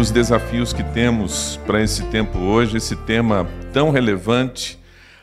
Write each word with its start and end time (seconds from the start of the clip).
os 0.00 0.10
desafios 0.10 0.72
que 0.72 0.82
temos 0.82 1.60
para 1.66 1.82
esse 1.82 2.04
tempo 2.04 2.38
hoje, 2.38 2.78
esse 2.78 2.96
tema 2.96 3.46
tão 3.70 3.90
relevante, 3.90 4.78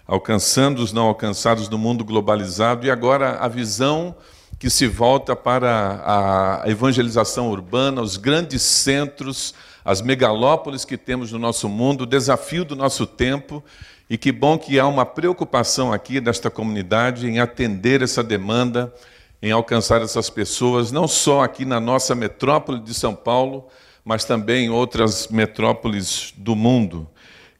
alcançando 0.06 0.84
os 0.84 0.94
não 0.94 1.08
alcançados 1.08 1.68
no 1.68 1.80
mundo 1.80 2.06
globalizado 2.06 2.86
e 2.86 2.92
agora 2.92 3.40
a 3.40 3.48
visão 3.48 4.16
que 4.60 4.70
se 4.70 4.86
volta 4.86 5.36
para 5.36 6.62
a 6.64 6.70
evangelização 6.70 7.50
urbana, 7.50 8.04
os 8.04 8.18
grandes 8.18 8.62
centros, 8.62 9.56
as 9.84 10.00
megalópolis 10.00 10.86
que 10.86 10.96
temos 10.96 11.32
no 11.32 11.40
nosso 11.40 11.68
mundo, 11.68 12.02
o 12.02 12.06
desafio 12.06 12.64
do 12.64 12.76
nosso 12.76 13.08
tempo. 13.08 13.64
E 14.08 14.16
que 14.16 14.32
bom 14.32 14.60
que 14.60 14.80
há 14.80 14.86
uma 14.86 15.08
preocupação 15.08 15.92
aqui 15.92 16.22
desta 16.22 16.52
comunidade 16.52 17.28
em 17.28 17.40
atender 17.40 18.04
essa 18.04 18.24
demanda, 18.24 18.94
em 19.42 19.52
alcançar 19.52 20.04
essas 20.04 20.30
pessoas, 20.30 20.92
não 20.92 21.08
só 21.08 21.42
aqui 21.42 21.66
na 21.66 21.80
nossa 21.80 22.14
metrópole 22.14 22.80
de 22.80 22.94
São 22.94 23.16
Paulo, 23.16 23.68
mas 24.08 24.24
também 24.24 24.70
outras 24.70 25.28
metrópoles 25.28 26.34
do 26.38 26.56
mundo. 26.56 27.06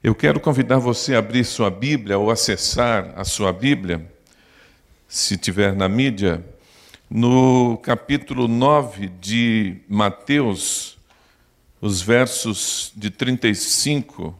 Eu 0.02 0.14
quero 0.14 0.40
convidar 0.40 0.78
você 0.78 1.14
a 1.14 1.18
abrir 1.18 1.44
sua 1.44 1.68
Bíblia 1.68 2.16
ou 2.16 2.30
acessar 2.30 3.12
a 3.16 3.22
sua 3.22 3.52
Bíblia, 3.52 4.10
se 5.06 5.36
tiver 5.36 5.74
na 5.74 5.90
mídia, 5.90 6.42
no 7.10 7.76
capítulo 7.82 8.48
9 8.48 9.08
de 9.20 9.76
Mateus, 9.86 10.96
os 11.82 12.00
versos 12.00 12.92
de 12.96 13.10
35 13.10 14.34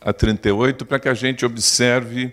a 0.00 0.12
38, 0.12 0.86
para 0.86 1.00
que 1.00 1.08
a 1.08 1.14
gente 1.14 1.44
observe 1.44 2.32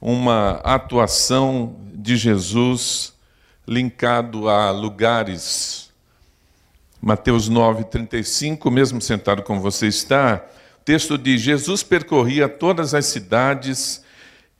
uma 0.00 0.60
atuação 0.62 1.74
de 1.92 2.16
Jesus 2.16 3.12
linkado 3.66 4.48
a 4.48 4.70
lugares 4.70 5.81
Mateus 7.04 7.48
9, 7.48 7.82
35, 7.86 8.70
mesmo 8.70 9.00
sentado 9.00 9.42
como 9.42 9.60
você 9.60 9.88
está, 9.88 10.40
o 10.80 10.84
texto 10.84 11.18
diz: 11.18 11.40
Jesus 11.40 11.82
percorria 11.82 12.48
todas 12.48 12.94
as 12.94 13.06
cidades 13.06 14.04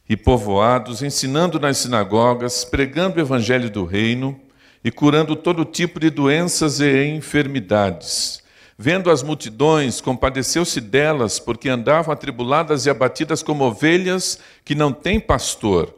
e 0.09 0.17
povoados, 0.17 1.05
ensinando 1.05 1.61
nas 1.61 1.79
sinagogas, 1.79 2.65
pregando 2.65 3.19
o 3.19 3.21
evangelho 3.21 3.71
do 3.71 3.85
reino 3.85 4.41
e 4.83 4.91
curando 4.91 5.37
todo 5.37 5.65
tipo 5.65 6.01
de 6.01 6.11
doenças 6.11 6.81
e 6.81 7.05
enfermidades. 7.05 8.43
Vendo 8.77 9.09
as 9.09 9.23
multidões, 9.23 10.01
compadeceu-se 10.01 10.81
delas, 10.81 11.39
porque 11.39 11.69
andavam 11.69 12.13
atribuladas 12.13 12.87
e 12.87 12.91
abatidas 12.91 13.41
como 13.41 13.63
ovelhas 13.63 14.41
que 14.65 14.75
não 14.75 14.93
têm 14.93 15.21
pastor. 15.21 15.95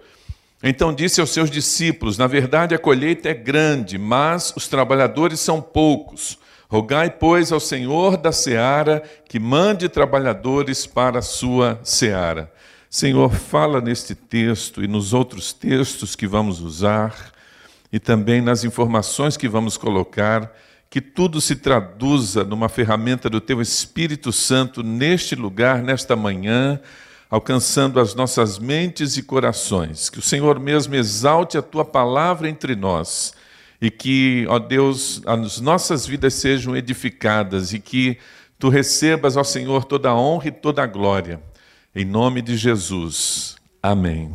Então 0.67 0.95
disse 0.95 1.21
aos 1.21 1.29
seus 1.29 1.51
discípulos: 1.51 2.17
Na 2.17 2.27
verdade, 2.27 2.75
a 2.75 2.79
colheita 2.79 3.29
é 3.29 3.35
grande, 3.35 3.99
mas 3.99 4.51
os 4.57 4.67
trabalhadores 4.67 5.39
são 5.39 5.61
poucos. 5.61 6.39
Rogai, 6.71 7.11
pois, 7.11 7.53
ao 7.53 7.61
Senhor 7.61 8.17
da 8.17 8.33
seara 8.33 9.03
que 9.29 9.39
mande 9.39 9.91
trabalhadores 9.91 10.87
para 10.87 11.19
a 11.19 11.23
sua 11.23 11.79
seara. 11.85 12.51
Senhor, 12.89 13.31
fala 13.31 13.79
neste 13.79 14.15
texto 14.15 14.83
e 14.83 14.89
nos 14.89 15.13
outros 15.13 15.53
textos 15.53 16.17
que 16.17 16.27
vamos 16.27 16.61
usar, 16.61 17.15
e 17.93 17.99
também 17.99 18.41
nas 18.41 18.65
informações 18.65 19.37
que 19.37 19.49
vamos 19.49 19.77
colocar, 19.77 20.51
que 20.89 21.01
tudo 21.01 21.43
se 21.43 21.57
traduza 21.57 22.43
numa 22.43 22.71
ferramenta 22.71 23.29
do 23.29 23.41
Teu 23.41 23.61
Espírito 23.61 24.33
Santo 24.33 24.83
neste 24.83 25.35
lugar, 25.35 25.83
nesta 25.83 26.17
manhã 26.17 26.81
alcançando 27.35 27.99
as 27.99 28.15
nossas 28.15 28.61
mentes 28.61 29.17
e 29.17 29.23
corações. 29.23 30.09
Que 30.09 30.21
o 30.21 30.23
Senhor 30.23 30.61
mesmo 30.61 30.95
exalte 30.95 31.59
a 31.59 31.63
tua 31.63 31.85
palavra 31.85 32.49
entre 32.49 32.77
nós 32.77 33.35
e 33.81 33.91
que, 33.91 34.47
ó 34.49 34.61
Deus, 34.61 35.21
as 35.27 35.61
nossas 35.61 36.07
vidas 36.07 36.35
sejam 36.35 36.77
edificadas 36.77 37.73
e 37.73 37.81
que 37.81 38.19
tu 38.57 38.69
recebas, 38.69 39.37
ó 39.37 39.43
Senhor, 39.43 39.85
toda 39.85 40.11
a 40.11 40.17
honra 40.17 40.47
e 40.47 40.53
toda 40.53 40.85
a 40.85 40.87
glória. 40.87 41.43
Em 41.93 42.05
nome 42.05 42.41
de 42.41 42.57
Jesus. 42.57 43.57
Amém. 43.83 44.33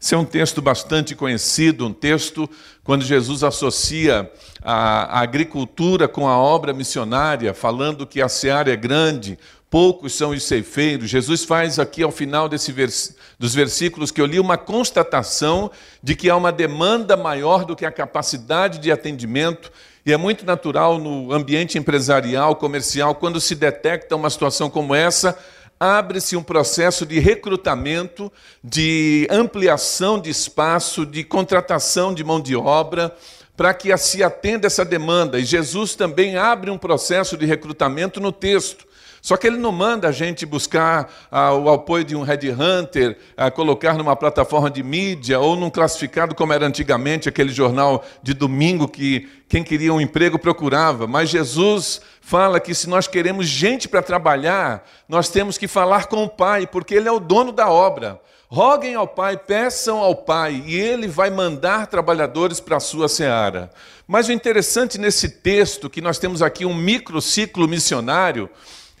Esse 0.00 0.14
é 0.14 0.18
um 0.18 0.24
texto 0.24 0.62
bastante 0.62 1.14
conhecido, 1.14 1.86
um 1.86 1.92
texto 1.92 2.48
quando 2.82 3.04
Jesus 3.04 3.44
associa 3.44 4.32
a, 4.62 5.20
agricultura 5.20 6.08
com 6.08 6.26
a 6.26 6.38
obra 6.38 6.72
missionária, 6.72 7.52
falando 7.52 8.06
que 8.06 8.22
a 8.22 8.28
seara 8.28 8.72
é 8.72 8.76
grande, 8.76 9.38
poucos 9.72 10.12
são 10.12 10.32
os 10.32 10.42
ceifeiros. 10.42 11.08
Jesus 11.08 11.44
faz 11.44 11.78
aqui 11.78 12.02
ao 12.02 12.12
final 12.12 12.46
desse 12.46 12.70
vers... 12.70 13.16
dos 13.38 13.54
versículos 13.54 14.10
que 14.10 14.20
eu 14.20 14.26
li 14.26 14.38
uma 14.38 14.58
constatação 14.58 15.70
de 16.02 16.14
que 16.14 16.28
há 16.28 16.36
uma 16.36 16.52
demanda 16.52 17.16
maior 17.16 17.64
do 17.64 17.74
que 17.74 17.86
a 17.86 17.90
capacidade 17.90 18.78
de 18.78 18.92
atendimento. 18.92 19.72
E 20.04 20.12
é 20.12 20.16
muito 20.18 20.44
natural 20.44 20.98
no 20.98 21.32
ambiente 21.32 21.78
empresarial, 21.78 22.56
comercial, 22.56 23.14
quando 23.14 23.40
se 23.40 23.54
detecta 23.54 24.14
uma 24.14 24.28
situação 24.28 24.68
como 24.68 24.94
essa, 24.94 25.38
abre-se 25.80 26.36
um 26.36 26.42
processo 26.42 27.06
de 27.06 27.18
recrutamento, 27.18 28.30
de 28.62 29.26
ampliação 29.30 30.20
de 30.20 30.28
espaço, 30.28 31.06
de 31.06 31.24
contratação 31.24 32.12
de 32.12 32.22
mão 32.22 32.42
de 32.42 32.54
obra, 32.54 33.16
para 33.56 33.72
que 33.72 33.96
se 33.96 34.22
atenda 34.22 34.66
essa 34.66 34.84
demanda. 34.84 35.38
E 35.38 35.46
Jesus 35.46 35.94
também 35.94 36.36
abre 36.36 36.70
um 36.70 36.76
processo 36.76 37.38
de 37.38 37.46
recrutamento 37.46 38.20
no 38.20 38.32
texto. 38.32 38.91
Só 39.22 39.36
que 39.36 39.46
ele 39.46 39.56
não 39.56 39.70
manda 39.70 40.08
a 40.08 40.12
gente 40.12 40.44
buscar 40.44 41.08
ah, 41.30 41.54
o 41.54 41.70
apoio 41.70 42.02
de 42.02 42.16
um 42.16 42.22
headhunter, 42.22 43.16
ah, 43.36 43.52
colocar 43.52 43.94
numa 43.94 44.16
plataforma 44.16 44.68
de 44.68 44.82
mídia 44.82 45.38
ou 45.38 45.54
num 45.54 45.70
classificado 45.70 46.34
como 46.34 46.52
era 46.52 46.66
antigamente 46.66 47.28
aquele 47.28 47.52
jornal 47.52 48.04
de 48.20 48.34
domingo 48.34 48.88
que 48.88 49.28
quem 49.48 49.62
queria 49.62 49.94
um 49.94 50.00
emprego 50.00 50.40
procurava. 50.40 51.06
Mas 51.06 51.30
Jesus 51.30 52.00
fala 52.20 52.58
que 52.58 52.74
se 52.74 52.88
nós 52.88 53.06
queremos 53.06 53.46
gente 53.46 53.88
para 53.88 54.02
trabalhar, 54.02 54.84
nós 55.08 55.28
temos 55.28 55.56
que 55.56 55.68
falar 55.68 56.06
com 56.06 56.24
o 56.24 56.28
Pai, 56.28 56.66
porque 56.66 56.92
Ele 56.92 57.08
é 57.08 57.12
o 57.12 57.20
dono 57.20 57.52
da 57.52 57.70
obra. 57.70 58.20
Roguem 58.48 58.96
ao 58.96 59.06
Pai, 59.06 59.36
peçam 59.36 59.98
ao 59.98 60.16
Pai, 60.16 60.64
e 60.66 60.74
Ele 60.74 61.06
vai 61.06 61.30
mandar 61.30 61.86
trabalhadores 61.86 62.58
para 62.58 62.78
a 62.78 62.80
sua 62.80 63.08
seara. 63.08 63.70
Mas 64.04 64.28
o 64.28 64.32
interessante 64.32 64.98
nesse 64.98 65.28
texto, 65.28 65.88
que 65.88 66.00
nós 66.00 66.18
temos 66.18 66.42
aqui 66.42 66.66
um 66.66 66.74
microciclo 66.74 67.68
missionário, 67.68 68.50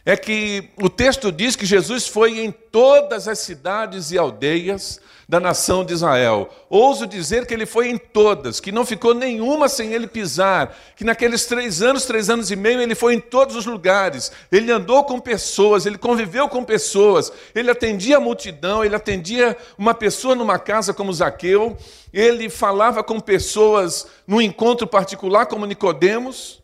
é 0.04 0.16
que 0.16 0.68
o 0.80 0.88
texto 0.88 1.30
diz 1.30 1.54
que 1.54 1.64
Jesus 1.64 2.08
foi 2.08 2.40
em 2.40 2.50
todas 2.50 3.28
as 3.28 3.38
cidades 3.38 4.10
e 4.10 4.18
aldeias 4.18 5.00
da 5.28 5.38
nação 5.38 5.84
de 5.84 5.94
Israel. 5.94 6.50
Ouso 6.68 7.06
dizer 7.06 7.46
que 7.46 7.54
ele 7.54 7.64
foi 7.64 7.88
em 7.88 7.96
todas, 7.96 8.58
que 8.58 8.72
não 8.72 8.84
ficou 8.84 9.14
nenhuma 9.14 9.68
sem 9.68 9.92
ele 9.92 10.08
pisar, 10.08 10.76
que 10.96 11.04
naqueles 11.04 11.46
três 11.46 11.80
anos, 11.80 12.04
três 12.04 12.28
anos 12.28 12.50
e 12.50 12.56
meio, 12.56 12.80
ele 12.80 12.94
foi 12.94 13.14
em 13.14 13.20
todos 13.20 13.54
os 13.54 13.64
lugares. 13.64 14.32
Ele 14.50 14.72
andou 14.72 15.04
com 15.04 15.20
pessoas, 15.20 15.86
ele 15.86 15.96
conviveu 15.96 16.48
com 16.48 16.64
pessoas, 16.64 17.32
ele 17.54 17.70
atendia 17.70 18.16
a 18.16 18.20
multidão, 18.20 18.84
ele 18.84 18.96
atendia 18.96 19.56
uma 19.78 19.94
pessoa 19.94 20.34
numa 20.34 20.58
casa 20.58 20.92
como 20.92 21.12
Zaqueu, 21.12 21.76
ele 22.12 22.50
falava 22.50 23.04
com 23.04 23.20
pessoas 23.20 24.06
num 24.26 24.40
encontro 24.40 24.86
particular 24.86 25.46
como 25.46 25.64
Nicodemos 25.64 26.61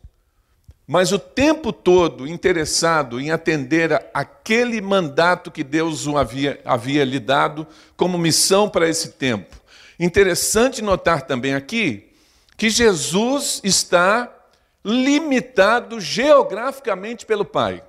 mas 0.91 1.11
o 1.11 1.19
tempo 1.19 1.71
todo 1.71 2.27
interessado 2.27 3.21
em 3.21 3.29
atender 3.29 4.09
aquele 4.11 4.81
mandato 4.81 5.51
que 5.51 5.63
Deus 5.63 6.07
o 6.07 6.17
havia, 6.17 6.59
havia 6.65 7.05
lhe 7.05 7.19
dado 7.19 7.67
como 7.95 8.17
missão 8.17 8.67
para 8.67 8.89
esse 8.89 9.09
tempo. 9.09 9.55
Interessante 9.99 10.81
notar 10.81 11.27
também 11.27 11.53
aqui 11.53 12.09
que 12.57 12.71
Jesus 12.71 13.61
está 13.63 14.35
limitado 14.83 16.01
geograficamente 16.01 17.23
pelo 17.23 17.45
Pai. 17.45 17.83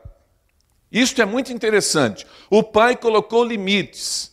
Isto 0.93 1.23
é 1.23 1.25
muito 1.25 1.55
interessante. 1.55 2.27
O 2.51 2.63
Pai 2.63 2.95
colocou 2.97 3.43
limites. 3.43 4.31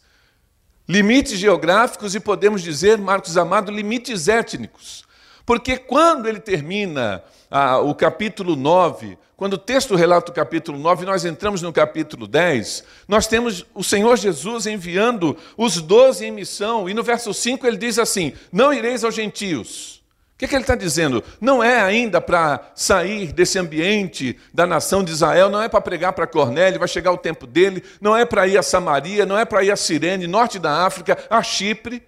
Limites 0.89 1.39
geográficos 1.39 2.15
e 2.15 2.19
podemos 2.19 2.61
dizer, 2.61 2.97
Marcos 2.97 3.37
Amado, 3.37 3.71
limites 3.71 4.27
étnicos. 4.27 5.05
Porque 5.45 5.77
quando 5.77 6.27
ele 6.27 6.41
termina 6.41 7.23
ah, 7.49 7.79
o 7.79 7.95
capítulo 7.95 8.55
9, 8.55 9.17
quando 9.35 9.53
o 9.53 9.57
texto 9.57 9.95
relata 9.95 10.31
o 10.31 10.35
capítulo 10.35 10.77
9, 10.77 11.05
nós 11.05 11.23
entramos 11.23 11.61
no 11.61 11.71
capítulo 11.71 12.27
10, 12.27 12.83
nós 13.07 13.27
temos 13.27 13.65
o 13.73 13.83
Senhor 13.83 14.17
Jesus 14.17 14.65
enviando 14.65 15.37
os 15.55 15.81
doze 15.81 16.25
em 16.25 16.31
missão, 16.31 16.89
e 16.89 16.93
no 16.93 17.03
verso 17.03 17.33
5 17.33 17.65
ele 17.65 17.77
diz 17.77 17.99
assim: 17.99 18.33
Não 18.51 18.73
ireis 18.73 19.03
aos 19.03 19.15
gentios. 19.15 19.97
O 19.97 20.37
que, 20.37 20.45
é 20.45 20.47
que 20.47 20.53
ele 20.53 20.61
está 20.61 20.75
dizendo? 20.75 21.23
Não 21.41 21.63
é 21.63 21.81
ainda 21.81 22.21
para 22.21 22.71
sair 22.75 23.33
desse 23.33 23.57
ambiente 23.57 24.37
da 24.53 24.67
nação 24.67 25.03
de 25.03 25.11
Israel, 25.11 25.49
não 25.49 25.63
é 25.63 25.67
para 25.67 25.81
pregar 25.81 26.13
para 26.13 26.27
Cornélio, 26.27 26.77
vai 26.77 26.87
chegar 26.87 27.11
o 27.11 27.17
tempo 27.17 27.47
dele, 27.47 27.83
não 27.99 28.15
é 28.15 28.23
para 28.23 28.47
ir 28.47 28.55
a 28.55 28.61
Samaria, 28.61 29.25
não 29.25 29.35
é 29.35 29.45
para 29.45 29.63
ir 29.63 29.71
a 29.71 29.75
Cirene, 29.75 30.27
norte 30.27 30.59
da 30.59 30.85
África, 30.85 31.17
a 31.27 31.41
Chipre. 31.41 32.03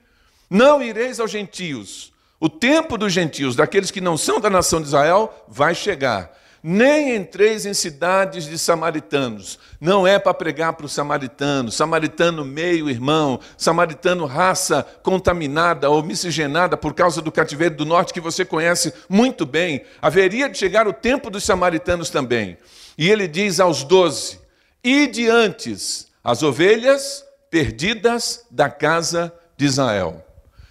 Não 0.48 0.82
ireis 0.82 1.20
aos 1.20 1.32
gentios. 1.32 2.14
O 2.40 2.48
tempo 2.48 2.98
dos 2.98 3.12
gentios, 3.12 3.56
daqueles 3.56 3.92
que 3.92 4.00
não 4.00 4.18
são 4.18 4.40
da 4.40 4.50
nação 4.50 4.80
de 4.80 4.88
Israel, 4.88 5.46
vai 5.48 5.76
chegar. 5.76 6.38
nem 6.62 7.16
entreis 7.16 7.66
em 7.66 7.74
cidades 7.74 8.46
de 8.46 8.58
samaritanos. 8.58 9.58
Não 9.80 10.06
é 10.06 10.20
para 10.20 10.34
pregar 10.34 10.74
para 10.74 10.86
o 10.86 10.90
samaritano, 10.90 11.72
samaritano 11.72 12.44
meio 12.44 12.90
irmão, 12.90 13.40
samaritano 13.58 14.26
raça 14.26 14.86
contaminada 15.02 15.90
ou 15.90 16.04
miscigenada 16.04 16.76
por 16.76 16.94
causa 16.94 17.22
do 17.22 17.32
cativeiro 17.32 17.76
do 17.76 17.86
norte, 17.86 18.14
que 18.14 18.20
você 18.20 18.44
conhece 18.44 18.94
muito 19.08 19.46
bem. 19.46 19.86
Haveria 20.02 20.50
de 20.50 20.58
chegar 20.58 20.86
o 20.86 20.94
tempo 20.94 21.30
dos 21.30 21.46
samaritanos 21.46 22.10
também. 22.10 22.58
E 22.98 23.10
ele 23.10 23.28
diz 23.28 23.62
aos 23.62 23.84
doze: 23.86 24.40
Ide 24.84 25.30
antes 25.30 26.08
as 26.22 26.44
ovelhas 26.44 27.24
perdidas 27.50 28.46
da 28.52 28.70
casa 28.70 29.34
de 29.56 29.66
Israel. 29.66 30.26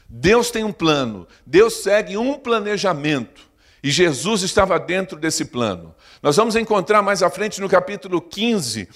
Deus 0.08 0.50
tem 0.50 0.64
um 0.64 0.72
plano, 0.72 1.26
Deus 1.44 1.74
segue 1.82 2.16
um 2.16 2.34
planejamento. 2.34 3.48
E 3.82 3.90
Jesus 3.90 4.42
estava 4.42 4.78
dentro 4.78 5.16
desse 5.16 5.44
plano. 5.44 5.94
Nós 6.22 6.36
vamos 6.36 6.56
encontrar 6.56 7.00
mais 7.02 7.22
à 7.22 7.30
frente 7.30 7.60
no 7.60 7.68
capítulo 7.68 8.20
15 8.20 8.88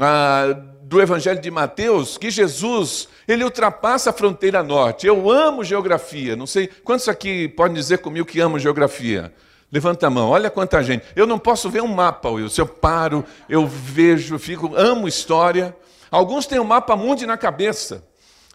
ah, 0.00 0.56
do 0.82 1.00
Evangelho 1.02 1.40
de 1.40 1.50
Mateus 1.50 2.16
que 2.16 2.30
Jesus 2.30 3.08
ele 3.26 3.42
ultrapassa 3.42 4.10
a 4.10 4.12
fronteira 4.12 4.62
norte. 4.62 5.06
Eu 5.06 5.30
amo 5.30 5.64
geografia. 5.64 6.36
Não 6.36 6.46
sei 6.46 6.68
quantos 6.68 7.08
aqui 7.08 7.48
podem 7.48 7.74
dizer 7.74 7.98
comigo 7.98 8.26
que 8.26 8.38
amam 8.40 8.58
geografia. 8.58 9.32
Levanta 9.70 10.06
a 10.06 10.10
mão, 10.10 10.30
olha 10.30 10.48
quanta 10.50 10.82
gente. 10.82 11.04
Eu 11.14 11.26
não 11.26 11.38
posso 11.38 11.68
ver 11.68 11.82
um 11.82 11.88
mapa, 11.88 12.30
Wilson. 12.30 12.62
Eu 12.62 12.66
paro, 12.66 13.24
eu 13.48 13.66
vejo, 13.66 14.38
fico, 14.38 14.74
amo 14.74 15.08
história. 15.08 15.76
Alguns 16.10 16.46
têm 16.46 16.58
o 16.58 16.62
um 16.62 16.66
mapa 16.66 16.96
mundi 16.96 17.26
na 17.26 17.36
cabeça. 17.36 18.06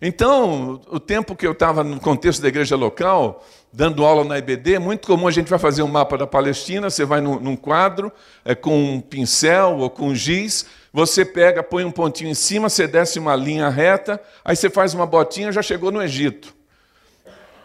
Então, 0.06 0.82
o 0.90 1.00
tempo 1.00 1.34
que 1.34 1.48
eu 1.48 1.54
estava 1.54 1.82
no 1.82 1.98
contexto 1.98 2.42
da 2.42 2.50
igreja 2.50 2.76
local, 2.76 3.42
dando 3.72 4.04
aula 4.04 4.26
na 4.26 4.38
IBD, 4.38 4.74
é 4.74 4.80
muito 4.80 5.08
comum 5.08 5.30
a 5.30 5.32
gente 5.32 5.50
vai 5.50 5.58
fazer 5.58 5.82
um 5.82 5.88
mapa 5.88 6.18
da 6.18 6.28
Palestina, 6.28 6.90
você 6.90 7.06
vai 7.06 7.22
num, 7.22 7.40
num 7.40 7.56
quadro 7.56 8.12
é, 8.44 8.54
com 8.54 8.96
um 8.96 9.00
pincel 9.00 9.78
ou 9.78 9.90
com 9.90 10.14
giz, 10.14 10.66
você 10.92 11.24
pega, 11.24 11.64
põe 11.64 11.86
um 11.86 11.92
pontinho 11.92 12.30
em 12.30 12.34
cima, 12.34 12.68
você 12.68 12.86
desce 12.86 13.18
uma 13.18 13.34
linha 13.34 13.70
reta, 13.70 14.20
aí 14.44 14.58
você 14.58 14.70
faz 14.70 14.94
uma 14.94 15.06
botinha, 15.06 15.54
já 15.54 15.62
chegou 15.62 15.90
no 15.90 16.04
Egito. 16.04 16.54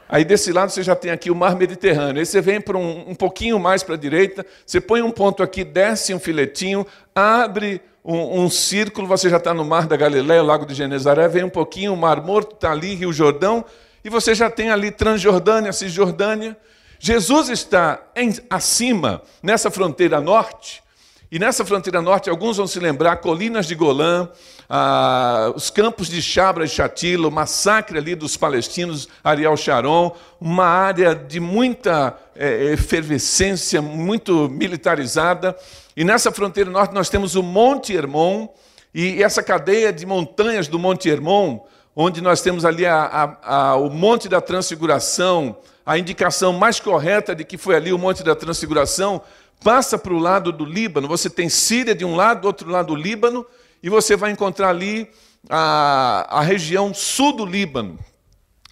Aí 0.09 0.25
desse 0.25 0.53
lado 0.53 0.71
você 0.71 0.85
já 0.85 0.95
tem 0.95 1.11
aqui 1.11 1.33
o 1.33 1.35
mar 1.35 1.57
Mediterrâneo. 1.57 2.21
Aí 2.21 2.25
você 2.25 2.41
vem 2.41 2.61
para 2.61 2.79
um, 2.79 3.11
um 3.11 3.15
pouquinho 3.17 3.59
mais 3.59 3.83
para 3.83 3.97
a 3.97 3.99
direita, 3.99 4.47
você 4.65 4.81
põe 4.81 5.03
um 5.03 5.11
ponto 5.11 5.43
aqui, 5.43 5.65
desce 5.65 6.15
um 6.15 6.21
filetinho, 6.21 6.87
abre 7.13 7.81
um, 8.09 8.45
um 8.45 8.51
círculo, 8.51 9.07
você 9.07 9.29
já 9.29 9.37
está 9.37 9.53
no 9.53 9.67
mar 9.67 9.87
da 9.87 9.95
Galileia, 9.95 10.43
Lago 10.43 10.65
de 10.65 10.73
Genezaré, 10.73 11.29
vem 11.29 11.45
um 11.45 11.51
pouquinho, 11.51 11.93
o 11.93 11.97
Mar 11.97 12.23
Morto 12.23 12.55
está 12.55 12.73
ali, 12.73 12.95
Rio 12.95 13.13
Jordão, 13.13 13.63
e 14.03 14.09
você 14.09 14.35
já 14.35 14.49
tem 14.49 14.71
ali 14.71 14.91
Transjordânia, 14.91 15.75
Cisjordânia. 15.75 16.57
Jesus 16.99 17.51
está 17.51 18.01
em, 18.17 18.35
acima, 18.49 19.21
nessa 19.43 19.71
fronteira 19.71 20.23
norte, 20.23 20.83
e 21.31 21.39
nessa 21.39 21.67
fronteira 21.67 22.01
norte, 22.01 22.31
alguns 22.31 22.57
vão 22.57 22.67
se 22.67 22.81
lembrar, 22.81 23.17
colinas 23.17 23.67
de 23.67 23.75
Golã, 23.75 24.31
ah, 24.71 25.53
os 25.55 25.69
campos 25.69 26.09
de 26.09 26.23
Chabra 26.23 26.65
e 26.65 26.69
Chatila, 26.69 27.29
o 27.29 27.31
massacre 27.31 27.99
ali 27.99 28.15
dos 28.15 28.39
palestinos, 28.39 29.07
Ariel 29.23 29.55
Sharon, 29.55 30.17
uma 30.41 30.65
área 30.65 31.15
de 31.15 31.39
muita 31.41 32.17
é, 32.35 32.73
efervescência, 32.73 33.83
muito 33.83 34.49
militarizada. 34.49 35.55
E 35.99 36.05
nessa 36.05 36.31
fronteira 36.31 36.71
norte 36.71 36.95
nós 36.95 37.11
temos 37.11 37.35
o 37.35 37.43
Monte 37.43 37.93
Hermon, 37.93 38.47
e 38.95 39.21
essa 39.21 39.43
cadeia 39.43 39.93
de 39.93 40.07
montanhas 40.07 40.69
do 40.69 40.79
Monte 40.79 41.09
Hermon, 41.09 41.59
onde 41.97 42.21
nós 42.21 42.41
temos 42.41 42.65
ali 42.65 42.87
a, 42.87 43.03
a, 43.03 43.71
a, 43.71 43.75
o 43.75 43.91
Monte 43.91 44.29
da 44.29 44.41
Transfiguração, 44.41 45.59
a 45.85 45.99
indicação 45.99 46.53
mais 46.53 46.79
correta 46.79 47.35
de 47.35 47.43
que 47.43 47.59
foi 47.59 47.75
ali 47.75 47.93
o 47.93 47.99
Monte 47.99 48.23
da 48.23 48.37
Transfiguração, 48.37 49.21
passa 49.65 49.99
para 49.99 50.13
o 50.15 50.21
lado 50.21 50.53
do 50.53 50.65
Líbano, 50.65 51.09
você 51.09 51.29
tem 51.29 51.49
Síria 51.49 51.97
de 51.97 52.05
um 52.05 52.15
lado, 52.15 52.43
do 52.43 52.47
outro 52.47 52.71
lado 52.71 52.95
do 52.95 52.95
Líbano, 52.95 53.45
e 53.83 53.91
você 53.91 54.17
vai 54.17 54.31
encontrar 54.31 54.69
ali 54.69 55.11
a, 55.51 56.39
a 56.39 56.43
região 56.43 56.95
sul 56.95 57.33
do 57.33 57.45
Líbano, 57.45 57.99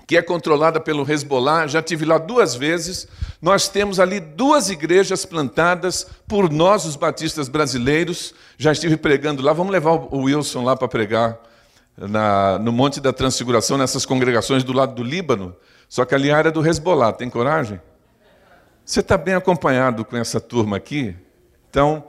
que 0.06 0.16
é 0.16 0.22
controlada 0.22 0.80
pelo 0.80 1.10
Hezbollah. 1.10 1.66
Já 1.66 1.82
tive 1.82 2.04
lá 2.04 2.16
duas 2.16 2.54
vezes. 2.54 3.08
Nós 3.42 3.68
temos 3.68 3.98
ali 3.98 4.20
duas 4.20 4.70
igrejas 4.70 5.26
plantadas 5.26 6.06
por 6.28 6.50
nós, 6.50 6.84
os 6.84 6.94
batistas 6.94 7.48
brasileiros. 7.48 8.32
Já 8.56 8.70
estive 8.72 8.96
pregando 8.96 9.42
lá. 9.42 9.52
Vamos 9.52 9.72
levar 9.72 9.92
o 9.92 10.22
Wilson 10.22 10.62
lá 10.62 10.76
para 10.76 10.86
pregar 10.86 11.38
na, 11.96 12.58
no 12.58 12.70
Monte 12.70 13.00
da 13.00 13.12
Transfiguração, 13.12 13.76
nessas 13.76 14.06
congregações 14.06 14.62
do 14.62 14.72
lado 14.72 14.94
do 14.94 15.02
Líbano. 15.02 15.56
Só 15.88 16.04
que 16.04 16.14
ali 16.14 16.28
é 16.28 16.32
a 16.32 16.38
área 16.38 16.52
do 16.52 16.64
Hezbollah. 16.64 17.12
Tem 17.12 17.28
coragem? 17.28 17.80
Você 18.84 19.00
está 19.00 19.16
bem 19.16 19.34
acompanhado 19.34 20.04
com 20.04 20.16
essa 20.16 20.40
turma 20.40 20.76
aqui? 20.76 21.16
Então, 21.68 22.04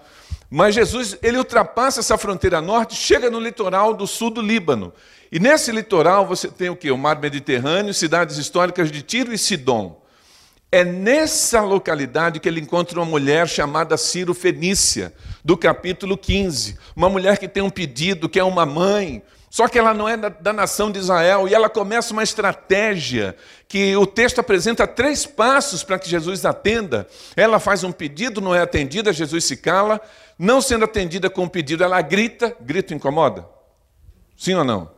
mas 0.50 0.76
Jesus, 0.76 1.18
ele 1.22 1.38
ultrapassa 1.38 2.00
essa 2.00 2.18
fronteira 2.18 2.62
norte, 2.62 2.96
chega 2.96 3.30
no 3.30 3.40
litoral 3.40 3.94
do 3.94 4.08
sul 4.08 4.30
do 4.30 4.42
Líbano. 4.42 4.94
E 5.32 5.40
nesse 5.40 5.72
litoral 5.72 6.26
você 6.26 6.48
tem 6.48 6.70
o 6.70 6.76
quê? 6.76 6.90
O 6.90 6.98
mar 6.98 7.20
Mediterrâneo, 7.20 7.94
cidades 7.94 8.38
históricas 8.38 8.90
de 8.90 9.02
Tiro 9.02 9.34
e 9.34 9.38
Sidom. 9.38 10.02
É 10.72 10.84
nessa 10.84 11.62
localidade 11.62 12.40
que 12.40 12.48
ele 12.48 12.62
encontra 12.62 13.00
uma 13.00 13.06
mulher 13.06 13.48
chamada 13.48 13.98
Ciro 13.98 14.34
Fenícia, 14.34 15.14
do 15.44 15.58
capítulo 15.58 16.18
15. 16.18 16.78
Uma 16.96 17.10
mulher 17.10 17.38
que 17.38 17.48
tem 17.48 17.64
um 17.64 17.70
pedido, 17.70 18.28
que 18.30 18.40
é 18.40 18.44
uma 18.44 18.66
mãe, 18.66 19.22
só 19.50 19.68
que 19.68 19.80
ela 19.80 19.94
não 19.94 20.08
é 20.08 20.18
da, 20.18 20.30
da, 20.30 20.52
nação 20.52 20.92
de 20.92 21.00
Israel 21.00 21.48
e 21.48 21.54
ela 21.54 21.70
começa 21.70 22.12
uma 22.12 22.22
estratégia 22.22 23.36
que 23.68 23.96
o 23.96 24.06
texto 24.06 24.40
apresenta 24.40 24.86
três 24.86 25.26
passos 25.26 25.84
para 25.84 25.98
que 25.98 26.10
Jesus 26.10 26.46
atenda. 26.46 27.08
Ela 27.36 27.60
faz 27.60 27.84
um 27.84 27.92
pedido, 27.92 28.42
não 28.42 28.54
é 28.54 28.62
atendida, 28.62 29.14
Jesus 29.14 29.46
se 29.46 29.56
cala. 29.56 30.02
Não 30.38 30.62
sendo 30.62 30.86
atendida 30.86 31.30
com 31.30 31.46
o 31.46 31.50
pedido, 31.50 31.84
ela 31.84 32.02
grita. 32.02 32.56
Grito 32.62 32.94
incomoda? 32.94 33.48
Sim 34.38 34.56
ou 34.56 34.64
não? 34.64 34.92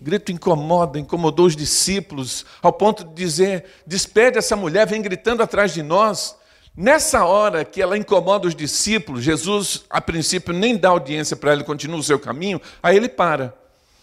Grito 0.00 0.30
incomoda, 0.30 0.98
incomodou 0.98 1.46
os 1.46 1.56
discípulos, 1.56 2.44
ao 2.62 2.72
ponto 2.72 3.04
de 3.04 3.14
dizer: 3.14 3.64
despede 3.86 4.38
essa 4.38 4.54
mulher, 4.54 4.86
vem 4.86 5.00
gritando 5.00 5.42
atrás 5.42 5.72
de 5.72 5.82
nós. 5.82 6.36
Nessa 6.76 7.24
hora 7.24 7.64
que 7.64 7.80
ela 7.80 7.96
incomoda 7.96 8.48
os 8.48 8.54
discípulos, 8.54 9.22
Jesus, 9.22 9.84
a 9.88 10.00
princípio, 10.00 10.52
nem 10.52 10.76
dá 10.76 10.88
audiência 10.88 11.36
para 11.36 11.52
ela, 11.52 11.62
continua 11.62 12.00
o 12.00 12.02
seu 12.02 12.18
caminho, 12.18 12.60
aí 12.82 12.96
ele 12.96 13.08
para. 13.08 13.54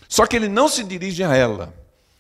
Só 0.08 0.26
que 0.26 0.36
ele 0.36 0.48
não 0.48 0.70
se 0.70 0.84
dirige 0.84 1.24
a 1.24 1.36
ela, 1.36 1.74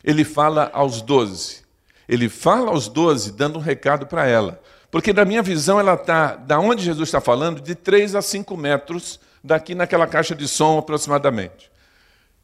ele 0.03 0.23
fala 0.23 0.69
aos 0.73 1.01
doze. 1.01 1.61
Ele 2.07 2.27
fala 2.27 2.71
aos 2.71 2.89
doze, 2.89 3.31
dando 3.31 3.57
um 3.57 3.61
recado 3.61 4.05
para 4.05 4.27
ela. 4.27 4.61
Porque, 4.91 5.13
na 5.13 5.23
minha 5.23 5.41
visão, 5.41 5.79
ela 5.79 5.93
está, 5.93 6.35
da 6.35 6.59
onde 6.59 6.83
Jesus 6.83 7.07
está 7.07 7.21
falando, 7.21 7.61
de 7.61 7.73
3 7.73 8.13
a 8.13 8.21
5 8.21 8.57
metros 8.57 9.19
daqui 9.41 9.73
naquela 9.73 10.05
caixa 10.05 10.35
de 10.35 10.47
som 10.47 10.77
aproximadamente. 10.77 11.71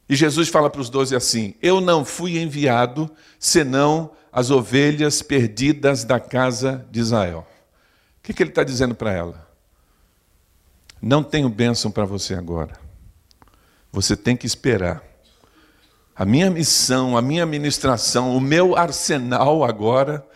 E 0.08 0.16
Jesus 0.16 0.48
fala 0.48 0.70
para 0.70 0.80
os 0.80 0.88
doze 0.88 1.14
assim: 1.14 1.54
Eu 1.60 1.80
não 1.80 2.04
fui 2.04 2.38
enviado 2.38 3.10
senão 3.38 4.10
as 4.32 4.50
ovelhas 4.50 5.20
perdidas 5.20 6.04
da 6.04 6.18
casa 6.18 6.86
de 6.90 7.00
Israel. 7.00 7.46
O 8.18 8.22
que, 8.22 8.32
que 8.32 8.42
ele 8.42 8.50
está 8.50 8.64
dizendo 8.64 8.94
para 8.94 9.12
ela? 9.12 9.46
Não 11.00 11.22
tenho 11.22 11.48
bênção 11.50 11.90
para 11.90 12.06
você 12.06 12.34
agora. 12.34 12.72
Você 13.92 14.16
tem 14.16 14.36
que 14.36 14.46
esperar 14.46 15.02
a 16.16 16.24
minha 16.24 16.50
missão, 16.50 17.16
a 17.16 17.22
minha 17.22 17.46
ministração, 17.46 18.36
o 18.36 18.40
meu 18.40 18.76
arsenal 18.76 19.62
agora 19.62 20.26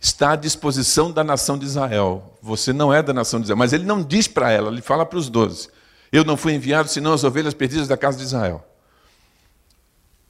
está 0.00 0.32
à 0.32 0.36
disposição 0.36 1.10
da 1.10 1.24
nação 1.24 1.58
de 1.58 1.64
Israel. 1.64 2.36
Você 2.42 2.72
não 2.72 2.92
é 2.92 3.02
da 3.02 3.12
nação 3.12 3.40
de 3.40 3.46
Israel, 3.46 3.58
mas 3.58 3.72
ele 3.72 3.84
não 3.84 4.02
diz 4.02 4.28
para 4.28 4.50
ela, 4.50 4.70
ele 4.70 4.82
fala 4.82 5.04
para 5.04 5.18
os 5.18 5.28
doze: 5.28 5.68
Eu 6.12 6.24
não 6.24 6.36
fui 6.36 6.54
enviado 6.54 6.88
senão 6.88 7.12
as 7.12 7.24
ovelhas 7.24 7.54
perdidas 7.54 7.88
da 7.88 7.96
casa 7.96 8.18
de 8.18 8.24
Israel. 8.24 8.64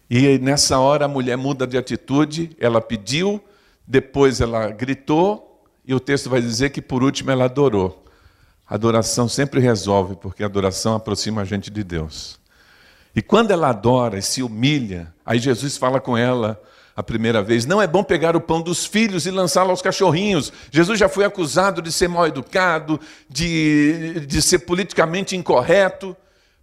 E 0.08 0.38
nessa 0.38 0.78
hora 0.78 1.06
a 1.06 1.08
mulher 1.08 1.37
muda 1.37 1.66
de 1.66 1.76
atitude, 1.76 2.56
ela 2.61 2.80
pediu, 2.80 3.42
depois 3.87 4.40
ela 4.40 4.70
gritou, 4.70 5.64
e 5.85 5.94
o 5.94 6.00
texto 6.00 6.30
vai 6.30 6.40
dizer 6.40 6.70
que 6.70 6.80
por 6.80 7.02
último 7.02 7.30
ela 7.30 7.44
adorou. 7.44 8.04
A 8.68 8.75
adoração 8.75 9.28
sempre 9.28 9.61
resolve, 9.61 10.16
porque 10.16 10.42
a 10.42 10.46
adoração 10.46 10.94
aproxima 10.94 11.42
a 11.42 11.44
gente 11.44 11.70
de 11.70 11.85
Deus. 11.85 12.38
E 13.14 13.23
quando 13.23 13.50
ela 13.50 13.70
adora 13.70 14.18
e 14.18 14.23
se 14.23 14.42
humilha, 14.42 15.12
aí 15.25 15.38
Jesus 15.38 15.76
fala 15.76 16.00
com 16.00 16.16
ela 16.16 16.61
a 16.96 17.02
primeira 17.02 17.42
vez: 17.42 17.66
não 17.66 17.80
é 17.80 17.86
bom 17.86 18.02
pegar 18.02 18.34
o 18.34 18.40
pão 18.40 18.62
dos 18.62 18.86
filhos 18.86 19.26
e 19.26 19.30
lançá-lo 19.30 19.70
aos 19.70 19.82
cachorrinhos. 19.82 20.50
Jesus 20.70 20.98
já 20.98 21.08
foi 21.08 21.26
acusado 21.26 21.82
de 21.82 21.92
ser 21.92 22.08
mal 22.08 22.26
educado, 22.26 22.98
de, 23.28 24.20
de 24.26 24.40
ser 24.40 24.60
politicamente 24.60 25.36
incorreto. 25.36 26.16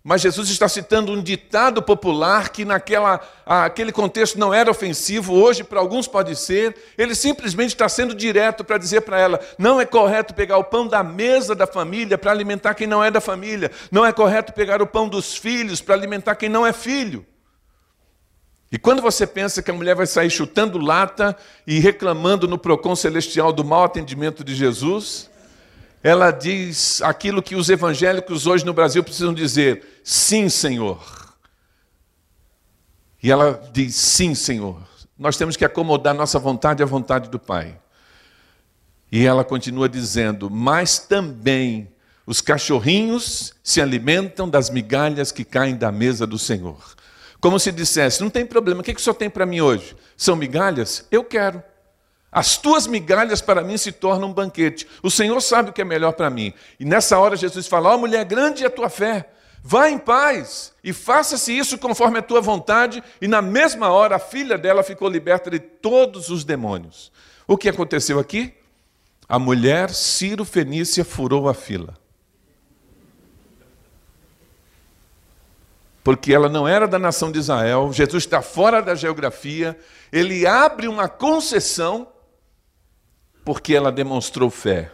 Mas 0.05 0.21
Jesus 0.21 0.49
está 0.49 0.67
citando 0.67 1.13
um 1.13 1.23
ditado 1.23 1.81
popular 1.81 2.49
que 2.49 2.65
naquela 2.65 3.21
aquele 3.45 3.89
contexto 3.89 4.37
não 4.37 4.53
era 4.53 4.69
ofensivo, 4.69 5.33
hoje 5.33 5.63
para 5.63 5.79
alguns 5.79 6.09
pode 6.09 6.35
ser. 6.35 6.75
Ele 6.97 7.15
simplesmente 7.15 7.69
está 7.69 7.87
sendo 7.87 8.13
direto 8.13 8.65
para 8.65 8.77
dizer 8.77 9.01
para 9.01 9.17
ela: 9.17 9.39
não 9.57 9.79
é 9.79 9.85
correto 9.85 10.33
pegar 10.33 10.57
o 10.57 10.63
pão 10.65 10.87
da 10.87 11.01
mesa 11.03 11.55
da 11.55 11.65
família 11.65 12.17
para 12.17 12.31
alimentar 12.31 12.73
quem 12.73 12.87
não 12.87 13.01
é 13.01 13.09
da 13.09 13.21
família. 13.21 13.71
Não 13.89 14.05
é 14.05 14.11
correto 14.11 14.51
pegar 14.51 14.81
o 14.81 14.87
pão 14.87 15.07
dos 15.07 15.37
filhos 15.37 15.79
para 15.79 15.95
alimentar 15.95 16.35
quem 16.35 16.49
não 16.49 16.65
é 16.65 16.73
filho. 16.73 17.25
E 18.73 18.79
quando 18.79 19.03
você 19.03 19.27
pensa 19.27 19.61
que 19.61 19.69
a 19.69 19.73
mulher 19.73 19.95
vai 19.95 20.07
sair 20.07 20.31
chutando 20.31 20.79
lata 20.79 21.37
e 21.67 21.77
reclamando 21.77 22.47
no 22.47 22.57
procon 22.57 22.95
celestial 22.95 23.53
do 23.53 23.63
mau 23.63 23.83
atendimento 23.83 24.43
de 24.43 24.55
Jesus, 24.55 25.29
ela 26.01 26.31
diz 26.31 26.99
aquilo 27.03 27.43
que 27.43 27.55
os 27.55 27.69
evangélicos 27.69 28.47
hoje 28.47 28.65
no 28.65 28.73
Brasil 28.73 29.03
precisam 29.03 29.31
dizer: 29.31 30.01
sim, 30.03 30.49
Senhor. 30.49 31.35
E 33.21 33.31
ela 33.31 33.61
diz: 33.71 33.93
sim, 33.93 34.33
Senhor. 34.33 34.81
Nós 35.19 35.37
temos 35.37 35.55
que 35.55 35.63
acomodar 35.63 36.15
nossa 36.15 36.39
vontade 36.39 36.81
à 36.81 36.85
vontade 36.87 37.29
do 37.29 37.37
Pai. 37.37 37.79
E 39.11 39.23
ela 39.23 39.43
continua 39.43 39.87
dizendo: 39.87 40.49
mas 40.49 40.97
também 40.97 41.93
os 42.25 42.41
cachorrinhos 42.41 43.53
se 43.63 43.79
alimentam 43.79 44.49
das 44.49 44.71
migalhas 44.71 45.31
que 45.31 45.45
caem 45.45 45.75
da 45.75 45.91
mesa 45.91 46.25
do 46.25 46.39
Senhor. 46.39 47.02
Como 47.43 47.59
se 47.59 47.73
dissesse: 47.73 48.21
não 48.21 48.29
tem 48.29 48.45
problema, 48.45 48.79
o 48.79 48.83
que, 48.85 48.93
que 48.93 49.01
o 49.01 49.03
senhor 49.03 49.15
tem 49.15 49.29
para 49.29 49.45
mim 49.45 49.59
hoje? 49.59 49.97
São 50.15 50.33
migalhas? 50.33 51.05
Eu 51.12 51.25
quero. 51.25 51.62
As 52.31 52.55
tuas 52.55 52.88
migalhas 52.88 53.41
para 53.41 53.62
mim 53.62 53.75
se 53.75 53.91
tornam 53.91 54.29
um 54.29 54.33
banquete. 54.33 54.88
O 55.03 55.12
Senhor 55.12 55.39
sabe 55.41 55.69
o 55.69 55.73
que 55.73 55.81
é 55.81 55.85
melhor 55.85 56.13
para 56.13 56.29
mim. 56.29 56.53
E 56.79 56.85
nessa 56.85 57.19
hora 57.19 57.35
Jesus 57.35 57.67
fala: 57.67 57.89
Ó 57.89 57.95
oh, 57.95 57.97
mulher, 57.97 58.23
grande 58.23 58.63
é 58.63 58.67
a 58.67 58.69
tua 58.69 58.88
fé. 58.88 59.29
Vá 59.62 59.89
em 59.89 59.97
paz 59.97 60.71
e 60.81 60.93
faça-se 60.93 61.51
isso 61.51 61.77
conforme 61.77 62.19
a 62.19 62.21
tua 62.21 62.39
vontade. 62.39 63.03
E 63.21 63.27
na 63.27 63.41
mesma 63.41 63.89
hora 63.89 64.15
a 64.15 64.19
filha 64.19 64.57
dela 64.57 64.81
ficou 64.81 65.09
liberta 65.09 65.51
de 65.51 65.59
todos 65.59 66.29
os 66.29 66.45
demônios. 66.45 67.12
O 67.45 67.57
que 67.57 67.67
aconteceu 67.67 68.19
aqui? 68.19 68.53
A 69.27 69.38
mulher 69.38 69.89
Ciro 69.89 70.45
Fenícia 70.45 71.03
furou 71.03 71.50
a 71.50 71.53
fila. 71.53 72.02
Porque 76.03 76.33
ela 76.33 76.50
não 76.50 76.67
era 76.67 76.88
da 76.88 77.00
nação 77.00 77.31
de 77.31 77.39
Israel, 77.39 77.91
Jesus 77.93 78.24
está 78.24 78.41
fora 78.41 78.81
da 78.81 78.93
geografia, 78.93 79.77
ele 80.12 80.45
abre 80.45 80.88
uma 80.88 81.07
concessão 81.07 82.07
porque 83.45 83.74
ela 83.74 83.91
demonstrou 83.91 84.50
fé. 84.50 84.91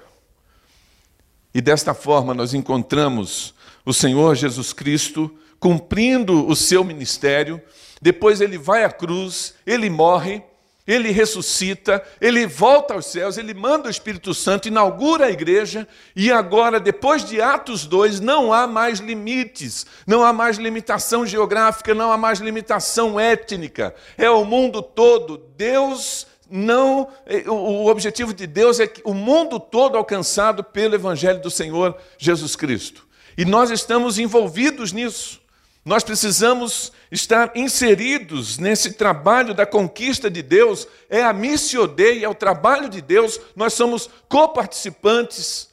E 1.54 1.62
desta 1.62 1.94
forma 1.94 2.34
nós 2.34 2.54
encontramos 2.54 3.56
o 3.84 3.94
Senhor 3.94 4.36
Jesus 4.36 4.72
Cristo 4.72 5.36
cumprindo 5.60 6.48
o 6.48 6.56
seu 6.56 6.84
ministério, 6.84 7.62
depois 8.01 8.39
ele 8.39 8.58
vai 8.58 8.84
à 8.86 8.92
cruz, 8.92 9.56
ele 9.66 9.89
morre, 9.89 10.44
ele 10.89 11.12
ressuscita, 11.12 12.03
ele 12.19 12.48
volta 12.48 12.96
aos 12.96 13.05
céus, 13.05 13.38
ele 13.38 13.53
manda 13.53 13.88
o 13.88 13.91
Espírito 13.91 14.34
Santo, 14.34 14.67
inaugura 14.67 15.27
a 15.27 15.29
igreja, 15.29 15.88
e 16.15 16.31
agora, 16.31 16.79
depois 16.79 17.24
de 17.24 17.39
Atos 17.39 17.86
2, 17.86 18.19
não 18.19 18.51
há 18.51 18.65
mais 18.65 18.98
limites, 19.00 19.86
não 20.08 20.24
há 20.24 20.34
mais 20.34 20.58
limitação 20.58 21.27
geográfica, 21.27 21.93
não 21.93 22.12
há 22.12 22.17
mais 22.17 22.39
limitação 22.39 23.19
étnica, 23.19 23.93
é 24.17 24.31
o 24.31 24.43
mundo 24.43 24.81
todo. 24.81 25.38
Deus 25.55 26.25
não. 26.50 27.08
O 27.46 27.86
objetivo 27.86 28.34
de 28.34 28.48
Deus 28.48 28.79
é 28.79 28.88
que 28.88 29.00
o 29.05 29.13
mundo 29.13 29.60
todo 29.60 29.96
alcançado 29.96 30.63
pelo 30.63 30.96
Evangelho 30.96 31.39
do 31.39 31.51
Senhor 31.51 31.96
Jesus 32.17 32.55
Cristo. 32.55 33.08
E 33.38 33.46
nós 33.46 33.69
estamos 33.69 34.17
envolvidos 34.17 34.91
nisso. 34.91 35.39
Nós 35.86 36.03
precisamos 36.03 36.91
estar 37.12 37.51
inseridos 37.56 38.58
nesse 38.58 38.94
trabalho 38.94 39.54
da 39.54 39.66
conquista 39.66 40.30
de 40.30 40.42
Deus, 40.42 40.88
é 41.10 41.24
a 41.24 41.34
missio 41.34 41.88
Dei, 41.88 42.24
é 42.24 42.30
o 42.30 42.36
trabalho 42.36 42.89
de 42.89 43.01
Deus, 43.01 43.39
nós 43.56 43.74
somos 43.74 44.10
coparticipantes. 44.28 45.70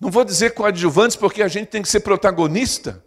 Não 0.00 0.10
vou 0.10 0.24
dizer 0.24 0.54
coadjuvantes, 0.54 1.16
porque 1.16 1.42
a 1.42 1.48
gente 1.48 1.68
tem 1.68 1.82
que 1.82 1.88
ser 1.88 2.00
protagonista, 2.00 3.04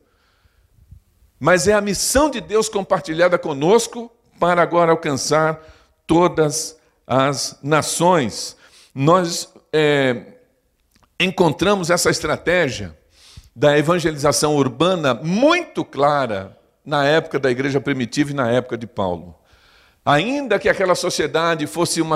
mas 1.40 1.68
é 1.68 1.74
a 1.74 1.82
missão 1.82 2.30
de 2.30 2.40
Deus 2.40 2.70
compartilhada 2.70 3.38
conosco 3.38 4.12
para 4.40 4.62
agora 4.62 4.92
alcançar 4.92 5.60
todas 6.06 6.78
as 7.06 7.58
nações. 7.62 8.56
Nós 8.94 9.50
é, 9.74 10.38
encontramos 11.20 11.90
essa 11.90 12.10
estratégia 12.10 12.98
da 13.56 13.78
evangelização 13.78 14.56
urbana 14.56 15.14
muito 15.14 15.84
clara 15.84 16.58
na 16.86 17.06
época 17.06 17.40
da 17.40 17.52
igreja 17.52 17.80
primitiva 17.80 18.32
e 18.32 18.36
na 18.36 18.50
época 18.52 18.78
de 18.78 18.88
Paulo. 18.88 19.36
Ainda 20.04 20.58
que 20.58 20.68
aquela 20.68 20.96
sociedade 20.96 21.68
fosse 21.68 22.02
uma, 22.02 22.16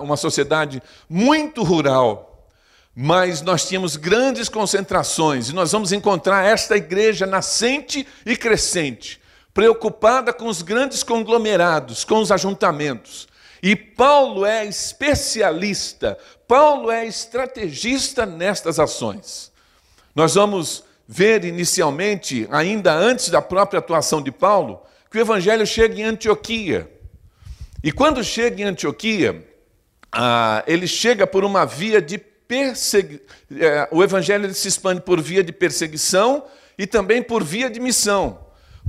uma 0.00 0.16
sociedade 0.16 0.82
muito 1.08 1.62
rural, 1.62 2.48
mas 2.94 3.42
nós 3.42 3.68
tínhamos 3.68 3.96
grandes 3.96 4.48
concentrações, 4.48 5.50
e 5.50 5.54
nós 5.54 5.70
vamos 5.70 5.92
encontrar 5.92 6.46
esta 6.46 6.76
igreja 6.76 7.26
nascente 7.26 8.06
e 8.24 8.34
crescente, 8.34 9.20
preocupada 9.52 10.32
com 10.32 10.46
os 10.46 10.62
grandes 10.62 11.02
conglomerados, 11.02 12.04
com 12.04 12.20
os 12.20 12.32
ajuntamentos. 12.32 13.28
E 13.62 13.76
Paulo 13.76 14.46
é 14.46 14.64
especialista, 14.64 16.16
Paulo 16.48 16.90
é 16.90 17.06
estrategista 17.06 18.24
nestas 18.24 18.78
ações. 18.78 19.52
Nós 20.14 20.34
vamos 20.34 20.84
ver 21.06 21.44
inicialmente, 21.44 22.48
ainda 22.50 22.92
antes 22.92 23.28
da 23.28 23.40
própria 23.40 23.78
atuação 23.78 24.20
de 24.20 24.32
Paulo, 24.32 24.82
que 25.10 25.18
o 25.18 25.20
evangelho 25.20 25.66
chega 25.66 26.00
em 26.00 26.04
Antioquia. 26.04 26.90
E 27.82 27.92
quando 27.92 28.24
chega 28.24 28.62
em 28.62 28.64
Antioquia, 28.64 29.46
ah, 30.10 30.64
ele 30.66 30.86
chega 30.86 31.26
por 31.26 31.44
uma 31.44 31.64
via 31.64 32.00
de 32.00 32.18
perseguição. 32.18 33.24
É, 33.58 33.88
o 33.90 34.02
evangelho 34.02 34.52
se 34.54 34.68
expande 34.68 35.00
por 35.00 35.20
via 35.20 35.44
de 35.44 35.52
perseguição 35.52 36.44
e 36.78 36.86
também 36.86 37.22
por 37.22 37.44
via 37.44 37.70
de 37.70 37.80
missão. 37.80 38.45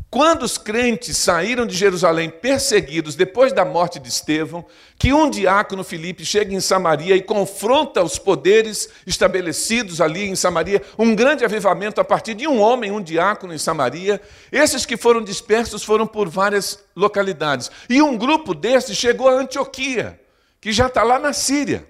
Quando 0.09 0.43
os 0.43 0.57
crentes 0.57 1.17
saíram 1.17 1.65
de 1.65 1.75
Jerusalém 1.75 2.29
perseguidos 2.29 3.13
depois 3.13 3.51
da 3.51 3.65
morte 3.65 3.99
de 3.99 4.07
Estevão, 4.07 4.65
que 4.97 5.11
um 5.11 5.29
diácono 5.29 5.83
Filipe 5.83 6.23
chega 6.23 6.55
em 6.55 6.61
Samaria 6.61 7.13
e 7.13 7.21
confronta 7.21 8.01
os 8.01 8.17
poderes 8.17 8.89
estabelecidos 9.05 9.99
ali 9.99 10.23
em 10.23 10.35
Samaria, 10.35 10.81
um 10.97 11.13
grande 11.13 11.43
avivamento 11.43 11.99
a 11.99 12.05
partir 12.05 12.35
de 12.35 12.47
um 12.47 12.61
homem, 12.61 12.89
um 12.89 13.01
diácono 13.01 13.53
em 13.53 13.57
Samaria. 13.57 14.21
Esses 14.49 14.85
que 14.85 14.95
foram 14.95 15.21
dispersos 15.21 15.83
foram 15.83 16.07
por 16.07 16.29
várias 16.29 16.79
localidades. 16.95 17.69
E 17.89 18.01
um 18.01 18.17
grupo 18.17 18.55
desses 18.55 18.95
chegou 18.95 19.27
a 19.27 19.33
Antioquia, 19.33 20.17
que 20.61 20.71
já 20.71 20.87
está 20.87 21.03
lá 21.03 21.19
na 21.19 21.33
Síria. 21.33 21.85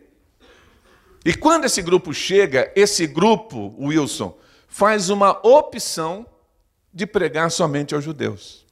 E 1.24 1.36
quando 1.36 1.66
esse 1.66 1.84
grupo 1.84 2.12
chega, 2.16 2.72
esse 2.76 3.06
grupo, 3.06 3.76
Wilson, 3.80 4.36
faz 4.68 5.12
uma 5.12 5.38
opção 5.46 6.26
de 6.94 7.06
pregar 7.06 7.52
somente 7.52 7.94
aos 7.94 8.04
judeus. 8.04 8.66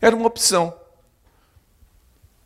Era 0.00 0.14
uma 0.14 0.26
opção. 0.26 0.74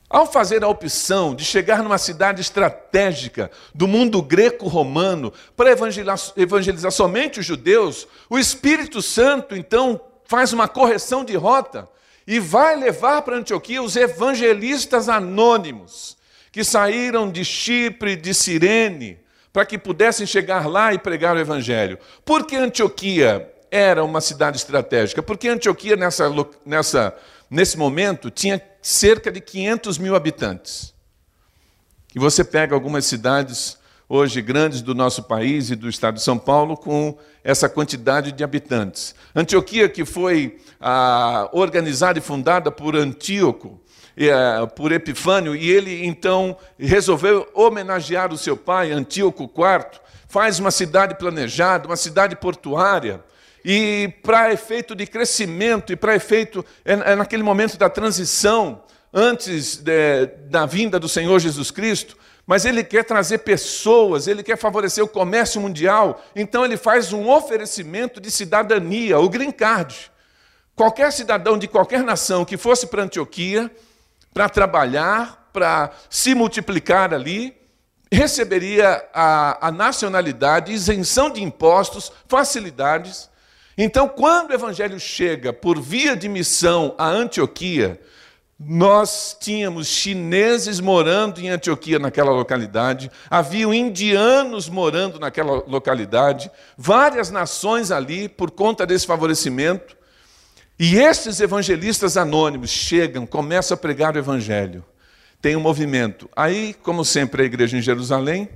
Ao 0.08 0.26
fazer 0.26 0.64
a 0.64 0.68
opção 0.68 1.36
de 1.36 1.44
chegar 1.44 1.84
numa 1.84 1.98
cidade 1.98 2.40
estratégica 2.40 3.48
do 3.72 3.86
mundo 3.86 4.20
greco-romano 4.20 5.32
para 5.56 5.70
evangelizar, 5.70 6.90
somente 6.90 7.38
os 7.38 7.46
judeus, 7.46 8.08
o 8.28 8.36
Espírito 8.36 9.00
Santo 9.00 9.54
então 9.54 10.00
faz 10.24 10.52
uma 10.52 10.66
correção 10.66 11.24
de 11.24 11.36
rota 11.36 11.88
e 12.26 12.40
vai 12.40 12.74
levar 12.74 13.22
para 13.22 13.36
Antioquia 13.36 13.82
os 13.82 13.94
evangelistas 13.94 15.08
anônimos 15.08 16.16
que 16.50 16.64
saíram 16.64 17.30
de 17.30 17.44
Chipre, 17.44 18.16
de 18.16 18.34
Cirene, 18.34 19.18
para 19.52 19.66
que 19.66 19.78
pudessem 19.78 20.26
chegar 20.26 20.66
lá 20.66 20.94
e 20.94 20.98
pregar 20.98 21.36
o 21.36 21.40
evangelho. 21.40 21.98
Por 22.24 22.46
que 22.46 22.56
Antioquia 22.56 23.52
era 23.70 24.04
uma 24.04 24.20
cidade 24.20 24.56
estratégica? 24.56 25.22
Porque 25.22 25.48
Antioquia, 25.48 25.96
nessa, 25.96 26.30
nessa, 26.64 27.16
nesse 27.48 27.76
momento, 27.76 28.30
tinha 28.30 28.60
cerca 28.80 29.30
de 29.30 29.40
500 29.40 29.98
mil 29.98 30.14
habitantes. 30.14 30.94
E 32.14 32.18
você 32.18 32.44
pega 32.44 32.74
algumas 32.74 33.06
cidades 33.06 33.78
hoje 34.08 34.42
grandes 34.42 34.82
do 34.82 34.92
nosso 34.92 35.22
país 35.22 35.70
e 35.70 35.76
do 35.76 35.88
estado 35.88 36.16
de 36.16 36.22
São 36.22 36.36
Paulo 36.36 36.76
com 36.76 37.16
essa 37.44 37.68
quantidade 37.68 38.32
de 38.32 38.42
habitantes. 38.42 39.14
Antioquia, 39.34 39.88
que 39.88 40.04
foi 40.04 40.58
ah, 40.80 41.48
organizada 41.52 42.18
e 42.18 42.22
fundada 42.22 42.72
por 42.72 42.96
Antíoco, 42.96 43.79
por 44.74 44.92
Epifânio, 44.92 45.54
e 45.54 45.70
ele 45.70 46.04
então 46.04 46.56
resolveu 46.78 47.48
homenagear 47.54 48.32
o 48.32 48.38
seu 48.38 48.56
pai, 48.56 48.92
Antíoco 48.92 49.44
IV, 49.44 50.00
faz 50.28 50.58
uma 50.58 50.70
cidade 50.70 51.14
planejada, 51.14 51.86
uma 51.86 51.96
cidade 51.96 52.36
portuária, 52.36 53.22
e 53.64 54.12
para 54.22 54.52
efeito 54.52 54.94
de 54.94 55.06
crescimento, 55.06 55.92
e 55.92 55.96
para 55.96 56.14
efeito, 56.14 56.64
é, 56.84 56.92
é 56.92 57.16
naquele 57.16 57.42
momento 57.42 57.76
da 57.78 57.88
transição, 57.88 58.82
antes 59.12 59.76
de, 59.76 60.26
da 60.48 60.66
vinda 60.66 60.98
do 60.98 61.08
Senhor 61.08 61.38
Jesus 61.38 61.70
Cristo, 61.70 62.16
mas 62.46 62.64
ele 62.64 62.82
quer 62.82 63.04
trazer 63.04 63.38
pessoas, 63.38 64.26
ele 64.26 64.42
quer 64.42 64.56
favorecer 64.56 65.04
o 65.04 65.08
comércio 65.08 65.60
mundial, 65.60 66.22
então 66.34 66.64
ele 66.64 66.76
faz 66.76 67.12
um 67.12 67.28
oferecimento 67.30 68.20
de 68.20 68.30
cidadania, 68.30 69.18
o 69.18 69.28
green 69.28 69.52
card. 69.52 70.10
Qualquer 70.74 71.12
cidadão 71.12 71.58
de 71.58 71.68
qualquer 71.68 72.02
nação 72.02 72.44
que 72.44 72.56
fosse 72.56 72.86
para 72.86 73.02
Antioquia, 73.02 73.70
para 74.32 74.48
trabalhar, 74.48 75.50
para 75.52 75.90
se 76.08 76.34
multiplicar 76.34 77.12
ali, 77.12 77.56
receberia 78.12 79.04
a, 79.14 79.68
a 79.68 79.72
nacionalidade, 79.72 80.72
isenção 80.72 81.30
de 81.30 81.42
impostos, 81.42 82.12
facilidades. 82.26 83.28
Então, 83.78 84.08
quando 84.08 84.50
o 84.50 84.54
evangelho 84.54 84.98
chega 84.98 85.52
por 85.52 85.80
via 85.80 86.16
de 86.16 86.28
missão 86.28 86.94
a 86.98 87.06
Antioquia, 87.06 88.00
nós 88.62 89.34
tínhamos 89.40 89.86
chineses 89.86 90.80
morando 90.80 91.40
em 91.40 91.48
Antioquia, 91.48 91.98
naquela 91.98 92.30
localidade, 92.30 93.10
haviam 93.30 93.72
indianos 93.72 94.68
morando 94.68 95.18
naquela 95.18 95.64
localidade, 95.66 96.50
várias 96.76 97.30
nações 97.30 97.90
ali 97.90 98.28
por 98.28 98.50
conta 98.50 98.86
desse 98.86 99.06
favorecimento. 99.06 99.96
E 100.82 100.96
esses 100.96 101.38
evangelistas 101.40 102.16
anônimos 102.16 102.70
chegam, 102.70 103.26
começam 103.26 103.74
a 103.74 103.78
pregar 103.78 104.14
o 104.14 104.18
evangelho. 104.18 104.82
Tem 105.38 105.54
um 105.54 105.60
movimento. 105.60 106.26
Aí, 106.34 106.72
como 106.72 107.04
sempre, 107.04 107.42
a 107.42 107.44
igreja 107.44 107.76
em 107.76 107.82
Jerusalém 107.82 108.48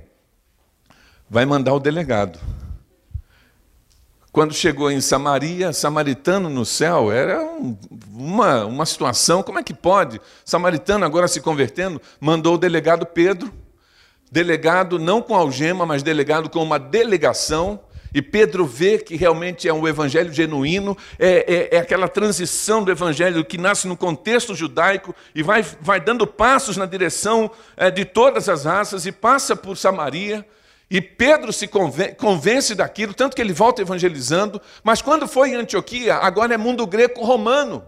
vai 1.29 1.45
mandar 1.45 1.75
o 1.75 1.79
delegado. 1.79 2.39
Quando 4.31 4.55
chegou 4.55 4.89
em 4.89 4.99
Samaria, 5.01 5.71
samaritano 5.71 6.49
no 6.49 6.65
céu, 6.65 7.11
era 7.11 7.43
um, 7.43 7.77
uma, 8.11 8.65
uma 8.65 8.87
situação, 8.87 9.43
como 9.43 9.59
é 9.59 9.63
que 9.63 9.73
pode? 9.75 10.19
Samaritano 10.43 11.05
agora 11.05 11.27
se 11.27 11.39
convertendo, 11.39 12.01
mandou 12.19 12.55
o 12.55 12.57
delegado 12.57 13.05
Pedro, 13.05 13.53
delegado 14.31 14.97
não 14.97 15.21
com 15.21 15.35
algema, 15.35 15.85
mas 15.85 16.01
delegado 16.01 16.49
com 16.49 16.63
uma 16.63 16.79
delegação, 16.79 17.79
e 18.15 18.21
Pedro 18.21 18.65
vê 18.65 18.97
que 18.97 19.17
realmente 19.17 19.67
é 19.67 19.73
um 19.73 19.85
evangelho 19.85 20.31
genuíno, 20.31 20.97
é, 21.19 21.53
é, 21.53 21.75
é, 21.75 21.79
aquela 21.79 22.07
transição 22.07 22.81
do 22.81 22.89
evangelho 22.89 23.43
que 23.43 23.57
nasce 23.57 23.89
no 23.89 23.97
contexto 23.97 24.55
judaico 24.55 25.13
e 25.35 25.43
vai, 25.43 25.61
vai 25.81 25.99
dando 25.99 26.25
passos 26.25 26.77
na 26.77 26.85
direção 26.85 27.51
é, 27.75 27.91
de 27.91 28.05
todas 28.05 28.47
as 28.47 28.63
raças 28.63 29.05
e 29.05 29.11
passa 29.11 29.53
por 29.53 29.75
Samaria. 29.75 30.47
E 30.89 31.01
Pedro 31.01 31.51
se 31.51 31.67
convence 32.17 32.73
daquilo, 32.73 33.13
tanto 33.13 33.35
que 33.35 33.41
ele 33.41 33.51
volta 33.51 33.81
evangelizando, 33.81 34.61
mas 34.81 35.01
quando 35.01 35.27
foi 35.27 35.49
em 35.49 35.55
Antioquia, 35.55 36.15
agora 36.15 36.53
é 36.53 36.57
mundo 36.57 36.87
greco-romano. 36.87 37.83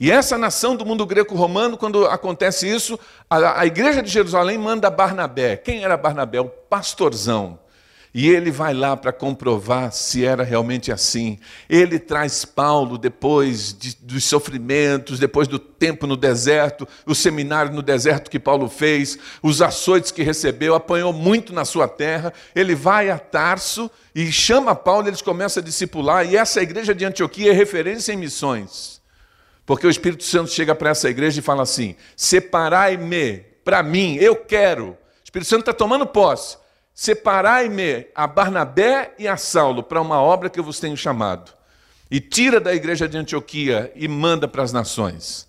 E 0.00 0.10
essa 0.10 0.38
nação 0.38 0.74
do 0.74 0.86
mundo 0.86 1.04
greco-romano, 1.04 1.76
quando 1.76 2.06
acontece 2.06 2.66
isso, 2.66 2.98
a, 3.28 3.60
a, 3.60 3.66
igreja 3.66 4.02
de 4.02 4.08
Jerusalém 4.08 4.56
manda 4.56 4.88
Barnabé. 4.88 5.58
Quem 5.58 5.84
era 5.84 5.98
Barnabé? 5.98 6.40
O 6.40 6.48
pastorzão. 6.48 7.65
E 8.18 8.30
ele 8.30 8.50
vai 8.50 8.72
lá 8.72 8.96
para 8.96 9.12
comprovar 9.12 9.92
se 9.92 10.24
era 10.24 10.42
realmente 10.42 10.90
assim. 10.90 11.38
Ele 11.68 11.98
traz 11.98 12.46
Paulo 12.46 12.96
depois 12.96 13.74
de, 13.78 13.94
dos 14.00 14.24
sofrimentos, 14.24 15.18
depois 15.18 15.46
do 15.46 15.58
tempo 15.58 16.06
no 16.06 16.16
deserto, 16.16 16.88
o 17.04 17.14
seminário 17.14 17.74
no 17.74 17.82
deserto 17.82 18.30
que 18.30 18.40
Paulo 18.40 18.70
fez, 18.70 19.18
os 19.42 19.60
açoites 19.60 20.10
que 20.10 20.22
recebeu, 20.22 20.74
apanhou 20.74 21.12
muito 21.12 21.52
na 21.52 21.66
sua 21.66 21.86
terra. 21.86 22.32
Ele 22.54 22.74
vai 22.74 23.10
a 23.10 23.18
Tarso 23.18 23.90
e 24.14 24.32
chama 24.32 24.74
Paulo, 24.74 25.08
eles 25.08 25.20
começam 25.20 25.62
a 25.62 25.66
discipular. 25.66 26.26
E 26.26 26.38
essa 26.38 26.62
igreja 26.62 26.94
de 26.94 27.04
Antioquia 27.04 27.50
é 27.50 27.54
referência 27.54 28.14
em 28.14 28.16
missões. 28.16 28.98
Porque 29.66 29.86
o 29.86 29.90
Espírito 29.90 30.24
Santo 30.24 30.50
chega 30.50 30.74
para 30.74 30.88
essa 30.88 31.10
igreja 31.10 31.40
e 31.40 31.42
fala 31.42 31.64
assim: 31.64 31.94
separai-me 32.16 33.44
para 33.62 33.82
mim, 33.82 34.16
eu 34.16 34.36
quero. 34.36 34.92
O 34.92 34.96
Espírito 35.22 35.50
Santo 35.50 35.60
está 35.60 35.74
tomando 35.74 36.06
posse 36.06 36.56
Separai-me 36.98 38.06
a 38.14 38.26
Barnabé 38.26 39.12
e 39.18 39.28
a 39.28 39.36
Saulo 39.36 39.82
para 39.82 40.00
uma 40.00 40.18
obra 40.18 40.48
que 40.48 40.58
eu 40.58 40.64
vos 40.64 40.80
tenho 40.80 40.96
chamado. 40.96 41.52
E 42.10 42.20
tira 42.20 42.58
da 42.58 42.74
igreja 42.74 43.06
de 43.06 43.18
Antioquia 43.18 43.92
e 43.94 44.08
manda 44.08 44.48
para 44.48 44.62
as 44.62 44.72
nações. 44.72 45.46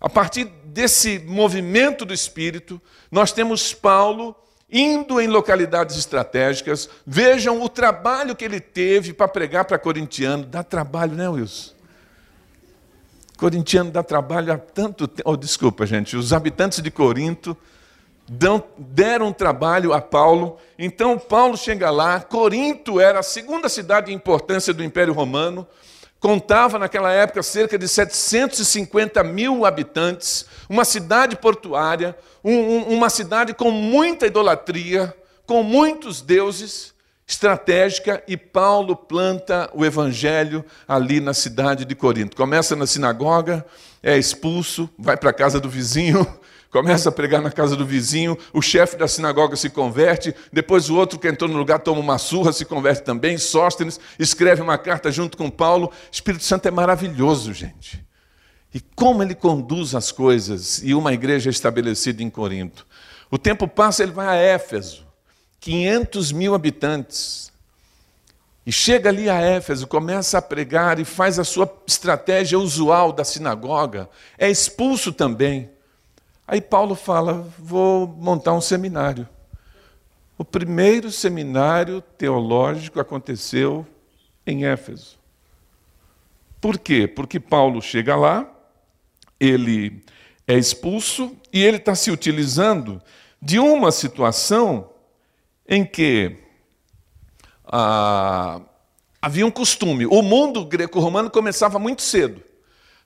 A 0.00 0.08
partir 0.08 0.44
desse 0.66 1.18
movimento 1.18 2.04
do 2.04 2.14
Espírito, 2.14 2.80
nós 3.10 3.32
temos 3.32 3.74
Paulo 3.74 4.36
indo 4.70 5.20
em 5.20 5.26
localidades 5.26 5.96
estratégicas. 5.96 6.88
Vejam 7.04 7.60
o 7.60 7.68
trabalho 7.68 8.36
que 8.36 8.44
ele 8.44 8.60
teve 8.60 9.12
para 9.12 9.26
pregar 9.26 9.64
para 9.64 9.80
corintiano. 9.80 10.44
Dá 10.44 10.62
trabalho, 10.62 11.16
né, 11.16 11.28
Wilson? 11.28 11.74
Corintiano 13.36 13.90
dá 13.90 14.04
trabalho 14.04 14.52
há 14.52 14.58
tanto 14.58 15.08
tempo. 15.08 15.28
Oh, 15.28 15.36
desculpa, 15.36 15.86
gente. 15.86 16.16
Os 16.16 16.32
habitantes 16.32 16.80
de 16.80 16.90
Corinto 16.92 17.56
deram 18.28 19.32
trabalho 19.32 19.92
a 19.92 20.00
Paulo. 20.00 20.56
Então 20.78 21.18
Paulo 21.18 21.56
chega 21.56 21.90
lá. 21.90 22.20
Corinto 22.20 23.00
era 23.00 23.20
a 23.20 23.22
segunda 23.22 23.68
cidade 23.68 24.06
de 24.06 24.12
importância 24.12 24.72
do 24.72 24.82
Império 24.82 25.12
Romano. 25.12 25.66
Contava 26.18 26.78
naquela 26.78 27.12
época 27.12 27.42
cerca 27.42 27.76
de 27.76 27.86
750 27.86 29.22
mil 29.22 29.66
habitantes, 29.66 30.46
uma 30.70 30.82
cidade 30.82 31.36
portuária, 31.36 32.16
um, 32.42 32.50
um, 32.50 32.82
uma 32.94 33.10
cidade 33.10 33.52
com 33.52 33.70
muita 33.70 34.26
idolatria, 34.26 35.14
com 35.46 35.62
muitos 35.62 36.22
deuses, 36.22 36.94
estratégica, 37.26 38.22
e 38.26 38.38
Paulo 38.38 38.96
planta 38.96 39.68
o 39.74 39.84
evangelho 39.84 40.64
ali 40.88 41.20
na 41.20 41.34
cidade 41.34 41.84
de 41.84 41.94
Corinto. 41.94 42.34
Começa 42.34 42.74
na 42.74 42.86
sinagoga, 42.86 43.62
é 44.02 44.16
expulso, 44.16 44.88
vai 44.98 45.18
para 45.18 45.28
a 45.28 45.34
casa 45.34 45.60
do 45.60 45.68
vizinho, 45.68 46.26
começa 46.74 47.08
a 47.08 47.12
pregar 47.12 47.40
na 47.40 47.52
casa 47.52 47.76
do 47.76 47.86
vizinho, 47.86 48.36
o 48.52 48.60
chefe 48.60 48.96
da 48.96 49.06
sinagoga 49.06 49.54
se 49.54 49.70
converte, 49.70 50.34
depois 50.52 50.90
o 50.90 50.96
outro 50.96 51.20
que 51.20 51.28
entrou 51.28 51.48
no 51.48 51.56
lugar 51.56 51.78
toma 51.78 52.00
uma 52.00 52.18
surra, 52.18 52.52
se 52.52 52.64
converte 52.64 53.04
também, 53.04 53.38
Sóstenes 53.38 54.00
escreve 54.18 54.60
uma 54.60 54.76
carta 54.76 55.12
junto 55.12 55.36
com 55.36 55.48
Paulo. 55.48 55.86
O 55.86 55.92
Espírito 56.10 56.42
Santo 56.42 56.66
é 56.66 56.72
maravilhoso, 56.72 57.52
gente. 57.52 58.04
E 58.74 58.80
como 58.80 59.22
ele 59.22 59.36
conduz 59.36 59.94
as 59.94 60.10
coisas, 60.10 60.82
e 60.82 60.96
uma 60.96 61.12
igreja 61.12 61.48
estabelecida 61.48 62.24
em 62.24 62.28
Corinto. 62.28 62.84
O 63.30 63.38
tempo 63.38 63.68
passa, 63.68 64.02
ele 64.02 64.10
vai 64.10 64.26
a 64.26 64.34
Éfeso, 64.34 65.06
500 65.60 66.32
mil 66.32 66.56
habitantes. 66.56 67.52
E 68.66 68.72
chega 68.72 69.10
ali 69.10 69.30
a 69.30 69.40
Éfeso, 69.40 69.86
começa 69.86 70.38
a 70.38 70.42
pregar 70.42 70.98
e 70.98 71.04
faz 71.04 71.38
a 71.38 71.44
sua 71.44 71.72
estratégia 71.86 72.58
usual 72.58 73.12
da 73.12 73.22
sinagoga. 73.22 74.10
É 74.36 74.50
expulso 74.50 75.12
também. 75.12 75.72
Aí 76.46 76.60
Paulo 76.60 76.94
fala: 76.94 77.48
vou 77.58 78.06
montar 78.06 78.52
um 78.52 78.60
seminário. 78.60 79.28
O 80.36 80.44
primeiro 80.44 81.10
seminário 81.10 82.00
teológico 82.00 83.00
aconteceu 83.00 83.86
em 84.46 84.66
Éfeso. 84.66 85.18
Por 86.60 86.78
quê? 86.78 87.06
Porque 87.06 87.38
Paulo 87.38 87.80
chega 87.80 88.16
lá, 88.16 88.50
ele 89.38 90.02
é 90.46 90.54
expulso 90.54 91.36
e 91.52 91.62
ele 91.62 91.76
está 91.76 91.94
se 91.94 92.10
utilizando 92.10 93.00
de 93.40 93.58
uma 93.58 93.92
situação 93.92 94.90
em 95.68 95.84
que 95.84 96.36
ah, 97.64 98.60
havia 99.20 99.46
um 99.46 99.50
costume. 99.50 100.06
O 100.06 100.20
mundo 100.22 100.64
greco-romano 100.64 101.30
começava 101.30 101.78
muito 101.78 102.02
cedo. 102.02 102.42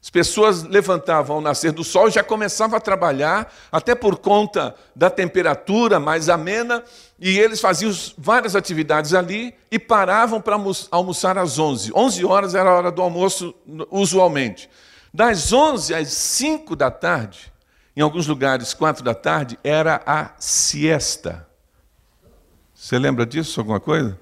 As 0.00 0.10
pessoas 0.10 0.62
levantavam 0.62 1.36
ao 1.36 1.42
nascer 1.42 1.72
do 1.72 1.82
sol 1.82 2.08
e 2.08 2.12
já 2.12 2.22
começavam 2.22 2.76
a 2.76 2.80
trabalhar, 2.80 3.52
até 3.70 3.94
por 3.94 4.18
conta 4.18 4.74
da 4.94 5.10
temperatura 5.10 5.98
mais 5.98 6.28
amena, 6.28 6.84
e 7.18 7.38
eles 7.38 7.60
faziam 7.60 7.92
várias 8.16 8.54
atividades 8.54 9.12
ali 9.12 9.52
e 9.70 9.78
paravam 9.78 10.40
para 10.40 10.56
almoçar 10.90 11.36
às 11.36 11.58
11. 11.58 11.92
11 11.92 12.24
horas 12.24 12.54
era 12.54 12.70
a 12.70 12.74
hora 12.74 12.92
do 12.92 13.02
almoço, 13.02 13.52
usualmente. 13.90 14.70
Das 15.12 15.52
11 15.52 15.94
às 15.94 16.08
5 16.08 16.76
da 16.76 16.90
tarde, 16.92 17.52
em 17.96 18.00
alguns 18.00 18.28
lugares, 18.28 18.72
4 18.72 19.02
da 19.02 19.14
tarde, 19.14 19.58
era 19.64 20.00
a 20.06 20.30
siesta. 20.38 21.48
Você 22.72 22.96
lembra 22.96 23.26
disso, 23.26 23.58
alguma 23.58 23.80
coisa? 23.80 24.16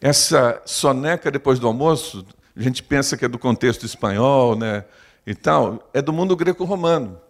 Essa 0.00 0.62
soneca 0.64 1.30
depois 1.30 1.58
do 1.58 1.66
almoço, 1.66 2.26
a 2.56 2.62
gente 2.62 2.82
pensa 2.82 3.16
que 3.16 3.24
é 3.24 3.28
do 3.28 3.38
contexto 3.38 3.84
espanhol, 3.84 4.56
né? 4.56 4.84
E 5.26 5.34
tal, 5.34 5.90
é 5.92 6.00
do 6.00 6.12
mundo 6.12 6.36
greco-romano. 6.36 7.20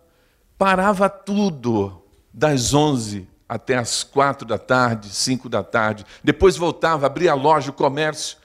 Parava 0.58 1.08
tudo 1.08 2.02
das 2.32 2.74
11 2.74 3.28
até 3.48 3.76
as 3.76 4.02
quatro 4.02 4.46
da 4.46 4.58
tarde, 4.58 5.08
cinco 5.10 5.48
da 5.48 5.62
tarde. 5.62 6.04
Depois 6.22 6.56
voltava, 6.56 7.06
abria 7.06 7.32
a 7.32 7.34
loja, 7.34 7.70
o 7.70 7.74
comércio. 7.74 8.38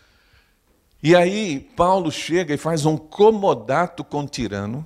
E 1.01 1.15
aí 1.15 1.59
Paulo 1.75 2.11
chega 2.11 2.53
e 2.53 2.57
faz 2.57 2.85
um 2.85 2.97
comodato 2.97 4.03
com 4.03 4.27
tirano, 4.27 4.85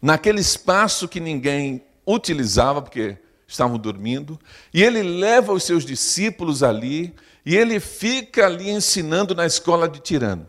naquele 0.00 0.40
espaço 0.40 1.08
que 1.08 1.18
ninguém 1.18 1.82
utilizava, 2.06 2.82
porque 2.82 3.16
estavam 3.46 3.78
dormindo, 3.78 4.38
e 4.72 4.82
ele 4.82 5.02
leva 5.02 5.52
os 5.52 5.64
seus 5.64 5.84
discípulos 5.84 6.62
ali, 6.62 7.14
e 7.44 7.56
ele 7.56 7.80
fica 7.80 8.46
ali 8.46 8.70
ensinando 8.70 9.34
na 9.34 9.46
escola 9.46 9.88
de 9.88 9.98
tirano. 10.00 10.46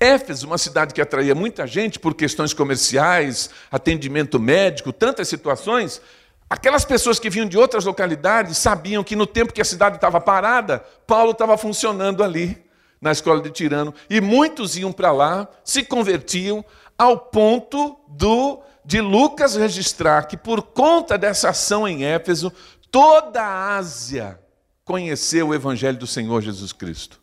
Éfeso, 0.00 0.46
uma 0.46 0.58
cidade 0.58 0.94
que 0.94 1.00
atraía 1.00 1.34
muita 1.34 1.66
gente 1.66 1.98
por 1.98 2.14
questões 2.14 2.54
comerciais, 2.54 3.50
atendimento 3.70 4.38
médico, 4.38 4.92
tantas 4.92 5.26
situações, 5.28 6.00
aquelas 6.48 6.84
pessoas 6.84 7.18
que 7.18 7.28
vinham 7.28 7.48
de 7.48 7.58
outras 7.58 7.84
localidades 7.84 8.58
sabiam 8.58 9.02
que 9.02 9.16
no 9.16 9.26
tempo 9.26 9.52
que 9.52 9.60
a 9.60 9.64
cidade 9.64 9.96
estava 9.96 10.20
parada, 10.20 10.84
Paulo 11.06 11.32
estava 11.32 11.58
funcionando 11.58 12.22
ali, 12.22 12.64
na 13.00 13.12
escola 13.12 13.40
de 13.40 13.50
Tirano, 13.50 13.94
e 14.08 14.20
muitos 14.20 14.76
iam 14.76 14.92
para 14.92 15.12
lá, 15.12 15.48
se 15.64 15.82
convertiam, 15.84 16.64
ao 16.96 17.16
ponto 17.16 17.98
do 18.08 18.60
de 18.84 19.00
Lucas 19.00 19.54
registrar 19.54 20.26
que 20.26 20.36
por 20.36 20.62
conta 20.62 21.18
dessa 21.18 21.50
ação 21.50 21.86
em 21.86 22.04
Éfeso, 22.04 22.50
toda 22.90 23.42
a 23.42 23.76
Ásia 23.76 24.40
conheceu 24.84 25.48
o 25.48 25.54
evangelho 25.54 25.98
do 25.98 26.06
Senhor 26.06 26.40
Jesus 26.40 26.72
Cristo 26.72 27.20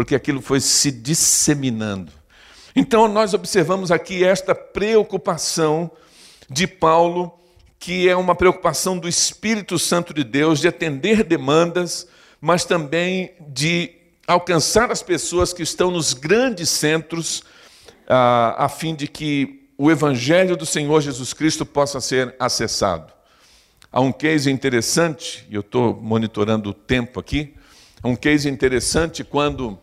porque 0.00 0.14
aquilo 0.14 0.40
foi 0.40 0.60
se 0.60 0.90
disseminando. 0.90 2.10
Então, 2.74 3.06
nós 3.06 3.34
observamos 3.34 3.90
aqui 3.90 4.24
esta 4.24 4.54
preocupação 4.54 5.90
de 6.48 6.66
Paulo, 6.66 7.38
que 7.78 8.08
é 8.08 8.16
uma 8.16 8.34
preocupação 8.34 8.98
do 8.98 9.06
Espírito 9.06 9.78
Santo 9.78 10.14
de 10.14 10.24
Deus 10.24 10.58
de 10.58 10.68
atender 10.68 11.22
demandas, 11.22 12.08
mas 12.40 12.64
também 12.64 13.34
de 13.46 13.90
alcançar 14.26 14.90
as 14.90 15.02
pessoas 15.02 15.52
que 15.52 15.62
estão 15.62 15.90
nos 15.90 16.14
grandes 16.14 16.70
centros, 16.70 17.42
a, 18.08 18.64
a 18.64 18.68
fim 18.70 18.94
de 18.94 19.06
que 19.06 19.68
o 19.76 19.90
Evangelho 19.90 20.56
do 20.56 20.64
Senhor 20.64 21.02
Jesus 21.02 21.34
Cristo 21.34 21.66
possa 21.66 22.00
ser 22.00 22.34
acessado. 22.38 23.12
Há 23.92 24.00
um 24.00 24.12
case 24.12 24.50
interessante, 24.50 25.46
e 25.50 25.54
eu 25.56 25.60
estou 25.60 25.94
monitorando 25.94 26.70
o 26.70 26.74
tempo 26.74 27.20
aqui, 27.20 27.54
um 28.02 28.16
case 28.16 28.48
interessante 28.48 29.22
quando 29.22 29.78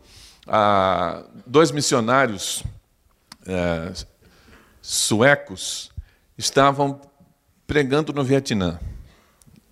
dois 1.46 1.70
missionários 1.70 2.62
eh, 3.46 3.92
suecos 4.80 5.90
estavam 6.36 7.00
pregando 7.66 8.12
no 8.12 8.24
Vietnã. 8.24 8.78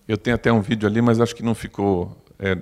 Eu 0.06 0.18
tenho 0.18 0.36
até 0.36 0.52
um 0.52 0.60
vídeo 0.60 0.86
ali, 0.86 1.00
mas 1.00 1.20
acho 1.20 1.34
que 1.34 1.42
não 1.42 1.54
ficou. 1.54 2.24
É, 2.38 2.56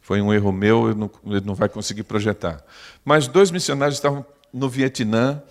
foi 0.00 0.22
um 0.22 0.32
erro 0.32 0.52
meu, 0.52 0.94
não, 0.94 1.10
ele 1.26 1.44
não 1.44 1.54
vai 1.54 1.68
conseguir 1.68 2.04
projetar. 2.04 2.64
Mas 3.04 3.26
dois 3.26 3.50
missionários 3.50 3.96
estavam 3.96 4.24
no 4.52 4.68
Vietnã 4.68 5.42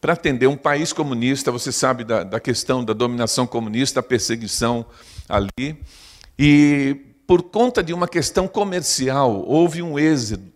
para 0.00 0.14
atender 0.14 0.46
um 0.46 0.56
país 0.56 0.92
comunista, 0.92 1.52
você 1.52 1.70
sabe 1.70 2.02
da, 2.02 2.24
da 2.24 2.40
questão 2.40 2.84
da 2.84 2.92
dominação 2.92 3.46
comunista, 3.46 4.00
a 4.00 4.02
perseguição 4.02 4.86
ali. 5.28 5.80
E 6.38 7.11
por 7.26 7.42
conta 7.44 7.82
de 7.82 7.92
uma 7.92 8.08
questão 8.08 8.48
comercial, 8.48 9.44
houve 9.46 9.82
um 9.82 9.96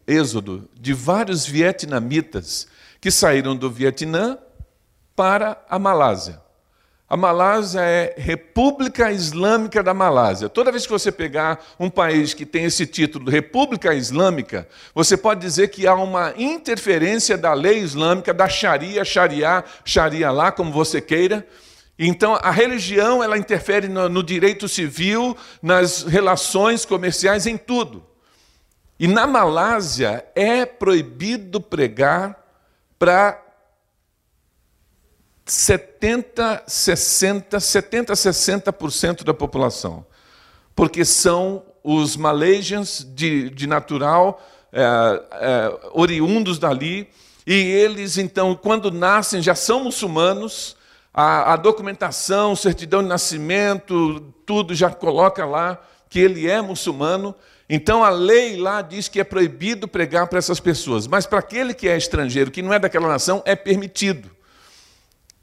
êxodo 0.07 0.69
de 0.79 0.93
vários 0.93 1.47
vietnamitas 1.47 2.67
que 3.01 3.11
saíram 3.11 3.55
do 3.55 3.71
Vietnã 3.71 4.39
para 5.15 5.63
a 5.69 5.79
Malásia. 5.79 6.41
A 7.09 7.17
Malásia 7.17 7.83
é 7.83 8.15
República 8.19 9.13
Islâmica 9.13 9.81
da 9.81 9.95
Malásia. 9.95 10.49
Toda 10.49 10.73
vez 10.73 10.85
que 10.85 10.93
você 10.93 11.13
pegar 11.13 11.65
um 11.79 11.89
país 11.89 12.35
que 12.35 12.45
tem 12.45 12.65
esse 12.65 12.85
título, 12.85 13.31
República 13.31 13.95
Islâmica, 13.95 14.69
você 14.93 15.17
pode 15.17 15.41
dizer 15.41 15.69
que 15.69 15.87
há 15.87 15.95
uma 15.95 16.35
interferência 16.37 17.39
da 17.39 17.55
lei 17.55 17.79
islâmica, 17.79 18.35
da 18.35 18.49
Sharia, 18.49 19.05
Sharia, 19.05 19.65
Sharia 19.85 20.33
lá, 20.33 20.51
como 20.51 20.73
você 20.73 21.01
queira. 21.01 21.47
Então, 21.99 22.39
a 22.43 22.51
religião 22.51 23.23
ela 23.23 23.39
interfere 23.39 23.89
no, 23.89 24.09
no 24.09 24.23
direito 24.23 24.69
civil, 24.69 25.37
nas 25.63 26.03
relações 26.03 26.85
comerciais, 26.85 27.47
em 27.47 27.57
tudo. 27.57 28.05
E 28.99 29.07
na 29.07 29.27
Malásia 29.27 30.27
é 30.35 30.67
proibido 30.67 31.61
pregar 31.61 32.39
para 32.99 33.43
70, 35.47 36.65
60, 36.67 37.61
70, 37.61 38.13
60% 38.13 39.25
da 39.25 39.33
população. 39.33 40.05
Porque 40.75 41.05
são 41.05 41.63
os 41.83 42.17
Malaysians 42.17 43.07
de, 43.15 43.49
de 43.51 43.67
natural, 43.67 44.45
é, 44.73 44.83
é, 44.83 45.79
oriundos 45.93 46.59
dali, 46.59 47.09
e 47.47 47.55
eles, 47.55 48.19
então, 48.19 48.57
quando 48.57 48.91
nascem, 48.91 49.41
já 49.41 49.55
são 49.55 49.85
muçulmanos, 49.85 50.77
a, 51.17 51.55
a 51.55 51.57
documentação, 51.57 52.55
certidão 52.55 53.03
de 53.03 53.09
nascimento, 53.09 54.21
tudo 54.45 54.75
já 54.75 54.91
coloca 54.91 55.47
lá 55.47 55.83
que 56.11 56.21
ele 56.21 56.47
é 56.47 56.61
muçulmano. 56.61 57.35
Então 57.71 58.05
a 58.05 58.11
lei 58.11 58.59
lá 58.59 58.83
diz 58.83 59.09
que 59.09 59.19
é 59.19 59.25
proibido 59.25 59.89
pregar 59.89 60.27
para 60.27 60.39
essas 60.39 60.61
pessoas, 60.61 61.07
mas 61.07 61.25
para 61.25 61.39
aquele 61.39 61.73
que 61.73 61.89
é 61.89 61.97
estrangeiro, 61.97 62.51
que 62.51 62.61
não 62.61 62.75
é 62.75 62.79
daquela 62.79 63.09
nação, 63.09 63.43
é 63.47 63.57
permitido. 63.57 64.31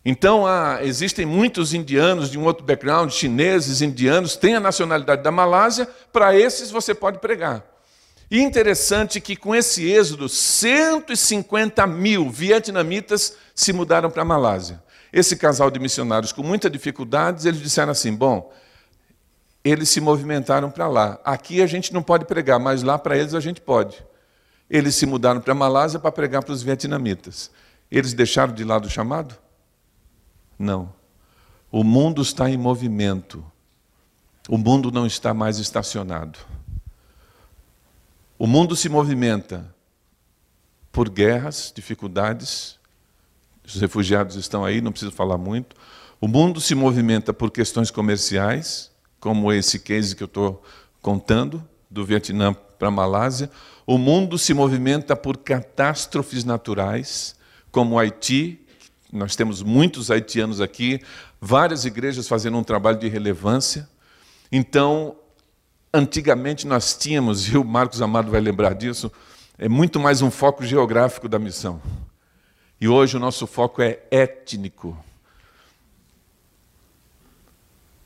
Então, 0.06 0.46
há, 0.46 0.80
existem 0.84 1.26
muitos 1.26 1.74
indianos 1.74 2.30
de 2.30 2.38
um 2.38 2.44
outro 2.44 2.66
background, 2.66 3.10
chineses, 3.10 3.82
indianos, 3.82 4.36
têm 4.36 4.54
a 4.54 4.60
nacionalidade 4.60 5.24
da 5.24 5.32
Malásia, 5.32 5.88
para 6.12 6.38
esses 6.38 6.70
você 6.70 6.94
pode 6.94 7.20
pregar. 7.20 7.64
E 8.30 8.42
interessante 8.42 9.22
que 9.22 9.36
com 9.36 9.56
esse 9.56 9.90
êxodo, 9.90 10.28
150 10.28 11.88
mil 11.88 12.30
vietnamitas 12.30 13.38
se 13.56 13.72
mudaram 13.72 14.12
para 14.12 14.24
a 14.24 14.26
Malásia. 14.26 14.84
Esse 15.14 15.36
casal 15.36 15.70
de 15.70 15.80
missionários, 15.80 16.32
com 16.32 16.42
muita 16.42 16.68
dificuldades, 16.68 17.46
eles 17.46 17.62
disseram 17.62 17.92
assim: 17.92 18.16
bom, 18.16 18.52
eles 19.64 19.88
se 19.90 20.02
movimentaram 20.02 20.72
para 20.72 20.88
lá. 20.88 21.20
Aqui 21.24 21.62
a 21.62 21.68
gente 21.68 21.94
não 21.94 22.02
pode 22.02 22.26
pregar, 22.26 22.60
mas 22.60 22.82
lá 22.82 22.98
para 22.98 23.16
eles 23.16 23.36
a 23.36 23.40
gente 23.40 23.62
pode. 23.62 24.04
Eles 24.68 24.96
se 24.96 25.06
mudaram 25.06 25.40
para 25.40 25.52
a 25.52 25.56
Malásia 25.56 26.00
para 26.00 26.12
pregar 26.12 26.44
para 26.44 26.52
os 26.52 26.64
vietnamitas. 26.64 27.52
Eles 27.92 28.14
deixaram 28.14 28.54
de 28.54 28.64
lado 28.64 28.88
o 28.88 28.90
chamado? 28.90 29.36
Não. 30.58 30.92
O 31.72 31.84
mundo 31.84 32.22
está 32.24 32.50
em 32.50 32.58
movimento. 32.58 33.46
O 34.50 34.58
mundo 34.58 34.92
não 34.92 35.06
está 35.06 35.32
mais 35.32 35.60
estacionado. 35.60 36.40
O 38.38 38.48
mundo 38.48 38.76
se 38.76 38.90
movimenta 38.90 39.74
por 40.92 41.08
guerras, 41.08 41.72
dificuldades. 41.74 42.80
Os 43.66 43.80
refugiados 43.80 44.36
estão 44.36 44.66
aí, 44.66 44.82
não 44.82 44.92
preciso 44.92 45.12
falar 45.12 45.38
muito. 45.38 45.76
O 46.20 46.28
mundo 46.28 46.60
se 46.62 46.76
movimenta 46.76 47.34
por 47.34 47.52
questões 47.52 47.90
comerciais, 47.92 48.92
como 49.20 49.52
esse 49.52 49.80
case 49.80 50.16
que 50.16 50.24
eu 50.24 50.28
estou 50.28 50.64
contando, 51.02 51.64
do 51.90 52.04
Vietnã 52.04 52.54
para 52.54 52.88
a 52.88 52.92
Malásia. 52.92 53.50
O 53.86 53.98
mundo 53.98 54.38
se 54.38 54.54
movimenta 54.54 55.16
por 55.16 55.38
catástrofes 55.38 56.44
naturais, 56.44 57.36
como 57.72 57.96
o 57.96 58.00
Haiti, 58.00 58.60
nós 59.12 59.36
temos 59.36 59.62
muitos 59.62 60.10
haitianos 60.10 60.60
aqui, 60.60 61.00
várias 61.40 61.86
igrejas 61.86 62.28
fazendo 62.28 62.58
um 62.58 62.64
trabalho 62.64 62.98
de 62.98 63.08
relevância. 63.08 63.88
Então, 64.52 65.16
antigamente 65.94 66.66
nós 66.66 66.98
tínhamos, 66.98 67.48
e 67.54 67.58
o 67.58 67.64
Marcos 67.64 68.02
Amado 68.02 68.32
vai 68.32 68.42
lembrar 68.42 68.74
disso, 68.74 69.12
é 69.58 69.70
muito 69.70 70.00
mais 70.00 70.22
um 70.22 70.32
foco 70.32 70.66
geográfico 70.66 71.30
da 71.30 71.38
missão. 71.38 71.80
E 72.80 72.88
hoje 72.88 73.18
o 73.18 73.20
nosso 73.20 73.48
foco 73.48 73.82
é 73.82 74.00
étnico 74.12 74.98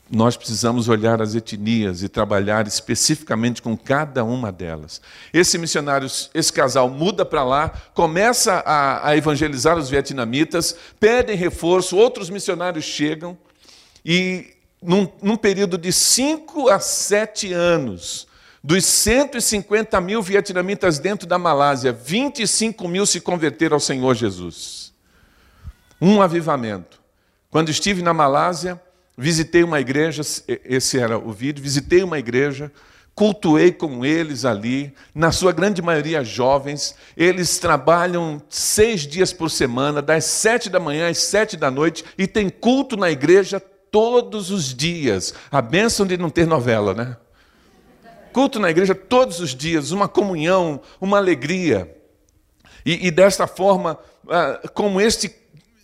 nós 0.10 0.38
precisamos 0.38 0.88
olhar 0.88 1.22
as 1.22 1.36
etnias 1.36 2.02
e 2.02 2.08
trabalhar 2.08 2.66
especificamente 2.66 3.62
com 3.62 3.76
cada 3.76 4.24
uma 4.24 4.52
delas. 4.52 5.02
Esse 5.34 5.58
missionário, 5.58 6.08
esse 6.34 6.52
casal 6.52 6.90
muda 6.90 7.26
para 7.26 7.44
lá, 7.44 7.70
começa 7.94 8.64
a, 8.66 9.10
a, 9.10 9.18
evangelizar 9.18 9.78
os 9.78 9.90
vietnamitas, 9.90 10.76
pedem 11.00 11.36
reforço, 11.36 11.98
outros 11.98 12.30
missionários 12.30 12.86
chegam, 12.86 13.38
e 14.06 14.54
num, 14.82 15.10
num 15.22 15.36
período 15.36 15.78
de 15.78 15.92
cinco 15.92 16.70
a 16.70 16.80
sete 16.80 17.52
anos, 17.52 18.28
dos 18.68 18.84
150 18.84 20.02
mil 20.02 20.22
vietnamitas 20.22 21.00
dentro 21.00 21.26
da 21.26 21.40
Malásia, 21.40 21.94
25 21.94 22.86
mil 22.86 23.06
se 23.06 23.22
converteram 23.22 23.76
ao 23.76 23.80
Senhor 23.80 24.14
Jesus. 24.14 24.94
Um 26.02 26.22
avivamento. 26.22 27.00
Quando 27.50 27.70
estive 27.70 28.02
na 28.02 28.14
Malásia, 28.14 28.78
visitei 29.18 29.64
uma 29.64 29.80
igreja, 29.80 30.22
esse 30.66 31.00
era 31.00 31.18
o 31.18 31.32
vídeo, 31.32 31.64
visitei 31.64 32.04
uma 32.04 32.20
igreja, 32.20 32.70
cultuei 33.16 33.72
com 33.72 34.04
eles 34.04 34.44
ali, 34.44 34.94
na 35.16 35.32
sua 35.32 35.54
grande 35.54 35.82
maioria 35.82 36.22
jovens, 36.22 36.94
eles 37.16 37.60
trabalham 37.60 38.42
seis 38.50 39.08
dias 39.08 39.32
por 39.32 39.50
semana, 39.50 40.02
das 40.02 40.26
sete 40.26 40.70
da 40.70 40.78
manhã 40.78 41.10
às 41.10 41.20
sete 41.20 41.56
da 41.56 41.72
noite, 41.72 42.04
e 42.18 42.28
tem 42.28 42.50
culto 42.50 42.98
na 42.98 43.10
igreja 43.10 43.62
todos 43.62 44.52
os 44.52 44.76
dias. 44.76 45.34
A 45.50 45.62
bênção 45.62 46.06
de 46.06 46.18
não 46.18 46.30
ter 46.30 46.46
novela, 46.46 46.94
né? 46.94 47.16
Culto 48.32 48.60
na 48.60 48.70
igreja 48.70 48.94
todos 48.94 49.40
os 49.40 49.56
dias, 49.56 49.92
uma 49.92 50.08
comunhão, 50.08 50.82
uma 51.00 51.18
alegria. 51.18 51.96
E, 52.86 53.08
e 53.08 53.12
desta 53.12 53.48
forma, 53.48 53.98
ah, 54.30 54.62
como 54.74 55.02
este, 55.02 55.34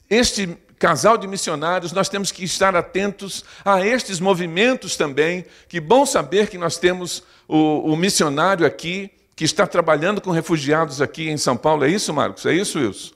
este 0.10 0.58
casal 0.80 1.18
de 1.18 1.28
missionários, 1.28 1.94
nós 1.94 2.10
temos 2.10 2.32
que 2.32 2.44
estar 2.44 2.76
atentos 2.76 3.44
a 3.64 3.86
estes 3.86 4.20
movimentos 4.20 4.98
também. 4.98 5.46
Que 5.68 5.80
bom 5.80 6.06
saber 6.06 6.50
que 6.50 6.58
nós 6.58 6.78
temos 6.78 7.24
o, 7.48 7.92
o 7.94 7.96
missionário 7.96 8.66
aqui, 8.66 9.10
que 9.36 9.46
está 9.46 9.66
trabalhando 9.66 10.22
com 10.22 10.30
refugiados 10.30 11.02
aqui 11.02 11.30
em 11.30 11.38
São 11.38 11.56
Paulo. 11.56 11.86
É 11.86 11.90
isso, 11.90 12.14
Marcos? 12.14 12.46
É 12.46 12.54
isso, 12.54 12.80
Wilson? 12.80 13.14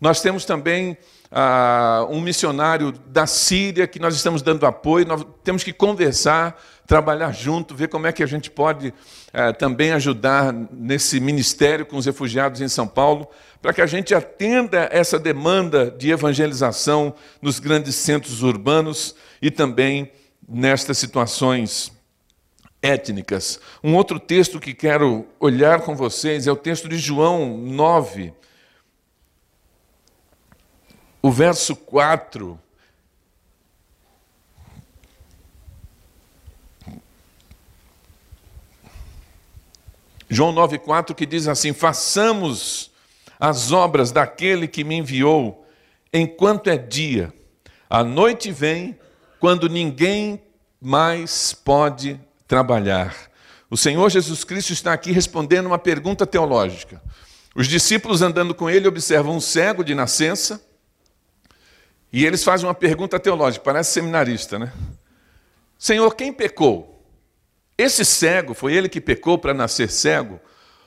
Nós 0.00 0.20
temos 0.22 0.44
também 0.44 0.96
um 2.10 2.20
missionário 2.20 2.92
da 3.06 3.26
Síria 3.26 3.86
que 3.86 3.98
nós 3.98 4.14
estamos 4.14 4.42
dando 4.42 4.66
apoio. 4.66 5.06
Nós 5.06 5.24
temos 5.44 5.62
que 5.62 5.72
conversar, 5.72 6.60
trabalhar 6.86 7.32
junto, 7.32 7.74
ver 7.74 7.88
como 7.88 8.06
é 8.06 8.12
que 8.12 8.22
a 8.22 8.26
gente 8.26 8.50
pode 8.50 8.92
ah, 9.32 9.52
também 9.52 9.92
ajudar 9.92 10.52
nesse 10.72 11.20
ministério 11.20 11.86
com 11.86 11.96
os 11.96 12.06
refugiados 12.06 12.60
em 12.60 12.68
São 12.68 12.86
Paulo 12.86 13.28
para 13.62 13.72
que 13.72 13.82
a 13.82 13.86
gente 13.86 14.14
atenda 14.14 14.88
essa 14.90 15.18
demanda 15.18 15.90
de 15.90 16.10
evangelização 16.10 17.14
nos 17.40 17.58
grandes 17.58 17.94
centros 17.94 18.42
urbanos 18.42 19.14
e 19.40 19.50
também 19.50 20.10
nestas 20.48 20.98
situações 20.98 21.92
étnicas. 22.82 23.60
Um 23.84 23.94
outro 23.94 24.18
texto 24.18 24.58
que 24.58 24.72
quero 24.72 25.26
olhar 25.38 25.82
com 25.82 25.94
vocês 25.94 26.46
é 26.46 26.52
o 26.52 26.56
texto 26.56 26.88
de 26.88 26.96
João 26.96 27.56
9, 27.58 28.32
o 31.22 31.30
verso 31.30 31.76
4. 31.76 32.58
João 40.28 40.54
9,4 40.54 41.14
que 41.14 41.26
diz 41.26 41.48
assim: 41.48 41.72
façamos 41.72 42.90
as 43.38 43.72
obras 43.72 44.12
daquele 44.12 44.68
que 44.68 44.84
me 44.84 44.96
enviou 44.96 45.66
enquanto 46.12 46.68
é 46.70 46.76
dia. 46.76 47.32
A 47.88 48.04
noite 48.04 48.52
vem 48.52 48.98
quando 49.40 49.68
ninguém 49.68 50.40
mais 50.80 51.52
pode 51.52 52.20
trabalhar. 52.46 53.14
O 53.68 53.76
Senhor 53.76 54.08
Jesus 54.08 54.44
Cristo 54.44 54.72
está 54.72 54.92
aqui 54.92 55.12
respondendo 55.12 55.66
uma 55.66 55.78
pergunta 55.78 56.26
teológica. 56.26 57.02
Os 57.54 57.66
discípulos 57.66 58.22
andando 58.22 58.54
com 58.54 58.70
ele 58.70 58.86
observam 58.86 59.36
um 59.36 59.40
cego 59.40 59.82
de 59.82 59.94
nascença 59.94 60.62
e 62.12 62.26
eles 62.26 62.42
fazem 62.42 62.66
uma 62.66 62.74
pergunta 62.74 63.20
teológica, 63.20 63.64
parece 63.64 63.92
seminarista, 63.92 64.58
né? 64.58 64.72
Senhor, 65.78 66.14
quem 66.14 66.32
pecou? 66.32 67.04
Esse 67.78 68.04
cego, 68.04 68.52
foi 68.52 68.74
ele 68.74 68.88
que 68.88 69.00
pecou 69.00 69.38
para 69.38 69.54
nascer 69.54 69.90
cego? 69.90 70.40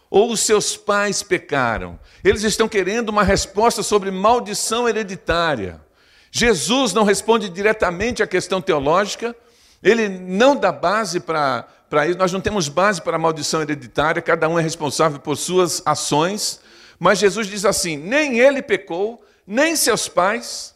Ou 0.09 0.31
os 0.31 0.41
seus 0.41 0.77
pais 0.77 1.23
pecaram? 1.23 1.99
Eles 2.23 2.43
estão 2.43 2.67
querendo 2.67 3.09
uma 3.09 3.23
resposta 3.23 3.81
sobre 3.81 4.11
maldição 4.11 4.87
hereditária. 4.87 5.81
Jesus 6.29 6.93
não 6.93 7.03
responde 7.03 7.49
diretamente 7.49 8.21
à 8.21 8.27
questão 8.27 8.61
teológica, 8.61 9.35
ele 9.81 10.09
não 10.09 10.55
dá 10.55 10.71
base 10.71 11.19
para 11.19 11.67
isso, 12.07 12.17
nós 12.17 12.31
não 12.31 12.41
temos 12.41 12.67
base 12.67 13.01
para 13.01 13.15
a 13.15 13.19
maldição 13.19 13.61
hereditária, 13.61 14.21
cada 14.21 14.47
um 14.49 14.59
é 14.59 14.61
responsável 14.61 15.19
por 15.19 15.37
suas 15.37 15.81
ações, 15.85 16.59
mas 16.99 17.19
Jesus 17.19 17.47
diz 17.47 17.65
assim: 17.65 17.97
nem 17.97 18.39
ele 18.39 18.61
pecou, 18.61 19.23
nem 19.45 19.75
seus 19.75 20.07
pais 20.07 20.72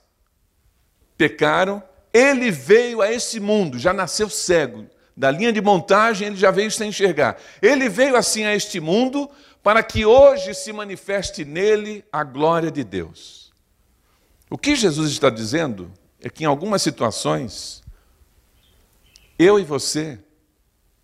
pecaram, 1.17 1.81
ele 2.13 2.51
veio 2.51 3.01
a 3.01 3.11
esse 3.11 3.39
mundo, 3.39 3.77
já 3.79 3.91
nasceu 3.93 4.29
cego, 4.29 4.85
da 5.15 5.31
linha 5.31 5.51
de 5.51 5.61
montagem, 5.61 6.27
ele 6.27 6.35
já 6.35 6.51
veio 6.51 6.69
sem 6.69 6.89
enxergar. 6.89 7.37
Ele 7.61 7.89
veio 7.89 8.15
assim 8.15 8.45
a 8.45 8.55
este 8.55 8.79
mundo 8.79 9.29
para 9.63 9.81
que 9.81 10.05
hoje 10.05 10.53
se 10.53 10.71
manifeste 10.71 11.43
nele 11.43 12.05
a 12.11 12.23
glória 12.23 12.69
de 12.69 12.83
Deus. 12.83 13.51
O 14.49 14.57
que 14.57 14.75
Jesus 14.75 15.11
está 15.11 15.29
dizendo 15.29 15.91
é 16.21 16.29
que 16.29 16.43
em 16.43 16.47
algumas 16.47 16.81
situações, 16.81 17.83
eu 19.37 19.59
e 19.59 19.63
você 19.63 20.19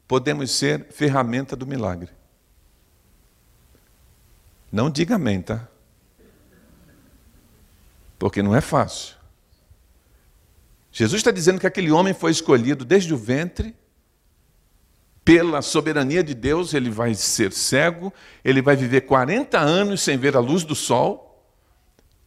podemos 0.08 0.52
ser 0.52 0.88
ferramenta 0.92 1.56
do 1.56 1.66
milagre. 1.66 2.10
Não 4.72 4.90
diga 4.90 5.16
amém, 5.16 5.42
tá? 5.42 5.68
Porque 8.18 8.42
não 8.42 8.56
é 8.56 8.62
fácil. 8.62 9.16
Jesus 10.94 11.20
está 11.20 11.32
dizendo 11.32 11.60
que 11.60 11.66
aquele 11.66 11.92
homem 11.92 12.14
foi 12.14 12.30
escolhido 12.30 12.86
desde 12.86 13.12
o 13.12 13.18
ventre 13.18 13.76
pela 15.26 15.62
soberania 15.64 16.24
de 16.24 16.36
Deus, 16.36 16.74
ele 16.74 16.92
vai 16.92 17.16
ser 17.16 17.52
cego, 17.52 18.14
ele 18.46 18.62
vai 18.62 18.76
viver 18.76 19.02
40 19.02 19.58
anos 19.58 20.02
sem 20.02 20.18
ver 20.18 20.38
a 20.38 20.40
luz 20.40 20.64
do 20.64 20.76
sol, 20.76 21.50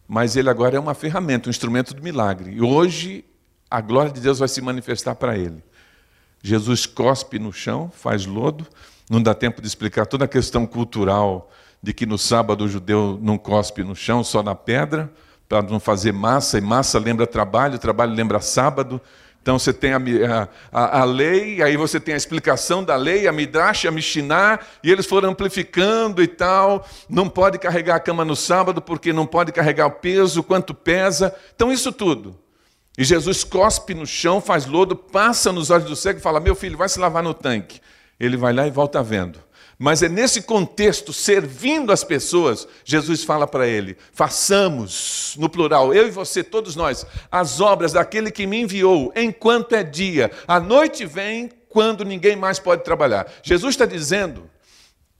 mas 0.08 0.34
ele 0.34 0.50
agora 0.50 0.76
é 0.76 0.80
uma 0.80 0.94
ferramenta, 0.94 1.48
um 1.48 1.50
instrumento 1.50 1.94
do 1.94 2.02
milagre. 2.02 2.54
E 2.54 2.60
hoje 2.60 3.24
a 3.70 3.80
glória 3.80 4.10
de 4.10 4.20
Deus 4.20 4.40
vai 4.40 4.48
se 4.48 4.60
manifestar 4.60 5.14
para 5.14 5.38
ele. 5.38 5.62
Jesus 6.42 6.86
cospe 6.86 7.38
no 7.38 7.52
chão, 7.52 7.88
faz 7.94 8.26
lodo, 8.26 8.66
não 9.08 9.22
dá 9.22 9.32
tempo 9.32 9.60
de 9.60 9.68
explicar 9.68 10.06
toda 10.06 10.24
a 10.24 10.28
questão 10.28 10.66
cultural 10.66 11.52
de 11.80 11.94
que 11.94 12.04
no 12.04 12.18
sábado 12.18 12.64
o 12.64 12.68
judeu 12.68 13.16
não 13.22 13.38
cospe 13.38 13.84
no 13.84 13.94
chão, 13.94 14.24
só 14.24 14.42
na 14.42 14.56
pedra, 14.56 15.12
para 15.48 15.62
não 15.62 15.78
fazer 15.78 16.12
massa, 16.12 16.58
e 16.58 16.60
massa 16.60 16.98
lembra 16.98 17.26
trabalho, 17.26 17.78
trabalho 17.78 18.12
lembra 18.12 18.40
sábado. 18.40 19.00
Então 19.40 19.60
você 19.60 19.72
tem 19.72 19.92
a, 19.92 20.48
a, 20.72 21.02
a, 21.02 21.04
lei, 21.04 21.62
aí 21.62 21.76
você 21.76 22.00
tem 22.00 22.14
a 22.14 22.16
explicação 22.16 22.82
da 22.82 22.96
lei, 22.96 23.28
a 23.28 23.32
Midrash, 23.32 23.86
a 23.86 23.92
Mishnah, 23.92 24.58
e 24.82 24.90
eles 24.90 25.06
foram 25.06 25.30
amplificando 25.30 26.20
e 26.20 26.26
tal. 26.26 26.84
Não 27.08 27.28
pode 27.28 27.56
carregar 27.56 27.94
a 27.94 28.00
cama 28.00 28.24
no 28.24 28.34
sábado 28.34 28.82
porque 28.82 29.12
não 29.12 29.24
pode 29.24 29.52
carregar 29.52 29.86
o 29.86 29.92
peso, 29.92 30.42
quanto 30.42 30.74
pesa. 30.74 31.32
Então 31.54 31.70
isso 31.72 31.92
tudo. 31.92 32.36
E 32.98 33.04
Jesus 33.04 33.44
cospe 33.44 33.94
no 33.94 34.04
chão, 34.04 34.40
faz 34.40 34.66
lodo, 34.66 34.96
passa 34.96 35.52
nos 35.52 35.70
olhos 35.70 35.86
do 35.86 35.94
cego 35.94 36.18
e 36.18 36.22
fala: 36.22 36.40
Meu 36.40 36.56
filho, 36.56 36.76
vai 36.76 36.88
se 36.88 36.98
lavar 36.98 37.22
no 37.22 37.32
tanque. 37.32 37.80
Ele 38.18 38.36
vai 38.36 38.52
lá 38.52 38.66
e 38.66 38.70
volta 38.72 39.00
vendo. 39.00 39.38
Mas 39.78 40.02
é 40.02 40.08
nesse 40.08 40.40
contexto, 40.40 41.12
servindo 41.12 41.92
as 41.92 42.02
pessoas, 42.02 42.66
Jesus 42.84 43.22
fala 43.24 43.46
para 43.46 43.66
ele: 43.66 43.96
façamos, 44.12 45.34
no 45.38 45.50
plural, 45.50 45.92
eu 45.92 46.06
e 46.06 46.10
você, 46.10 46.42
todos 46.42 46.74
nós, 46.74 47.04
as 47.30 47.60
obras 47.60 47.92
daquele 47.92 48.30
que 48.30 48.46
me 48.46 48.62
enviou, 48.62 49.12
enquanto 49.14 49.74
é 49.74 49.82
dia. 49.82 50.30
A 50.48 50.58
noite 50.58 51.04
vem 51.04 51.50
quando 51.68 52.06
ninguém 52.06 52.36
mais 52.36 52.58
pode 52.58 52.84
trabalhar. 52.84 53.30
Jesus 53.42 53.74
está 53.74 53.84
dizendo 53.84 54.50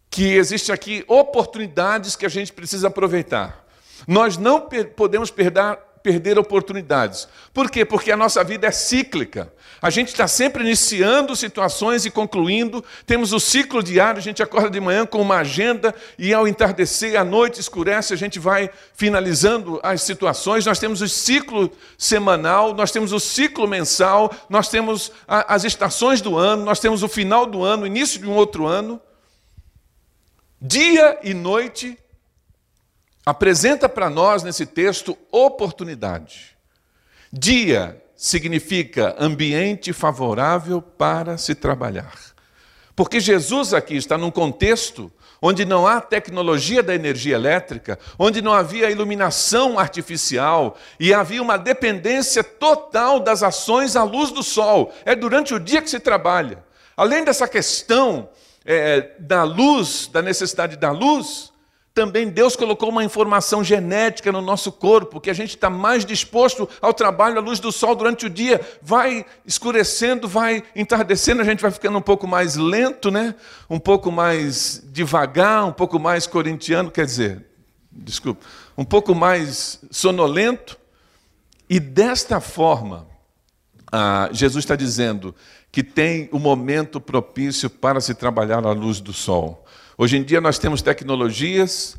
que 0.09 0.35
existe 0.35 0.73
aqui 0.73 1.05
oportunidades 1.07 2.17
que 2.17 2.25
a 2.25 2.31
gente 2.31 2.51
precisa 2.51 2.89
aproveitar. 2.89 3.67
Nós 4.09 4.39
não 4.39 4.67
podemos 4.97 5.31
perder, 5.31 5.77
perder 6.03 6.39
oportunidades. 6.39 7.29
Por 7.53 7.71
quê? 7.71 7.85
Porque 7.85 8.11
a 8.11 8.17
nossa 8.17 8.43
vida 8.43 8.67
é 8.67 8.71
cíclica. 8.71 9.53
A 9.81 9.91
gente 9.91 10.09
está 10.09 10.27
sempre 10.27 10.65
iniciando 10.65 11.37
situações 11.37 12.07
e 12.07 12.11
concluindo. 12.11 12.83
Temos 13.05 13.33
o 13.33 13.39
ciclo 13.39 13.83
diário, 13.83 14.19
a 14.19 14.23
gente 14.23 14.43
acorda 14.43 14.71
de 14.71 14.81
manhã 14.81 15.05
com 15.05 15.21
uma 15.21 15.37
agenda 15.37 15.95
e 16.19 16.33
ao 16.33 16.49
entardecer, 16.49 17.19
à 17.19 17.25
noite 17.25 17.61
escurece, 17.61 18.15
a 18.15 18.17
gente 18.17 18.39
vai 18.39 18.71
finalizando 18.95 19.79
as 19.83 20.03
situações. 20.03 20.65
Nós 20.65 20.79
temos 20.79 21.03
o 21.03 21.09
ciclo 21.09 21.71
semanal, 21.99 22.75
nós 22.75 22.91
temos 22.91 23.13
o 23.13 23.21
ciclo 23.21 23.69
mensal, 23.69 24.35
nós 24.49 24.69
temos 24.69 25.13
as 25.29 25.65
estações 25.65 26.23
do 26.23 26.39
ano, 26.39 26.65
nós 26.65 26.81
temos 26.81 27.03
o 27.03 27.09
final 27.09 27.45
do 27.45 27.63
ano, 27.63 27.87
início 27.87 28.19
de 28.19 28.27
um 28.27 28.35
outro 28.35 28.67
ano. 28.67 29.01
Dia 30.61 31.19
e 31.23 31.35
noite 31.35 31.99
apresenta 33.27 33.89
para 33.89 34.09
nós 34.09 34.43
nesse 34.43 34.65
texto 34.65 35.19
oportunidade. 35.31 36.57
Dia 37.31 38.03
significa 38.27 39.15
ambiente 39.21 39.93
favorável 39.93 40.83
para 40.83 41.39
se 41.39 41.55
trabalhar. 41.55 42.13
Porque 42.97 43.21
Jesus 43.21 43.73
aqui 43.73 43.95
está 43.95 44.19
num 44.19 44.33
contexto 44.33 45.13
onde 45.41 45.65
não 45.65 45.87
há 45.87 46.01
tecnologia 46.01 46.83
da 46.83 46.93
energia 46.93 47.37
elétrica, 47.37 47.97
onde 48.19 48.43
não 48.43 48.53
havia 48.53 48.91
iluminação 48.91 49.79
artificial 49.79 50.77
e 50.99 51.15
havia 51.15 51.41
uma 51.41 51.57
dependência 51.57 52.43
total 52.43 53.21
das 53.21 53.45
ações 53.45 53.95
à 53.95 54.03
luz 54.03 54.33
do 54.33 54.43
sol. 54.43 54.93
É 55.05 55.15
durante 55.15 55.55
o 55.55 55.61
dia 55.61 55.81
que 55.81 55.91
se 55.91 56.01
trabalha. 56.01 56.65
Além 56.97 57.23
dessa 57.23 57.47
questão 57.47 58.29
é, 58.65 59.13
da 59.21 59.45
luz, 59.45 60.09
da 60.09 60.21
necessidade 60.21 60.77
da 60.77 60.91
luz, 60.91 61.53
também 61.97 62.29
Deus 62.29 62.55
colocou 62.55 62.91
uma 62.91 63.03
informação 63.03 63.65
genética 63.65 64.31
no 64.31 64.43
nosso 64.43 64.71
corpo, 64.71 65.19
que 65.19 65.31
a 65.31 65.33
gente 65.33 65.57
está 65.57 65.71
mais 65.71 66.05
disposto 66.05 66.69
ao 66.79 66.93
trabalho 66.93 67.39
à 67.39 67.41
luz 67.41 67.59
do 67.59 67.73
sol 67.73 67.97
durante 67.97 68.27
o 68.27 68.29
dia. 68.29 68.61
Vai 68.83 69.25
escurecendo, 69.47 70.29
vai 70.29 70.63
entardecendo, 70.77 71.41
a 71.41 71.45
gente 71.45 71.63
vai 71.63 71.71
ficando 71.71 71.97
um 71.97 72.03
pouco 72.03 72.27
mais 72.27 72.55
lento, 72.55 73.11
né? 73.11 73.35
um 73.71 73.79
pouco 73.79 74.13
mais 74.13 74.85
devagar, 74.93 75.65
um 75.65 75.73
pouco 75.73 75.99
mais 75.99 76.27
corintiano, 76.27 76.91
quer 76.91 77.07
dizer, 77.07 77.47
desculpa, 77.91 78.45
um 78.77 78.85
pouco 78.85 79.15
mais 79.15 79.81
sonolento. 79.91 80.79
E 81.67 81.81
desta 81.81 82.43
forma, 82.43 83.07
ah, 83.91 84.29
Jesus 84.33 84.67
está 84.67 84.77
dizendo 84.77 85.35
que 85.73 85.83
tem 85.83 86.29
o 86.31 86.39
momento 86.39 87.01
propício 87.01 87.71
para 87.71 88.03
se 88.03 88.15
trabalhar 88.15 88.67
à 88.67 88.73
luz 88.73 89.01
do 89.01 89.15
sol. 89.15 89.65
Hoje 89.99 90.19
em 90.19 90.23
dia 90.23 90.41
nós 90.43 90.59
temos 90.59 90.83
tecnologias 90.83 91.97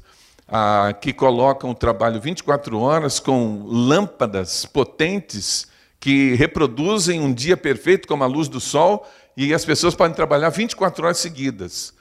ah, 0.48 0.94
que 0.94 1.12
colocam 1.12 1.72
o 1.72 1.76
trabalho 1.76 2.22
24 2.22 2.80
horas 2.80 3.20
com 3.20 3.64
lâmpadas 3.66 4.66
potentes 4.66 5.68
que 6.00 6.36
reproduzem 6.36 7.20
um 7.20 7.34
dia 7.34 7.58
perfeito 7.58 8.08
como 8.08 8.24
a 8.24 8.28
luz 8.28 8.48
do 8.48 8.60
sol 8.60 9.08
e 9.36 9.52
as 9.52 9.66
pessoas 9.66 9.96
podem 9.96 10.16
trabalhar 10.16 10.50
24 10.50 11.06
horas 11.06 11.18
seguidas. 11.18 11.92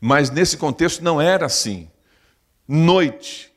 Mas 0.00 0.28
nesse 0.28 0.56
contexto 0.56 1.04
não 1.04 1.20
era 1.20 1.46
assim. 1.46 1.88
Noite 2.66 3.54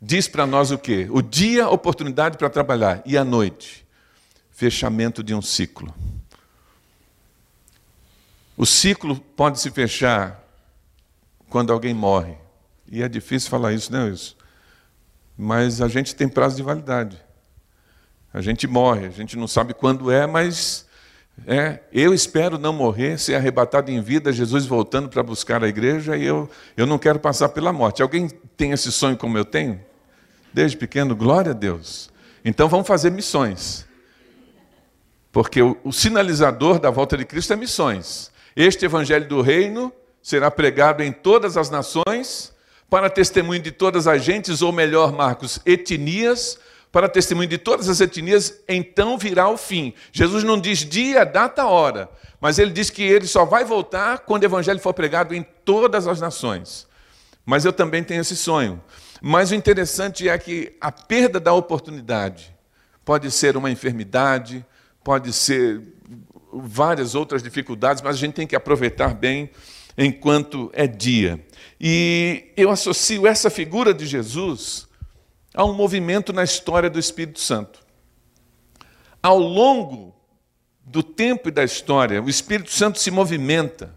diz 0.00 0.28
para 0.28 0.46
nós 0.46 0.70
o 0.70 0.78
quê? 0.78 1.08
O 1.10 1.22
dia, 1.22 1.68
oportunidade 1.68 2.36
para 2.36 2.50
trabalhar, 2.50 3.02
e 3.06 3.16
a 3.16 3.24
noite, 3.24 3.86
fechamento 4.50 5.22
de 5.22 5.34
um 5.34 5.40
ciclo. 5.40 5.92
O 8.56 8.66
ciclo 8.66 9.16
pode 9.16 9.60
se 9.60 9.70
fechar 9.70 10.43
quando 11.54 11.72
alguém 11.72 11.94
morre. 11.94 12.34
E 12.90 13.00
é 13.00 13.08
difícil 13.08 13.48
falar 13.48 13.72
isso, 13.72 13.92
né, 13.92 14.02
Wilson? 14.02 14.34
Mas 15.38 15.80
a 15.80 15.86
gente 15.86 16.12
tem 16.12 16.28
prazo 16.28 16.56
de 16.56 16.64
validade. 16.64 17.16
A 18.32 18.40
gente 18.40 18.66
morre, 18.66 19.06
a 19.06 19.10
gente 19.10 19.38
não 19.38 19.46
sabe 19.46 19.72
quando 19.72 20.10
é, 20.10 20.26
mas 20.26 20.84
é, 21.46 21.78
eu 21.92 22.12
espero 22.12 22.58
não 22.58 22.72
morrer, 22.72 23.20
ser 23.20 23.36
arrebatado 23.36 23.88
em 23.88 24.02
vida, 24.02 24.32
Jesus 24.32 24.66
voltando 24.66 25.08
para 25.08 25.22
buscar 25.22 25.62
a 25.62 25.68
igreja, 25.68 26.16
e 26.16 26.24
eu, 26.24 26.50
eu 26.76 26.86
não 26.86 26.98
quero 26.98 27.20
passar 27.20 27.50
pela 27.50 27.72
morte. 27.72 28.02
Alguém 28.02 28.28
tem 28.56 28.72
esse 28.72 28.90
sonho 28.90 29.16
como 29.16 29.38
eu 29.38 29.44
tenho? 29.44 29.80
Desde 30.52 30.76
pequeno, 30.76 31.14
glória 31.14 31.52
a 31.52 31.54
Deus. 31.54 32.10
Então 32.44 32.68
vamos 32.68 32.88
fazer 32.88 33.10
missões. 33.10 33.86
Porque 35.30 35.62
o, 35.62 35.78
o 35.84 35.92
sinalizador 35.92 36.80
da 36.80 36.90
volta 36.90 37.16
de 37.16 37.24
Cristo 37.24 37.52
é 37.52 37.56
missões. 37.56 38.32
Este 38.56 38.86
evangelho 38.86 39.28
do 39.28 39.40
reino 39.40 39.92
será 40.24 40.50
pregado 40.50 41.02
em 41.02 41.12
todas 41.12 41.58
as 41.58 41.68
nações, 41.68 42.50
para 42.88 43.10
testemunho 43.10 43.60
de 43.60 43.70
todas 43.70 44.06
as 44.06 44.24
gentes, 44.24 44.62
ou 44.62 44.72
melhor, 44.72 45.12
Marcos, 45.12 45.60
etnias, 45.66 46.58
para 46.90 47.10
testemunho 47.10 47.48
de 47.48 47.58
todas 47.58 47.90
as 47.90 48.00
etnias, 48.00 48.62
então 48.66 49.18
virá 49.18 49.50
o 49.50 49.58
fim. 49.58 49.92
Jesus 50.12 50.42
não 50.42 50.58
diz 50.58 50.78
dia, 50.78 51.24
data, 51.24 51.66
hora, 51.66 52.08
mas 52.40 52.58
ele 52.58 52.70
diz 52.70 52.88
que 52.88 53.02
ele 53.02 53.26
só 53.26 53.44
vai 53.44 53.66
voltar 53.66 54.20
quando 54.20 54.44
o 54.44 54.46
evangelho 54.46 54.80
for 54.80 54.94
pregado 54.94 55.34
em 55.34 55.44
todas 55.62 56.06
as 56.06 56.22
nações. 56.22 56.86
Mas 57.44 57.66
eu 57.66 57.72
também 57.72 58.02
tenho 58.02 58.22
esse 58.22 58.34
sonho. 58.36 58.82
Mas 59.20 59.50
o 59.50 59.54
interessante 59.54 60.26
é 60.26 60.38
que 60.38 60.74
a 60.80 60.90
perda 60.90 61.38
da 61.38 61.52
oportunidade 61.52 62.56
pode 63.04 63.30
ser 63.30 63.58
uma 63.58 63.70
enfermidade, 63.70 64.64
pode 65.02 65.34
ser 65.34 65.82
várias 66.50 67.14
outras 67.14 67.42
dificuldades, 67.42 68.02
mas 68.02 68.16
a 68.16 68.18
gente 68.18 68.32
tem 68.32 68.46
que 68.46 68.56
aproveitar 68.56 69.12
bem 69.12 69.50
enquanto 69.96 70.70
é 70.72 70.86
dia. 70.86 71.44
E 71.80 72.52
eu 72.56 72.70
associo 72.70 73.26
essa 73.26 73.50
figura 73.50 73.94
de 73.94 74.06
Jesus 74.06 74.88
a 75.54 75.64
um 75.64 75.72
movimento 75.72 76.32
na 76.32 76.42
história 76.42 76.90
do 76.90 76.98
Espírito 76.98 77.40
Santo. 77.40 77.80
Ao 79.22 79.38
longo 79.38 80.14
do 80.80 81.02
tempo 81.02 81.48
e 81.48 81.52
da 81.52 81.64
história, 81.64 82.22
o 82.22 82.28
Espírito 82.28 82.70
Santo 82.70 82.98
se 82.98 83.10
movimenta, 83.10 83.94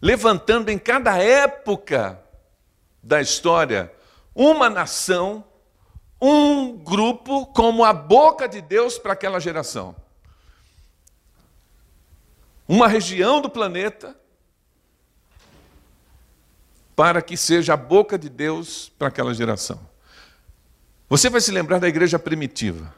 levantando 0.00 0.70
em 0.70 0.78
cada 0.78 1.16
época 1.16 2.22
da 3.02 3.20
história 3.20 3.92
uma 4.34 4.68
nação, 4.68 5.44
um 6.20 6.76
grupo 6.76 7.46
como 7.46 7.84
a 7.84 7.92
boca 7.92 8.48
de 8.48 8.60
Deus 8.60 8.98
para 8.98 9.12
aquela 9.12 9.40
geração. 9.40 9.94
Uma 12.68 12.88
região 12.88 13.40
do 13.40 13.50
planeta 13.50 14.16
para 16.94 17.22
que 17.22 17.36
seja 17.36 17.74
a 17.74 17.76
boca 17.76 18.18
de 18.18 18.28
Deus 18.28 18.92
para 18.98 19.08
aquela 19.08 19.34
geração. 19.34 19.80
Você 21.08 21.28
vai 21.28 21.40
se 21.40 21.50
lembrar 21.50 21.78
da 21.78 21.88
igreja 21.88 22.18
primitiva. 22.18 22.94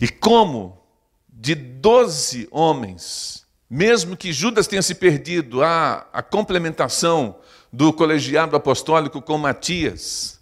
E 0.00 0.08
como 0.08 0.82
de 1.28 1.54
doze 1.54 2.48
homens, 2.50 3.46
mesmo 3.68 4.16
que 4.16 4.32
Judas 4.32 4.66
tenha 4.66 4.82
se 4.82 4.94
perdido, 4.94 5.62
a, 5.62 6.06
a 6.12 6.22
complementação 6.22 7.36
do 7.72 7.92
colegiado 7.92 8.56
apostólico 8.56 9.20
com 9.20 9.36
Matias, 9.36 10.40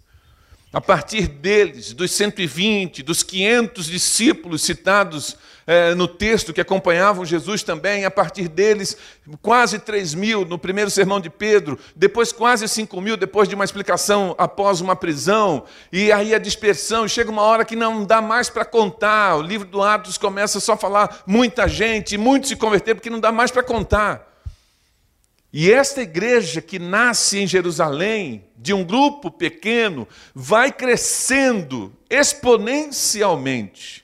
a 0.75 0.81
partir 0.81 1.29
deles, 1.29 1.93
dos 1.93 2.11
120, 2.11 3.01
dos 3.01 3.23
500 3.23 3.85
discípulos 3.85 4.61
citados 4.61 5.37
é, 5.65 5.95
no 5.95 6.05
texto 6.05 6.51
que 6.51 6.59
acompanhavam 6.59 7.23
Jesus 7.23 7.63
também, 7.63 8.03
a 8.03 8.11
partir 8.11 8.49
deles, 8.49 8.97
quase 9.41 9.79
3 9.79 10.13
mil 10.15 10.43
no 10.43 10.59
primeiro 10.59 10.91
sermão 10.91 11.21
de 11.21 11.29
Pedro, 11.29 11.79
depois 11.95 12.33
quase 12.33 12.67
5 12.67 12.99
mil 12.99 13.15
depois 13.15 13.47
de 13.47 13.55
uma 13.55 13.63
explicação 13.63 14.35
após 14.37 14.81
uma 14.81 14.97
prisão, 14.97 15.63
e 15.93 16.11
aí 16.11 16.35
a 16.35 16.39
dispersão, 16.39 17.07
chega 17.07 17.31
uma 17.31 17.43
hora 17.43 17.63
que 17.63 17.77
não 17.77 18.03
dá 18.03 18.21
mais 18.21 18.49
para 18.49 18.65
contar, 18.65 19.37
o 19.37 19.41
livro 19.41 19.69
do 19.69 19.81
Atos 19.81 20.17
começa 20.17 20.59
só 20.59 20.73
a 20.73 20.77
falar 20.77 21.23
muita 21.25 21.69
gente, 21.69 22.17
muitos 22.17 22.49
se 22.49 22.57
converteram 22.57 22.97
porque 22.97 23.09
não 23.09 23.21
dá 23.21 23.31
mais 23.31 23.49
para 23.49 23.63
contar. 23.63 24.34
E 25.57 25.71
esta 25.71 26.01
igreja 26.01 26.61
que 26.61 26.77
nasce 26.77 27.39
em 27.39 27.47
Jerusalém, 27.47 28.43
de 28.57 28.73
um 28.73 28.83
grupo 28.83 29.31
pequeno, 29.31 30.05
vai 30.33 30.69
crescendo 30.69 31.93
exponencialmente. 32.09 34.03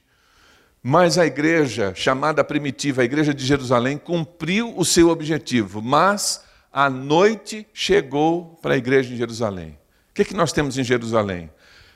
Mas 0.81 1.17
a 1.17 1.25
igreja, 1.25 1.91
chamada 1.93 2.41
primitiva, 2.41 3.01
a 3.01 3.03
igreja 3.03 3.33
de 3.33 3.45
Jerusalém, 3.45 3.97
cumpriu 3.97 4.73
o 4.77 4.85
seu 4.85 5.09
objetivo, 5.09 5.81
mas 5.81 6.41
a 6.71 6.89
noite 6.89 7.67
chegou 7.73 8.57
para 8.61 8.75
a 8.75 8.77
igreja 8.77 9.09
de 9.09 9.17
Jerusalém. 9.17 9.77
O 10.11 10.13
que, 10.13 10.21
é 10.21 10.25
que 10.25 10.33
nós 10.33 10.53
temos 10.53 10.77
em 10.77 10.85
Jerusalém? 10.85 11.51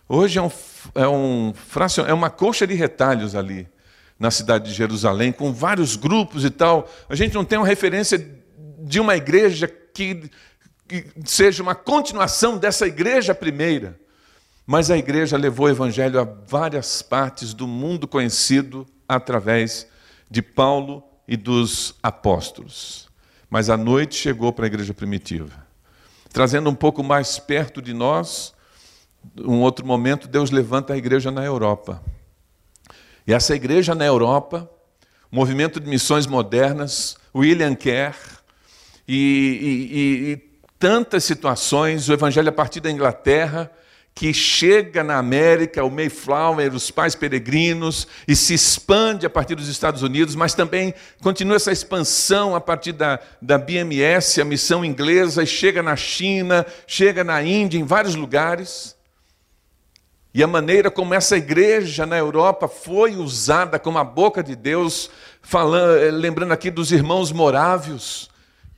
Hoje 0.10 0.38
é, 0.38 0.42
um, 0.42 0.52
é, 0.94 1.08
um, 1.08 1.54
é 2.06 2.14
uma 2.14 2.30
coxa 2.30 2.68
de 2.68 2.74
retalhos 2.74 3.36
ali, 3.36 3.70
na 4.20 4.32
cidade 4.32 4.66
de 4.66 4.74
Jerusalém, 4.74 5.32
com 5.32 5.54
vários 5.54 5.96
grupos 5.96 6.44
e 6.44 6.50
tal. 6.50 6.92
A 7.08 7.16
gente 7.16 7.34
não 7.34 7.46
tem 7.46 7.58
uma 7.58 7.66
referência 7.66 8.44
de 8.86 9.00
uma 9.00 9.16
igreja 9.16 9.68
que, 9.68 10.30
que 10.88 11.08
seja 11.26 11.64
uma 11.64 11.74
continuação 11.74 12.56
dessa 12.58 12.86
igreja 12.86 13.34
primeira. 13.34 14.00
Mas 14.66 14.92
a 14.92 14.98
igreja 14.98 15.38
levou 15.38 15.66
o 15.66 15.70
evangelho 15.70 16.20
a 16.20 16.24
várias 16.24 17.02
partes 17.02 17.54
do 17.54 17.68
mundo 17.68 18.08
conhecido 18.08 18.86
através 19.10 19.88
de 20.30 20.42
Paulo 20.42 21.04
e 21.28 21.36
dos 21.36 21.96
apóstolos. 22.02 23.10
Mas 23.50 23.70
a 23.70 23.78
noite 23.78 24.16
chegou 24.16 24.54
para 24.54 24.66
a 24.66 24.68
igreja 24.68 24.94
primitiva. 24.94 25.66
Trazendo 26.32 26.70
um 26.70 26.76
pouco 26.76 27.04
mais 27.04 27.40
perto 27.40 27.82
de 27.82 27.94
nós, 27.94 28.54
um 29.40 29.62
outro 29.62 29.86
momento, 29.86 30.28
Deus 30.28 30.52
levanta 30.52 30.94
a 30.94 30.98
igreja 30.98 31.32
na 31.32 31.44
Europa. 31.44 32.04
E 33.26 33.34
essa 33.34 33.56
igreja 33.56 33.96
na 33.96 34.06
Europa, 34.06 34.70
movimento 35.32 35.80
de 35.80 35.90
missões 35.90 36.28
modernas, 36.28 37.18
William 37.34 37.74
Kerr, 37.74 38.16
e, 39.08 39.18
e, 39.92 40.32
e 40.32 40.38
tantas 40.80 41.24
situações, 41.24 42.10
o 42.10 42.14
Evangelho 42.14 42.50
a 42.50 42.52
partir 42.54 42.80
da 42.80 42.92
Inglaterra, 42.92 43.72
que 44.16 44.34
chega 44.34 45.04
na 45.04 45.18
América, 45.18 45.84
o 45.84 45.92
Mayflower, 45.92 46.74
os 46.74 46.90
pais 46.90 47.16
peregrinos, 47.16 48.08
e 48.26 48.34
se 48.34 48.54
expande 48.54 49.26
a 49.26 49.30
partir 49.30 49.56
dos 49.56 49.68
Estados 49.68 50.02
Unidos, 50.02 50.36
mas 50.36 50.54
também 50.54 50.94
continua 51.22 51.58
essa 51.58 51.72
expansão 51.72 52.56
a 52.56 52.62
partir 52.62 52.94
da, 52.94 53.20
da 53.42 53.58
BMS, 53.58 54.40
a 54.40 54.46
missão 54.46 54.86
inglesa, 54.86 55.44
e 55.44 55.48
chega 55.48 55.84
na 55.84 55.98
China, 55.98 56.66
chega 56.88 57.26
na 57.26 57.44
Índia, 57.44 57.78
em 57.78 57.84
vários 57.84 58.16
lugares. 58.16 58.96
E 60.34 60.42
a 60.42 60.48
maneira 60.48 60.90
como 60.90 61.14
essa 61.14 61.36
igreja 61.36 62.06
na 62.06 62.18
Europa 62.18 62.70
foi 62.70 63.18
usada 63.18 63.78
como 63.78 63.98
a 63.98 64.04
boca 64.04 64.42
de 64.42 64.56
Deus, 64.56 65.10
falando, 65.42 66.18
lembrando 66.18 66.54
aqui 66.54 66.72
dos 66.72 66.94
irmãos 66.94 67.34
morávios, 67.34 68.30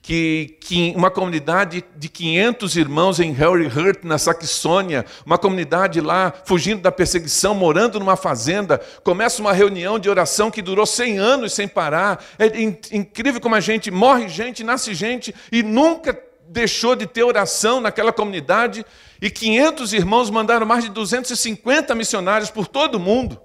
que, 0.08 0.56
que, 0.62 0.94
uma 0.96 1.12
comunidade 1.12 1.84
de 1.98 2.08
500 2.08 2.78
irmãos 2.78 3.20
em 3.20 3.34
Harry 3.34 3.68
Hurt, 3.68 4.06
na 4.06 4.18
Saxônia, 4.18 5.06
uma 5.26 5.38
comunidade 5.38 6.00
lá 6.00 6.34
fugindo 6.46 6.82
da 6.82 6.94
perseguição, 6.94 7.54
morando 7.54 8.00
numa 8.00 8.16
fazenda, 8.16 8.80
começa 9.04 9.42
uma 9.42 9.52
reunião 9.52 10.00
de 10.00 10.10
oração 10.10 10.50
que 10.50 10.62
durou 10.62 10.86
100 10.86 11.18
anos 11.18 11.52
sem 11.52 11.68
parar. 11.68 12.24
É 12.40 12.48
incrível 12.96 13.42
como 13.42 13.56
a 13.56 13.60
gente 13.60 13.92
morre 13.92 14.30
gente, 14.30 14.64
nasce 14.64 14.94
gente 14.94 15.36
e 15.52 15.62
nunca 15.62 16.18
deixou 16.48 16.96
de 16.96 17.06
ter 17.06 17.24
oração 17.24 17.82
naquela 17.82 18.14
comunidade. 18.14 18.86
E 19.22 19.30
500 19.30 19.92
irmãos 19.92 20.30
mandaram 20.30 20.66
mais 20.66 20.86
de 20.86 20.90
250 20.90 21.94
missionários 21.96 22.50
por 22.50 22.66
todo 22.66 22.96
o 22.96 23.00
mundo. 23.00 23.42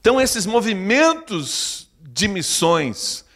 Então, 0.00 0.18
esses 0.18 0.46
movimentos 0.46 1.86
de 2.00 2.26
missões, 2.26 3.26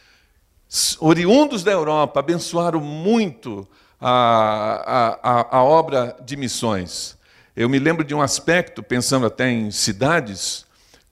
oriundos 0.98 1.62
da 1.62 1.70
Europa 1.70 2.20
abençoaram 2.20 2.80
muito 2.80 3.66
a, 4.00 5.20
a, 5.22 5.58
a, 5.58 5.62
obra 5.62 6.16
de 6.24 6.36
missões. 6.36 7.16
Eu 7.54 7.68
me 7.68 7.78
lembro 7.78 8.04
de 8.04 8.14
um 8.14 8.20
aspecto, 8.20 8.82
pensando 8.82 9.26
até 9.26 9.50
em 9.50 9.70
cidades, 9.70 10.66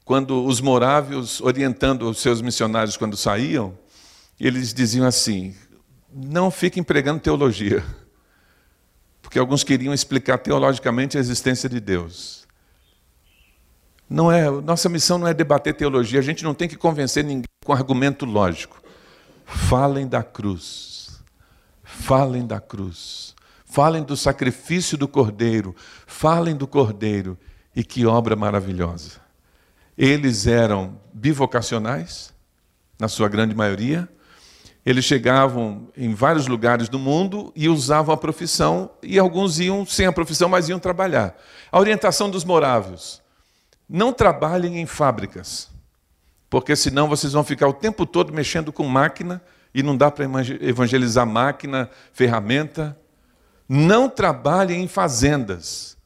quando 0.05 0.45
os 0.45 0.61
morávios, 0.61 1.41
orientando 1.41 2.11
os 2.11 2.19
seus 2.19 2.43
missionários 2.43 2.97
quando 2.97 3.17
saíam, 3.17 3.79
eles 4.41 4.75
diziam 4.75 5.07
assim: 5.07 5.55
não 6.13 6.51
fiquem 6.51 6.83
pregando 6.83 7.21
teologia, 7.21 7.85
porque 9.23 9.39
alguns 9.39 9.63
queriam 9.63 9.95
explicar 9.95 10.39
teologicamente 10.39 11.17
a 11.17 11.21
existência 11.21 11.69
de 11.69 11.79
Deus. 11.79 12.43
Não 14.11 14.31
é, 14.31 14.51
nossa 14.51 14.89
missão 14.89 15.17
não 15.17 15.29
é 15.29 15.33
debater 15.33 15.73
teologia, 15.73 16.19
a 16.19 16.23
gente 16.23 16.45
não 16.45 16.53
tem 16.53 16.69
que 16.69 16.77
convencer 16.77 17.25
ninguém 17.25 17.45
com 17.65 17.73
argumento 17.73 18.27
lógico. 18.27 18.82
Falem 19.45 20.07
da 20.07 20.23
cruz. 20.23 21.23
Falem 21.83 22.47
da 22.47 22.61
cruz. 22.61 23.35
Falem 23.65 24.03
do 24.03 24.17
sacrifício 24.17 24.97
do 24.99 25.09
Cordeiro. 25.09 25.75
Falem 26.07 26.57
do 26.57 26.67
Cordeiro. 26.67 27.39
E 27.75 27.83
que 27.83 28.05
obra 28.07 28.37
maravilhosa. 28.37 29.21
Eles 29.97 30.47
eram 30.47 31.01
bivocacionais, 31.13 32.35
na 32.99 33.09
sua 33.09 33.29
grande 33.29 33.55
maioria. 33.55 34.09
Eles 34.85 35.05
chegavam 35.05 35.89
em 35.97 36.13
vários 36.13 36.47
lugares 36.47 36.89
do 36.89 36.99
mundo 36.99 37.53
e 37.55 37.69
usavam 37.69 38.15
a 38.15 38.19
profissão, 38.19 38.91
e 39.03 39.19
alguns 39.19 39.61
iam 39.61 39.87
sem 39.87 40.07
a 40.07 40.13
profissão, 40.13 40.49
mas 40.49 40.69
iam 40.69 40.79
trabalhar. 40.79 41.37
A 41.71 41.79
orientação 41.79 42.29
dos 42.29 42.45
morávios: 42.45 43.23
não 43.89 44.13
trabalhem 44.13 44.81
em 44.81 44.87
fábricas 44.87 45.72
porque 46.53 46.77
senão 46.77 47.09
vocês 47.09 47.33
vão 47.33 47.43
ficar 47.43 47.67
o 47.67 47.73
tempo 47.73 48.05
todo 48.05 48.31
mexendo 48.31 48.71
com 48.71 48.87
máquina 48.87 49.41
e 49.75 49.83
não 49.83 49.97
dá 49.97 50.11
para 50.11 50.27
evangelizar 50.61 51.27
máquina, 51.27 51.89
ferramenta. 52.13 52.95
Não 53.67 54.07
trabalhem 54.07 54.83
em 54.83 54.87
fazendas, 54.87 55.97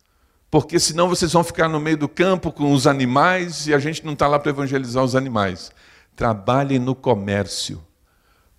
porque 0.49 0.79
senão 0.79 1.09
vocês 1.09 1.33
vão 1.33 1.43
ficar 1.43 1.69
no 1.69 1.81
meio 1.81 1.97
do 1.97 2.09
campo 2.09 2.53
com 2.53 2.73
os 2.73 2.87
animais 2.87 3.67
e 3.67 3.75
a 3.75 3.81
gente 3.81 4.07
não 4.07 4.13
está 4.13 4.29
lá 4.29 4.39
para 4.39 4.51
evangelizar 4.51 5.03
os 5.03 5.17
animais. 5.17 5.73
Trabalhem 6.15 6.79
no 6.79 6.95
comércio, 6.95 7.85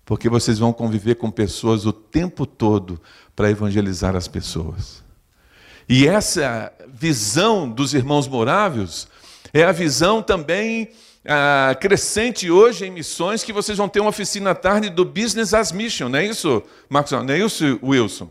porque 0.04 0.28
vocês 0.28 0.58
vão 0.58 0.74
conviver 0.74 1.14
com 1.14 1.30
pessoas 1.30 1.86
o 1.86 1.92
tempo 1.94 2.44
todo 2.44 3.00
para 3.34 3.50
evangelizar 3.50 4.14
as 4.14 4.28
pessoas. 4.28 5.02
E 5.88 6.06
essa 6.06 6.70
visão 6.86 7.66
dos 7.66 7.94
irmãos 7.94 8.28
morávios 8.28 9.08
é 9.54 9.64
a 9.64 9.72
visão 9.72 10.22
também 10.22 10.90
crescente 11.80 12.50
hoje 12.50 12.86
em 12.86 12.90
missões 12.90 13.44
que 13.44 13.52
vocês 13.52 13.76
vão 13.76 13.88
ter 13.88 14.00
uma 14.00 14.10
oficina 14.10 14.50
à 14.50 14.54
tarde 14.54 14.88
do 14.88 15.04
Business 15.04 15.52
as 15.52 15.72
Mission, 15.72 16.08
não 16.08 16.18
é 16.18 16.24
isso, 16.24 16.62
Marcos? 16.88 17.12
Não 17.12 17.28
é 17.28 17.38
isso, 17.38 17.78
Wilson? 17.82 18.30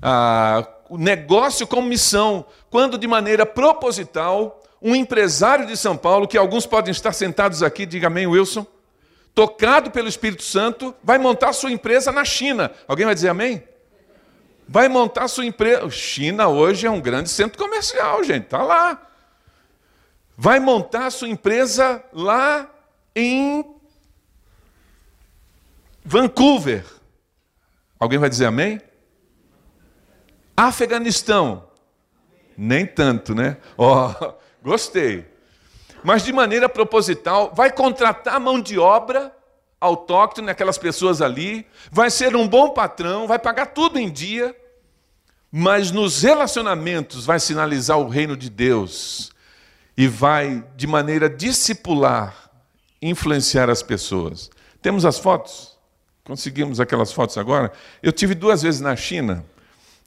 Ah, 0.00 0.66
o 0.88 0.96
negócio 0.96 1.66
como 1.66 1.86
missão, 1.88 2.44
quando 2.70 2.96
de 2.96 3.06
maneira 3.06 3.44
proposital, 3.44 4.62
um 4.80 4.94
empresário 4.94 5.66
de 5.66 5.76
São 5.76 5.96
Paulo, 5.96 6.28
que 6.28 6.38
alguns 6.38 6.64
podem 6.66 6.92
estar 6.92 7.12
sentados 7.12 7.62
aqui, 7.62 7.84
diga 7.84 8.06
amém, 8.06 8.26
Wilson, 8.26 8.66
tocado 9.34 9.90
pelo 9.90 10.08
Espírito 10.08 10.42
Santo, 10.42 10.94
vai 11.02 11.18
montar 11.18 11.52
sua 11.52 11.70
empresa 11.70 12.12
na 12.12 12.24
China. 12.24 12.70
Alguém 12.86 13.06
vai 13.06 13.14
dizer 13.14 13.28
amém? 13.28 13.62
Vai 14.66 14.88
montar 14.88 15.28
sua 15.28 15.44
empresa. 15.44 15.88
China 15.90 16.48
hoje 16.48 16.86
é 16.86 16.90
um 16.90 17.00
grande 17.00 17.30
centro 17.30 17.58
comercial, 17.58 18.22
gente, 18.22 18.44
está 18.44 18.62
lá. 18.62 19.07
Vai 20.40 20.60
montar 20.60 21.10
sua 21.10 21.28
empresa 21.28 22.00
lá 22.12 22.72
em 23.12 23.74
Vancouver. 26.04 26.86
Alguém 27.98 28.20
vai 28.20 28.30
dizer 28.30 28.46
amém? 28.46 28.80
Afeganistão. 30.56 31.68
Nem 32.56 32.86
tanto, 32.86 33.34
né? 33.34 33.56
Ó, 33.76 34.12
oh, 34.12 34.34
gostei. 34.62 35.26
Mas 36.04 36.22
de 36.22 36.32
maneira 36.32 36.68
proposital, 36.68 37.52
vai 37.52 37.72
contratar 37.72 38.38
mão 38.38 38.60
de 38.60 38.78
obra 38.78 39.34
autóctone, 39.80 40.50
aquelas 40.50 40.78
pessoas 40.78 41.20
ali, 41.20 41.66
vai 41.90 42.10
ser 42.10 42.36
um 42.36 42.46
bom 42.46 42.70
patrão, 42.70 43.26
vai 43.26 43.40
pagar 43.40 43.66
tudo 43.66 43.98
em 43.98 44.10
dia, 44.10 44.54
mas 45.50 45.90
nos 45.90 46.22
relacionamentos 46.22 47.26
vai 47.26 47.40
sinalizar 47.40 47.98
o 47.98 48.08
reino 48.08 48.36
de 48.36 48.48
Deus 48.48 49.32
e 49.98 50.06
vai, 50.06 50.64
de 50.76 50.86
maneira 50.86 51.28
discipular, 51.28 52.52
influenciar 53.02 53.68
as 53.68 53.82
pessoas. 53.82 54.48
Temos 54.80 55.04
as 55.04 55.18
fotos? 55.18 55.76
Conseguimos 56.22 56.78
aquelas 56.78 57.10
fotos 57.10 57.36
agora? 57.36 57.72
Eu 58.00 58.12
tive 58.12 58.36
duas 58.36 58.62
vezes 58.62 58.80
na 58.80 58.94
China 58.94 59.44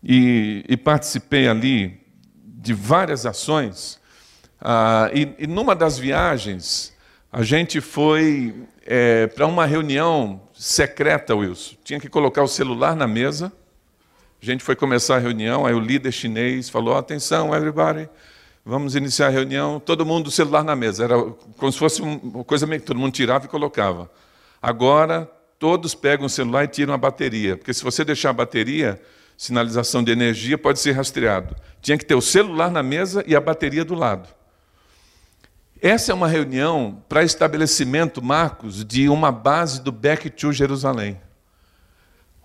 e, 0.02 0.64
e 0.70 0.78
participei 0.78 1.50
ali 1.50 2.00
de 2.42 2.74
várias 2.74 3.26
ações. 3.26 4.00
Ah, 4.62 5.12
e, 5.14 5.36
e, 5.40 5.46
numa 5.46 5.76
das 5.76 6.00
viagens, 6.00 6.94
a 7.30 7.44
gente 7.44 7.82
foi 7.82 8.66
é, 8.86 9.28
para 9.28 9.46
uma 9.46 9.66
reunião 9.66 10.42
secreta, 10.54 11.36
Wilson. 11.36 11.76
Tinha 11.84 12.00
que 12.00 12.08
colocar 12.08 12.44
o 12.44 12.48
celular 12.48 12.96
na 12.96 13.08
mesa. 13.08 13.52
A 14.42 14.46
gente 14.46 14.64
foi 14.64 14.76
começar 14.78 15.18
a 15.18 15.20
reunião, 15.20 15.66
aí 15.66 15.74
o 15.74 15.82
líder 15.82 16.14
chinês 16.14 16.70
falou: 16.70 16.96
atenção, 16.96 17.54
everybody, 17.54 18.10
vamos 18.66 18.96
iniciar 18.96 19.28
a 19.28 19.30
reunião. 19.30 19.80
Todo 19.80 20.06
mundo 20.06 20.28
o 20.28 20.32
celular 20.32 20.64
na 20.64 20.76
mesa. 20.76 21.04
Era 21.04 21.22
como 21.58 21.72
se 21.72 21.78
fosse 21.78 22.02
uma 22.02 22.44
coisa 22.44 22.66
meio 22.66 22.82
que 22.82 22.88
todo 22.88 23.00
mundo 23.00 23.14
tirava 23.14 23.46
e 23.46 23.48
colocava. 23.48 24.10
Agora, 24.62 25.30
todos 25.58 25.94
pegam 25.96 26.26
o 26.26 26.30
celular 26.30 26.64
e 26.64 26.68
tiram 26.68 26.94
a 26.94 26.98
bateria, 26.98 27.58
porque 27.58 27.74
se 27.74 27.84
você 27.84 28.04
deixar 28.04 28.32
a 28.32 28.34
bateria, 28.34 29.02
sinalização 29.38 30.04
de 30.04 30.12
energia 30.12 30.58
pode 30.58 30.80
ser 30.80 30.92
rastreado. 30.92 31.56
Tinha 31.82 31.98
que 31.98 32.06
ter 32.06 32.16
o 32.16 32.22
celular 32.22 32.70
na 32.70 32.84
mesa 32.84 33.24
e 33.26 33.36
a 33.36 33.42
bateria 33.42 33.84
do 33.84 33.96
lado. 33.96 34.30
Essa 35.82 36.12
é 36.12 36.16
uma 36.16 36.28
reunião 36.28 37.04
para 37.10 37.24
estabelecimento, 37.24 38.22
Marcos, 38.22 38.86
de 38.86 39.10
uma 39.10 39.32
base 39.32 39.82
do 39.82 39.92
Back 39.92 40.30
to 40.30 40.54
Jerusalém. 40.54 41.20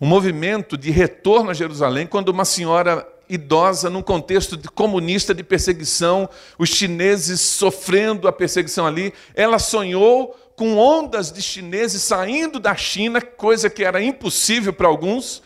Um 0.00 0.06
movimento 0.06 0.76
de 0.76 0.90
retorno 0.90 1.50
a 1.50 1.54
Jerusalém, 1.54 2.06
quando 2.06 2.30
uma 2.30 2.46
senhora 2.46 3.06
idosa, 3.28 3.90
num 3.90 4.02
contexto 4.02 4.56
de 4.56 4.68
comunista 4.68 5.34
de 5.34 5.42
perseguição, 5.42 6.28
os 6.58 6.68
chineses 6.68 7.40
sofrendo 7.40 8.28
a 8.28 8.32
perseguição 8.32 8.86
ali, 8.86 9.12
ela 9.34 9.58
sonhou 9.58 10.36
com 10.56 10.76
ondas 10.76 11.30
de 11.30 11.42
chineses 11.42 12.02
saindo 12.02 12.58
da 12.58 12.74
China, 12.74 13.20
coisa 13.20 13.68
que 13.68 13.84
era 13.84 14.02
impossível 14.02 14.72
para 14.72 14.88
alguns, 14.88 15.42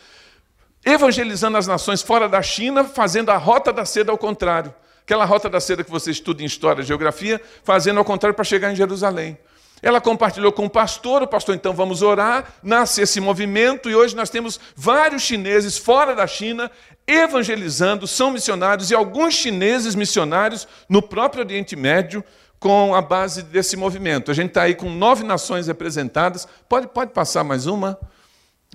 evangelizando 0.85 1.59
as 1.59 1.66
nações 1.66 2.01
fora 2.01 2.28
da 2.28 2.41
China, 2.41 2.85
fazendo 2.85 3.31
a 3.31 3.37
rota 3.37 3.72
da 3.72 3.85
seda 3.85 4.12
ao 4.12 4.18
contrário. 4.18 4.72
Aquela 5.03 5.24
rota 5.24 5.49
da 5.49 5.61
seda 5.61 5.83
que 5.83 5.91
você 5.91 6.12
estuda 6.12 6.43
em 6.43 6.47
História 6.47 6.83
e 6.83 6.85
Geografia, 6.85 7.41
fazendo 7.64 7.99
ao 7.99 8.05
contrário 8.05 8.35
para 8.35 8.45
chegar 8.45 8.70
em 8.70 8.76
Jerusalém. 8.76 9.37
Ela 9.83 10.01
compartilhou 10.01 10.53
com 10.53 10.66
o 10.66 10.70
pastor, 10.70 11.22
o 11.22 11.26
pastor 11.26 11.55
então 11.55 11.72
vamos 11.72 12.03
orar, 12.03 12.55
nasce 12.62 13.01
esse 13.01 13.20
movimento 13.20 13.89
e 13.89 13.95
hoje 13.95 14.14
nós 14.14 14.28
temos 14.28 14.61
vários 14.76 15.22
chineses 15.22 15.78
fora 15.78 16.14
da 16.14 16.26
China 16.26 16.70
evangelizando, 17.11 18.07
são 18.07 18.31
missionários 18.31 18.91
e 18.91 18.95
alguns 18.95 19.35
chineses 19.35 19.95
missionários 19.95 20.67
no 20.89 21.03
próprio 21.03 21.43
Oriente 21.43 21.75
Médio 21.75 22.25
com 22.59 22.95
a 22.95 23.01
base 23.01 23.43
desse 23.43 23.77
movimento. 23.77 24.31
A 24.31 24.35
gente 24.35 24.49
está 24.49 24.63
aí 24.63 24.75
com 24.75 24.91
nove 24.91 25.25
nações 25.25 25.67
representadas. 25.67 26.47
Pode, 26.69 26.87
pode 26.89 27.13
passar 27.13 27.43
mais 27.43 27.67
uma? 27.67 27.99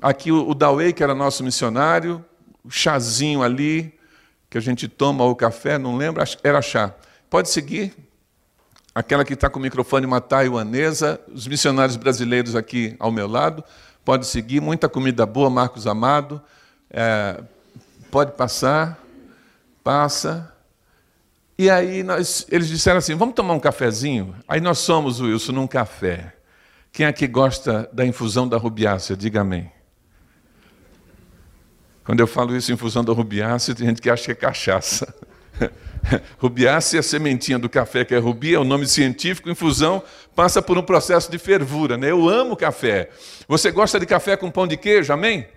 Aqui 0.02 0.32
o, 0.32 0.50
o 0.50 0.94
que 0.94 1.04
era 1.04 1.14
nosso 1.14 1.44
missionário, 1.44 2.24
o 2.64 2.70
chazinho 2.72 3.44
ali, 3.44 3.94
que 4.50 4.58
a 4.58 4.62
gente 4.62 4.88
toma, 4.88 5.24
o 5.24 5.36
café, 5.36 5.78
não 5.78 5.96
lembro, 5.96 6.24
era 6.44 6.62
chá. 6.62 6.94
Pode 7.30 7.50
seguir? 7.50 7.94
Aquela 8.94 9.24
que 9.24 9.34
está 9.34 9.50
com 9.50 9.60
o 9.60 9.62
microfone, 9.62 10.06
uma 10.06 10.22
taiwanesa, 10.22 11.20
os 11.32 11.48
missionários 11.48 11.96
brasileiros 11.96 12.56
aqui 12.56 12.96
ao 12.98 13.12
meu 13.12 13.28
lado. 13.28 13.64
Pode 14.04 14.26
seguir, 14.26 14.62
muita 14.62 14.90
comida 14.90 15.26
boa, 15.26 15.50
Marcos 15.50 15.86
Amado. 15.86 16.42
É, 16.90 17.44
pode 18.12 18.34
passar, 18.34 19.00
passa. 19.84 20.54
E 21.58 21.70
aí 21.70 22.04
nós, 22.04 22.46
eles 22.50 22.68
disseram 22.68 22.98
assim: 22.98 23.16
vamos 23.16 23.36
tomar 23.36 23.54
um 23.54 23.60
cafezinho? 23.60 24.36
Aí 24.48 24.60
nós 24.60 24.80
somos, 24.80 25.22
Wilson, 25.22 25.54
num 25.54 25.68
café. 25.68 26.34
Quem 26.92 27.06
aqui 27.06 27.28
gosta 27.28 27.90
da 27.92 28.06
infusão 28.06 28.48
da 28.48 28.58
rubiácea? 28.58 29.18
Diga 29.18 29.42
amém. 29.42 29.72
Quando 32.06 32.20
eu 32.20 32.28
falo 32.28 32.56
isso 32.56 32.72
infusão 32.72 33.04
da 33.04 33.12
rubiácea, 33.12 33.74
tem 33.74 33.88
gente 33.88 34.02
que 34.02 34.10
acha 34.10 34.26
que 34.26 34.32
é 34.32 34.36
cachaça. 34.36 35.14
rubiácea 36.38 36.98
é 36.98 37.00
a 37.00 37.04
sementinha 37.04 37.58
do 37.58 37.68
café 37.68 38.06
que 38.06 38.14
é 38.14 38.18
rubi, 38.18 38.54
é 38.54 38.60
o 38.60 38.64
nome 38.64 38.86
científico. 38.86 39.50
Infusão 39.50 40.04
passa 40.36 40.62
por 40.62 40.78
um 40.78 40.84
processo 40.84 41.32
de 41.32 41.38
fervura. 41.38 41.98
Né? 41.98 42.12
Eu 42.12 42.30
amo 42.30 42.56
café. 42.56 43.10
Você 43.48 43.72
gosta 43.72 44.00
de 44.00 44.06
café 44.06 44.38
com 44.38 44.52
pão 44.52 44.68
de 44.68 44.78
queijo? 44.78 45.12
Amém? 45.12 45.48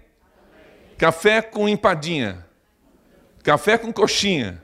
Café 0.99 1.41
com 1.41 1.69
empadinha. 1.69 2.45
Café 3.45 3.79
com 3.79 3.93
coxinha. 3.93 4.61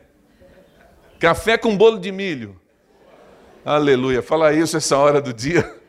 Café 1.20 1.57
com 1.57 1.76
bolo 1.76 2.01
de 2.01 2.11
milho. 2.11 2.61
Aleluia. 3.64 4.20
Fala 4.20 4.53
isso 4.53 4.76
essa 4.76 4.99
hora 4.99 5.22
do 5.22 5.32
dia. 5.32 5.80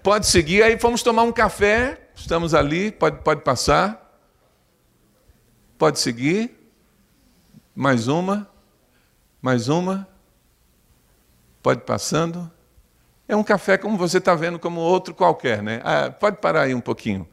Pode 0.00 0.28
seguir. 0.28 0.62
Aí 0.62 0.76
vamos 0.76 1.02
tomar 1.02 1.24
um 1.24 1.32
café. 1.32 2.00
Estamos 2.14 2.54
ali. 2.54 2.92
Pode, 2.92 3.20
pode 3.22 3.42
passar. 3.42 4.22
Pode 5.76 5.98
seguir. 5.98 6.56
Mais 7.74 8.06
uma. 8.06 8.48
Mais 9.42 9.68
uma. 9.68 10.06
Pode 11.60 11.80
passando. 11.80 12.48
É 13.26 13.34
um 13.34 13.42
café 13.42 13.76
como 13.76 13.98
você 13.98 14.18
está 14.18 14.36
vendo, 14.36 14.58
como 14.58 14.80
outro 14.80 15.12
qualquer, 15.12 15.62
né? 15.62 15.80
Ah, 15.84 16.10
pode 16.10 16.36
parar 16.36 16.62
aí 16.62 16.74
um 16.74 16.80
pouquinho. 16.80 17.28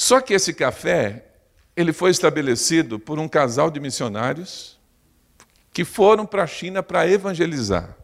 Só 0.00 0.20
que 0.20 0.32
esse 0.32 0.54
café, 0.54 1.24
ele 1.76 1.92
foi 1.92 2.12
estabelecido 2.12 3.00
por 3.00 3.18
um 3.18 3.26
casal 3.26 3.68
de 3.68 3.80
missionários 3.80 4.78
que 5.72 5.84
foram 5.84 6.24
para 6.24 6.44
a 6.44 6.46
China 6.46 6.84
para 6.84 7.04
evangelizar. 7.10 7.96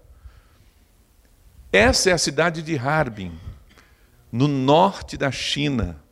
Essa 1.72 2.10
é 2.10 2.12
a 2.12 2.18
cidade 2.18 2.62
de 2.62 2.76
Harbin, 2.76 3.38
no 4.32 4.48
norte 4.48 5.16
da 5.16 5.30
China 5.30 6.02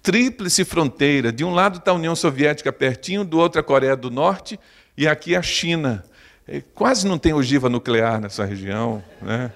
tríplice 0.00 0.64
fronteira. 0.64 1.32
De 1.32 1.44
um 1.44 1.52
lado 1.52 1.78
está 1.78 1.90
a 1.90 1.94
União 1.94 2.14
Soviética 2.14 2.72
pertinho, 2.72 3.24
do 3.24 3.36
outro 3.36 3.60
a 3.60 3.64
Coreia 3.64 3.96
do 3.96 4.12
Norte 4.12 4.60
e 4.96 5.08
aqui 5.08 5.34
a 5.34 5.42
China. 5.42 6.04
É, 6.46 6.60
quase 6.60 7.08
não 7.08 7.18
tem 7.18 7.32
ogiva 7.32 7.68
nuclear 7.68 8.20
nessa 8.20 8.44
região. 8.44 9.02
Né? 9.20 9.50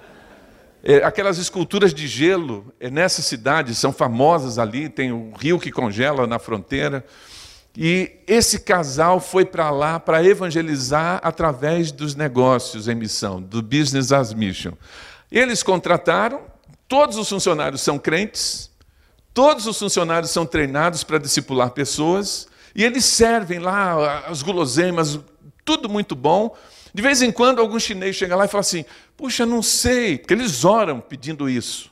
É, 0.83 1.03
aquelas 1.03 1.37
esculturas 1.37 1.93
de 1.93 2.07
gelo 2.07 2.73
é, 2.79 2.89
nessa 2.89 3.21
cidade 3.21 3.75
são 3.75 3.93
famosas 3.93 4.57
ali, 4.57 4.89
tem 4.89 5.11
o 5.11 5.31
rio 5.37 5.59
que 5.59 5.71
congela 5.71 6.25
na 6.25 6.39
fronteira. 6.39 7.05
E 7.77 8.11
esse 8.27 8.59
casal 8.59 9.19
foi 9.19 9.45
para 9.45 9.69
lá 9.69 9.99
para 9.99 10.23
evangelizar 10.23 11.19
através 11.23 11.91
dos 11.91 12.15
negócios 12.15 12.87
em 12.87 12.95
missão, 12.95 13.41
do 13.41 13.61
Business 13.61 14.11
as 14.11 14.33
Mission. 14.33 14.73
Eles 15.31 15.63
contrataram, 15.63 16.41
todos 16.87 17.17
os 17.17 17.29
funcionários 17.29 17.81
são 17.81 17.97
crentes, 17.97 18.71
Todos 19.33 19.65
os 19.65 19.79
funcionários 19.79 20.31
são 20.31 20.45
treinados 20.45 21.03
para 21.03 21.17
discipular 21.17 21.71
pessoas 21.71 22.47
E 22.75 22.83
eles 22.83 23.05
servem 23.05 23.59
lá 23.59 24.25
as 24.27 24.41
guloseimas, 24.41 25.19
tudo 25.63 25.89
muito 25.89 26.15
bom. 26.15 26.55
De 26.93 27.01
vez 27.01 27.21
em 27.21 27.31
quando, 27.31 27.59
algum 27.59 27.79
chinês 27.79 28.15
chega 28.15 28.35
lá 28.35 28.45
e 28.45 28.47
fala 28.47 28.61
assim: 28.61 28.85
Puxa, 29.15 29.45
não 29.45 29.61
sei, 29.61 30.17
porque 30.17 30.33
eles 30.33 30.65
oram 30.65 30.99
pedindo 30.99 31.49
isso. 31.49 31.91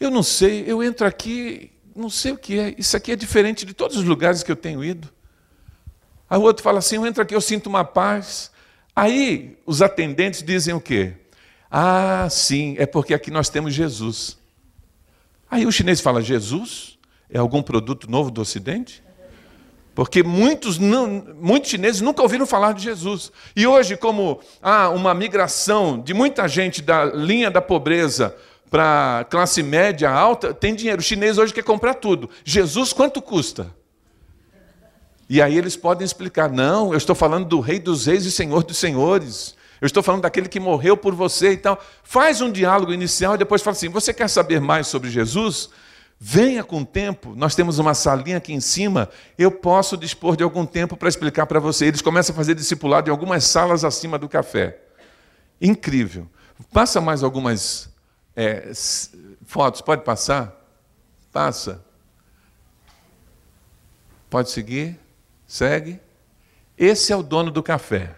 Eu 0.00 0.10
não 0.10 0.22
sei, 0.22 0.64
eu 0.66 0.82
entro 0.82 1.06
aqui, 1.06 1.70
não 1.94 2.10
sei 2.10 2.32
o 2.32 2.38
que 2.38 2.58
é, 2.58 2.74
isso 2.78 2.96
aqui 2.96 3.12
é 3.12 3.16
diferente 3.16 3.64
de 3.64 3.74
todos 3.74 3.96
os 3.96 4.04
lugares 4.04 4.42
que 4.42 4.50
eu 4.50 4.56
tenho 4.56 4.82
ido. 4.82 5.08
Aí 6.28 6.38
o 6.38 6.42
outro 6.42 6.62
fala 6.62 6.78
assim: 6.78 6.96
Eu 6.96 7.06
entro 7.06 7.22
aqui, 7.22 7.34
eu 7.34 7.40
sinto 7.40 7.66
uma 7.66 7.84
paz. 7.84 8.50
Aí 8.96 9.58
os 9.66 9.80
atendentes 9.82 10.42
dizem 10.42 10.74
o 10.74 10.80
quê? 10.80 11.14
Ah, 11.70 12.28
sim, 12.30 12.74
é 12.78 12.86
porque 12.86 13.14
aqui 13.14 13.30
nós 13.30 13.48
temos 13.48 13.74
Jesus. 13.74 14.38
Aí 15.50 15.66
o 15.66 15.72
chinês 15.72 16.00
fala: 16.00 16.22
Jesus? 16.22 16.98
É 17.30 17.38
algum 17.38 17.62
produto 17.62 18.10
novo 18.10 18.30
do 18.30 18.40
Ocidente? 18.40 19.02
Porque 19.94 20.22
muitos, 20.22 20.78
muitos 20.78 21.70
chineses 21.70 22.00
nunca 22.00 22.22
ouviram 22.22 22.46
falar 22.46 22.72
de 22.72 22.82
Jesus. 22.82 23.30
E 23.54 23.66
hoje, 23.66 23.96
como 23.96 24.40
há 24.62 24.88
uma 24.88 25.12
migração 25.12 26.00
de 26.00 26.14
muita 26.14 26.48
gente 26.48 26.80
da 26.80 27.04
linha 27.04 27.50
da 27.50 27.60
pobreza 27.60 28.34
para 28.70 29.26
classe 29.28 29.62
média 29.62 30.10
alta, 30.10 30.54
tem 30.54 30.74
dinheiro. 30.74 31.00
O 31.00 31.04
chinês 31.04 31.36
hoje 31.36 31.52
quer 31.52 31.62
comprar 31.62 31.94
tudo. 31.94 32.30
Jesus, 32.42 32.92
quanto 32.92 33.20
custa? 33.20 33.70
E 35.28 35.42
aí 35.42 35.58
eles 35.58 35.76
podem 35.76 36.06
explicar: 36.06 36.50
não, 36.50 36.92
eu 36.92 36.96
estou 36.96 37.14
falando 37.14 37.46
do 37.46 37.60
Rei 37.60 37.78
dos 37.78 38.06
Reis 38.06 38.24
e 38.24 38.30
Senhor 38.30 38.64
dos 38.64 38.78
Senhores. 38.78 39.54
Eu 39.78 39.86
estou 39.86 40.02
falando 40.02 40.22
daquele 40.22 40.48
que 40.48 40.60
morreu 40.60 40.96
por 40.96 41.14
você 41.14 41.52
e 41.52 41.56
tal. 41.56 41.78
Faz 42.02 42.40
um 42.40 42.50
diálogo 42.50 42.92
inicial 42.94 43.34
e 43.34 43.38
depois 43.38 43.60
fala 43.60 43.76
assim: 43.76 43.90
você 43.90 44.14
quer 44.14 44.28
saber 44.28 44.60
mais 44.60 44.86
sobre 44.86 45.10
Jesus? 45.10 45.68
Venha 46.24 46.62
com 46.62 46.84
tempo, 46.84 47.34
nós 47.34 47.56
temos 47.56 47.80
uma 47.80 47.94
salinha 47.94 48.36
aqui 48.36 48.52
em 48.52 48.60
cima, 48.60 49.08
eu 49.36 49.50
posso 49.50 49.96
dispor 49.96 50.36
de 50.36 50.44
algum 50.44 50.64
tempo 50.64 50.96
para 50.96 51.08
explicar 51.08 51.46
para 51.46 51.58
você. 51.58 51.86
Eles 51.86 52.00
começam 52.00 52.32
a 52.32 52.36
fazer 52.36 52.54
discipulado 52.54 53.08
em 53.08 53.10
algumas 53.10 53.42
salas 53.42 53.84
acima 53.84 54.16
do 54.16 54.28
café. 54.28 54.80
Incrível. 55.60 56.30
Passa 56.72 57.00
mais 57.00 57.24
algumas 57.24 57.90
é, 58.36 58.70
fotos, 59.44 59.80
pode 59.80 60.04
passar? 60.04 60.64
Passa. 61.32 61.84
Pode 64.30 64.48
seguir? 64.50 64.96
Segue. 65.44 66.00
Esse 66.78 67.12
é 67.12 67.16
o 67.16 67.22
dono 67.24 67.50
do 67.50 67.64
café. 67.64 68.14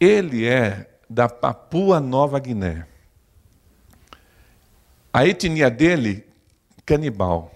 Ele 0.00 0.44
é 0.44 0.90
da 1.08 1.28
Papua 1.28 2.00
Nova 2.00 2.40
Guiné. 2.40 2.84
A 5.14 5.24
etnia 5.24 5.70
dele, 5.70 6.26
canibal. 6.84 7.54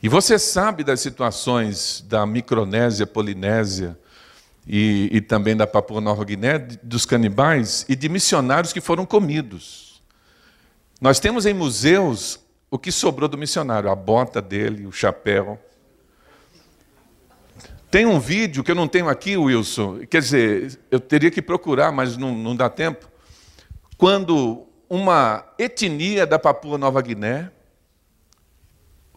E 0.00 0.08
você 0.08 0.38
sabe 0.38 0.84
das 0.84 1.00
situações 1.00 2.04
da 2.06 2.24
Micronésia, 2.24 3.04
Polinésia 3.04 3.98
e, 4.64 5.08
e 5.10 5.20
também 5.20 5.56
da 5.56 5.66
Papua 5.66 6.00
Nova 6.00 6.24
Guiné, 6.24 6.60
dos 6.84 7.04
canibais 7.04 7.84
e 7.88 7.96
de 7.96 8.08
missionários 8.08 8.72
que 8.72 8.80
foram 8.80 9.04
comidos. 9.04 10.00
Nós 11.00 11.18
temos 11.18 11.46
em 11.46 11.52
museus 11.52 12.38
o 12.70 12.78
que 12.78 12.92
sobrou 12.92 13.28
do 13.28 13.36
missionário, 13.36 13.90
a 13.90 13.94
bota 13.96 14.40
dele, 14.40 14.86
o 14.86 14.92
chapéu. 14.92 15.58
Tem 17.90 18.06
um 18.06 18.20
vídeo 18.20 18.62
que 18.62 18.70
eu 18.70 18.76
não 18.76 18.86
tenho 18.86 19.08
aqui, 19.08 19.36
Wilson, 19.36 20.06
quer 20.08 20.20
dizer, 20.20 20.78
eu 20.92 21.00
teria 21.00 21.32
que 21.32 21.42
procurar, 21.42 21.90
mas 21.90 22.16
não, 22.16 22.36
não 22.36 22.54
dá 22.54 22.70
tempo. 22.70 23.10
Quando 23.98 24.65
uma 24.88 25.44
etnia 25.58 26.26
da 26.26 26.38
Papua 26.38 26.78
Nova 26.78 27.00
Guiné. 27.02 27.50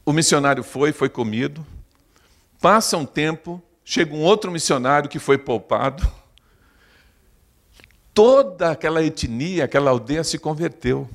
O 0.05 0.11
missionário 0.11 0.63
foi, 0.63 0.91
foi 0.91 1.09
comido. 1.09 1.65
Passa 2.59 2.97
um 2.97 3.05
tempo, 3.05 3.61
chega 3.83 4.13
um 4.13 4.21
outro 4.21 4.51
missionário 4.51 5.09
que 5.09 5.19
foi 5.19 5.37
poupado. 5.37 6.09
Toda 8.13 8.71
aquela 8.71 9.03
etnia, 9.03 9.65
aquela 9.65 9.91
aldeia 9.91 10.23
se 10.23 10.37
converteu. 10.37 11.07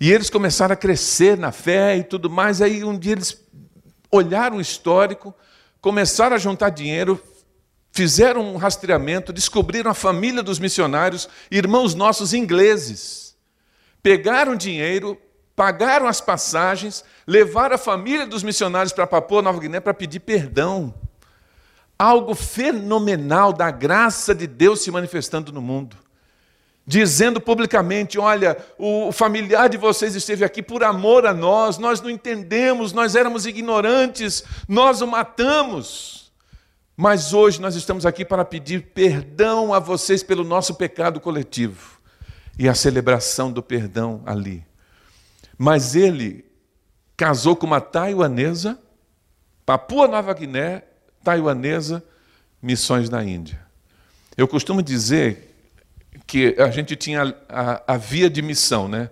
E 0.00 0.12
eles 0.12 0.30
começaram 0.30 0.72
a 0.74 0.76
crescer 0.76 1.36
na 1.36 1.50
fé 1.52 1.96
e 1.96 2.04
tudo 2.04 2.30
mais. 2.30 2.62
Aí 2.62 2.84
um 2.84 2.98
dia 2.98 3.12
eles 3.12 3.42
olharam 4.10 4.58
o 4.58 4.60
histórico, 4.60 5.34
começaram 5.80 6.36
a 6.36 6.38
juntar 6.38 6.70
dinheiro, 6.70 7.20
fizeram 7.96 8.42
um 8.42 8.56
rastreamento, 8.58 9.32
descobriram 9.32 9.90
a 9.90 9.94
família 9.94 10.42
dos 10.42 10.58
missionários, 10.58 11.26
irmãos 11.50 11.94
nossos 11.94 12.34
ingleses. 12.34 13.34
Pegaram 14.02 14.54
dinheiro, 14.54 15.18
pagaram 15.56 16.06
as 16.06 16.20
passagens, 16.20 17.02
levaram 17.26 17.76
a 17.76 17.78
família 17.78 18.26
dos 18.26 18.42
missionários 18.42 18.92
para 18.92 19.06
Papua 19.06 19.40
Nova 19.40 19.58
Guiné 19.58 19.80
para 19.80 19.94
pedir 19.94 20.20
perdão. 20.20 20.94
Algo 21.98 22.34
fenomenal 22.34 23.50
da 23.50 23.70
graça 23.70 24.34
de 24.34 24.46
Deus 24.46 24.82
se 24.82 24.90
manifestando 24.90 25.50
no 25.50 25.62
mundo. 25.62 25.96
Dizendo 26.86 27.40
publicamente: 27.40 28.18
olha, 28.18 28.58
o 28.78 29.10
familiar 29.10 29.70
de 29.70 29.78
vocês 29.78 30.14
esteve 30.14 30.44
aqui 30.44 30.62
por 30.62 30.84
amor 30.84 31.26
a 31.26 31.32
nós, 31.32 31.78
nós 31.78 32.02
não 32.02 32.10
entendemos, 32.10 32.92
nós 32.92 33.16
éramos 33.16 33.46
ignorantes, 33.46 34.44
nós 34.68 35.00
o 35.00 35.06
matamos. 35.06 36.25
Mas 36.96 37.34
hoje 37.34 37.60
nós 37.60 37.74
estamos 37.74 38.06
aqui 38.06 38.24
para 38.24 38.44
pedir 38.44 38.82
perdão 38.94 39.74
a 39.74 39.78
vocês 39.78 40.22
pelo 40.22 40.42
nosso 40.42 40.74
pecado 40.74 41.20
coletivo 41.20 42.00
e 42.58 42.66
a 42.66 42.74
celebração 42.74 43.52
do 43.52 43.62
perdão 43.62 44.22
ali. 44.24 44.64
Mas 45.58 45.94
ele 45.94 46.46
casou 47.14 47.54
com 47.54 47.66
uma 47.66 47.82
taiwanesa, 47.82 48.78
Papua 49.66 50.08
Nova 50.08 50.32
Guiné, 50.32 50.84
taiwanesa, 51.22 52.02
missões 52.62 53.10
na 53.10 53.22
Índia. 53.22 53.60
Eu 54.34 54.48
costumo 54.48 54.82
dizer 54.82 55.54
que 56.26 56.54
a 56.58 56.70
gente 56.70 56.96
tinha 56.96 57.36
a, 57.48 57.94
a 57.94 57.96
via 57.98 58.30
de 58.30 58.40
missão, 58.40 58.88
né? 58.88 59.10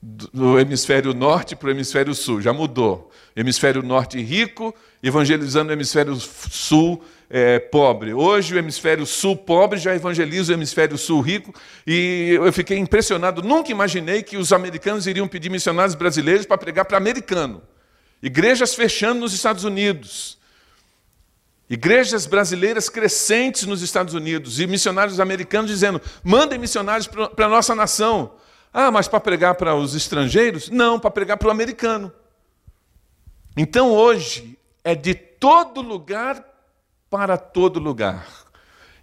Do 0.00 0.58
hemisfério 0.58 1.12
norte 1.12 1.56
para 1.56 1.68
o 1.68 1.70
hemisfério 1.70 2.14
sul, 2.14 2.40
já 2.40 2.52
mudou. 2.52 3.10
Hemisfério 3.34 3.82
norte 3.82 4.22
rico, 4.22 4.74
evangelizando 5.02 5.70
o 5.70 5.72
hemisfério 5.72 6.14
sul 6.16 7.02
é, 7.28 7.58
pobre. 7.58 8.14
Hoje 8.14 8.54
o 8.54 8.58
hemisfério 8.58 9.04
sul 9.04 9.36
pobre 9.36 9.78
já 9.78 9.94
evangeliza 9.94 10.52
o 10.52 10.56
hemisfério 10.56 10.96
sul 10.96 11.20
rico 11.20 11.52
e 11.86 12.38
eu 12.40 12.52
fiquei 12.52 12.78
impressionado. 12.78 13.42
Nunca 13.42 13.70
imaginei 13.70 14.22
que 14.22 14.36
os 14.36 14.52
americanos 14.52 15.06
iriam 15.06 15.28
pedir 15.28 15.50
missionários 15.50 15.94
brasileiros 15.94 16.46
para 16.46 16.58
pregar 16.58 16.84
para 16.84 16.96
americano. 16.96 17.62
Igrejas 18.22 18.74
fechando 18.74 19.20
nos 19.20 19.34
Estados 19.34 19.64
Unidos. 19.64 20.38
Igrejas 21.68 22.26
brasileiras 22.26 22.88
crescentes 22.88 23.64
nos 23.64 23.82
Estados 23.82 24.14
Unidos 24.14 24.60
e 24.60 24.66
missionários 24.66 25.18
americanos 25.18 25.70
dizendo: 25.70 26.00
mandem 26.22 26.58
missionários 26.58 27.08
para 27.08 27.46
a 27.46 27.48
nossa 27.48 27.74
nação. 27.74 28.34
Ah, 28.72 28.90
mas 28.90 29.08
para 29.08 29.20
pregar 29.20 29.54
para 29.56 29.74
os 29.74 29.94
estrangeiros? 29.94 30.70
Não, 30.70 31.00
para 31.00 31.10
pregar 31.10 31.36
para 31.36 31.48
o 31.48 31.50
americano. 31.50 32.12
Então 33.56 33.90
hoje 33.90 34.56
é 34.84 34.94
de 34.94 35.14
todo 35.14 35.80
lugar 35.80 36.44
para 37.10 37.36
todo 37.36 37.78
lugar. 37.78 38.26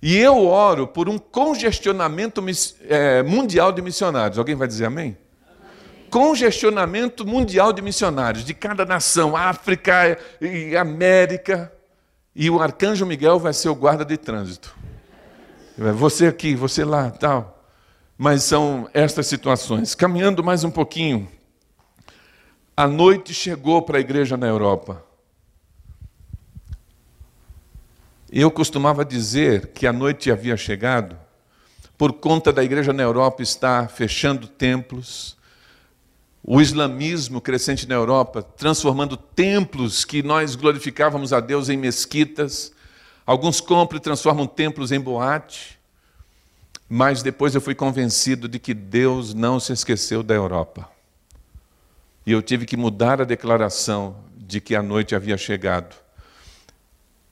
E 0.01 0.17
eu 0.17 0.45
oro 0.45 0.85
por 0.85 1.07
um 1.07 1.17
congestionamento 1.17 2.43
é, 2.89 3.23
mundial 3.23 3.71
de 3.71 3.81
missionários. 3.81 4.37
Alguém 4.37 4.53
vai 4.53 4.67
dizer 4.67 4.85
amém? 4.85 5.17
amém? 5.47 6.09
Congestionamento 6.09 7.25
mundial 7.25 7.71
de 7.71 7.81
missionários, 7.81 8.43
de 8.43 8.53
cada 8.53 8.83
nação, 8.83 9.37
África 9.37 10.19
e 10.41 10.75
América. 10.75 11.71
E 12.35 12.49
o 12.49 12.61
arcanjo 12.61 13.05
Miguel 13.05 13.39
vai 13.39 13.53
ser 13.53 13.69
o 13.69 13.75
guarda 13.75 14.03
de 14.03 14.17
trânsito. 14.17 14.75
Você 15.77 16.27
aqui, 16.27 16.53
você 16.53 16.83
lá, 16.83 17.09
tal. 17.09 17.63
Mas 18.17 18.43
são 18.43 18.89
estas 18.93 19.27
situações. 19.27 19.95
Caminhando 19.95 20.43
mais 20.43 20.63
um 20.63 20.69
pouquinho. 20.69 21.29
A 22.75 22.87
noite 22.87 23.33
chegou 23.33 23.81
para 23.83 23.97
a 23.97 24.01
igreja 24.01 24.35
na 24.35 24.47
Europa. 24.47 25.03
Eu 28.35 28.49
costumava 28.49 29.05
dizer 29.05 29.67
que 29.67 29.85
a 29.85 29.93
noite 29.93 30.31
havia 30.31 30.57
chegado 30.57 31.15
por 31.95 32.13
conta 32.13 32.51
da 32.51 32.63
igreja 32.63 32.91
na 32.91 33.03
Europa 33.03 33.43
estar 33.43 33.87
fechando 33.91 34.47
templos, 34.47 35.37
o 36.43 36.59
islamismo 36.59 37.39
crescente 37.39 37.87
na 37.87 37.93
Europa, 37.93 38.41
transformando 38.41 39.15
templos 39.15 40.03
que 40.03 40.23
nós 40.23 40.55
glorificávamos 40.55 41.31
a 41.31 41.39
Deus 41.39 41.69
em 41.69 41.77
mesquitas. 41.77 42.73
Alguns 43.23 43.61
compram 43.61 43.99
e 43.99 44.01
transformam 44.01 44.47
templos 44.47 44.91
em 44.91 44.99
boate. 44.99 45.79
Mas 46.89 47.21
depois 47.21 47.53
eu 47.53 47.61
fui 47.61 47.75
convencido 47.75 48.49
de 48.49 48.57
que 48.57 48.73
Deus 48.73 49.35
não 49.35 49.59
se 49.59 49.73
esqueceu 49.73 50.23
da 50.23 50.33
Europa. 50.33 50.89
E 52.25 52.31
eu 52.31 52.41
tive 52.41 52.65
que 52.65 52.75
mudar 52.75 53.21
a 53.21 53.25
declaração 53.25 54.15
de 54.35 54.59
que 54.59 54.75
a 54.75 54.81
noite 54.81 55.13
havia 55.13 55.37
chegado 55.37 56.02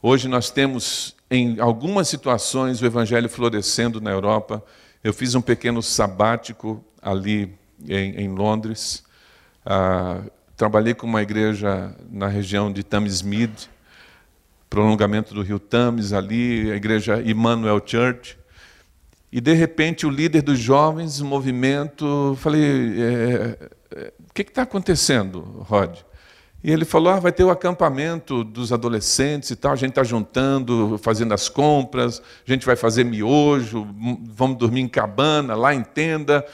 Hoje 0.04 0.28
nós 0.28 0.50
temos, 0.50 1.16
em 1.30 1.60
algumas 1.60 2.08
situações, 2.08 2.82
o 2.82 2.86
evangelho 2.88 3.30
florescendo 3.30 4.02
na 4.02 4.10
Europa. 4.10 4.64
Eu 5.04 5.14
fiz 5.14 5.36
um 5.36 5.42
pequeno 5.42 5.80
sabático 5.80 6.84
ali 7.00 7.54
em, 7.88 8.16
em 8.16 8.30
Londres, 8.30 9.04
ah, 9.64 10.24
trabalhei 10.58 10.96
com 10.96 11.06
uma 11.06 11.22
igreja 11.22 11.96
na 12.10 12.28
região 12.28 12.74
de 12.74 12.84
Thamesmead, 12.84 13.70
prolongamento 14.68 15.36
do 15.36 15.44
rio 15.44 15.60
Thames 15.60 16.14
ali, 16.14 16.72
a 16.72 16.76
igreja 16.76 17.22
Emmanuel 17.22 17.80
Church. 17.86 18.40
E 19.32 19.40
de 19.40 19.54
repente 19.54 20.08
o 20.08 20.10
líder 20.10 20.42
dos 20.42 20.58
jovens, 20.58 21.20
o 21.20 21.26
movimento, 21.26 22.36
falei, 22.40 22.64
é, 23.00 23.70
é, 23.96 24.14
o 24.20 24.34
que 24.34 24.42
está 24.42 24.64
acontecendo, 24.64 25.42
Rod? 25.60 26.00
E 26.64 26.72
ele 26.72 26.86
falou, 26.86 27.12
ah, 27.12 27.20
vai 27.20 27.32
ter 27.32 27.44
o 27.44 27.50
acampamento 27.50 28.44
dos 28.44 28.72
adolescentes 28.72 29.50
e 29.50 29.56
tal, 29.56 29.72
a 29.72 29.76
gente 29.76 29.90
está 29.90 30.04
juntando, 30.04 31.00
fazendo 31.02 31.34
as 31.34 31.50
compras, 31.50 32.22
a 32.48 32.52
gente 32.52 32.66
vai 32.66 32.76
fazer 32.76 33.04
miojo, 33.04 33.88
vamos 34.30 34.58
dormir 34.58 34.82
em 34.82 34.88
cabana, 34.88 35.56
lá 35.56 35.74
em 35.74 35.82
tenda. 35.82 36.46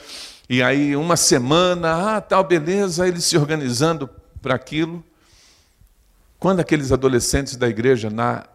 E 0.48 0.62
aí 0.62 0.96
uma 0.96 1.14
semana, 1.14 2.16
ah, 2.16 2.20
tal, 2.22 2.42
beleza, 2.42 3.06
eles 3.06 3.24
se 3.24 3.36
organizando 3.36 4.08
para 4.40 4.54
aquilo. 4.54 5.04
Quando 6.38 6.60
aqueles 6.60 6.90
adolescentes 6.90 7.56
da 7.56 7.68
igreja 7.68 8.08
na 8.08 8.46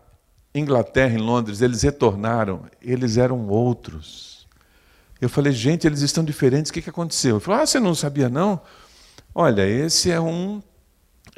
Inglaterra, 0.56 1.14
em 1.14 1.22
Londres, 1.22 1.62
eles 1.62 1.84
retornaram, 1.84 2.64
eles 2.82 3.18
eram 3.18 3.48
outros. 3.48 4.48
Eu 5.22 5.30
falei, 5.30 5.54
gente, 5.54 5.86
eles 5.86 6.02
estão 6.02 6.24
diferentes, 6.24 6.72
o 6.72 6.74
que 6.74 6.90
aconteceu? 6.90 7.36
Ele 7.36 7.44
falou, 7.44 7.62
ah, 7.62 7.66
você 7.66 7.80
não 7.80 7.94
sabia 7.94 8.28
não? 8.28 8.60
Olha, 9.36 9.68
esse 9.68 10.10
é 10.10 10.20
um 10.20 10.62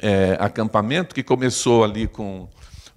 é, 0.00 0.36
acampamento 0.40 1.14
que 1.14 1.22
começou 1.22 1.84
ali 1.84 2.06
com 2.06 2.48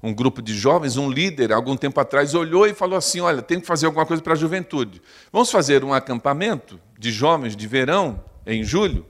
um 0.01 0.13
grupo 0.13 0.41
de 0.41 0.53
jovens, 0.53 0.97
um 0.97 1.09
líder, 1.09 1.51
algum 1.51 1.75
tempo 1.75 1.99
atrás, 1.99 2.33
olhou 2.33 2.65
e 2.65 2.73
falou 2.73 2.97
assim: 2.97 3.19
Olha, 3.19 3.41
tem 3.41 3.59
que 3.59 3.67
fazer 3.67 3.85
alguma 3.85 4.05
coisa 4.05 4.21
para 4.23 4.33
a 4.33 4.37
juventude. 4.37 5.01
Vamos 5.31 5.51
fazer 5.51 5.83
um 5.83 5.93
acampamento 5.93 6.79
de 6.97 7.11
jovens 7.11 7.55
de 7.55 7.67
verão, 7.67 8.23
em 8.45 8.63
julho, 8.63 9.05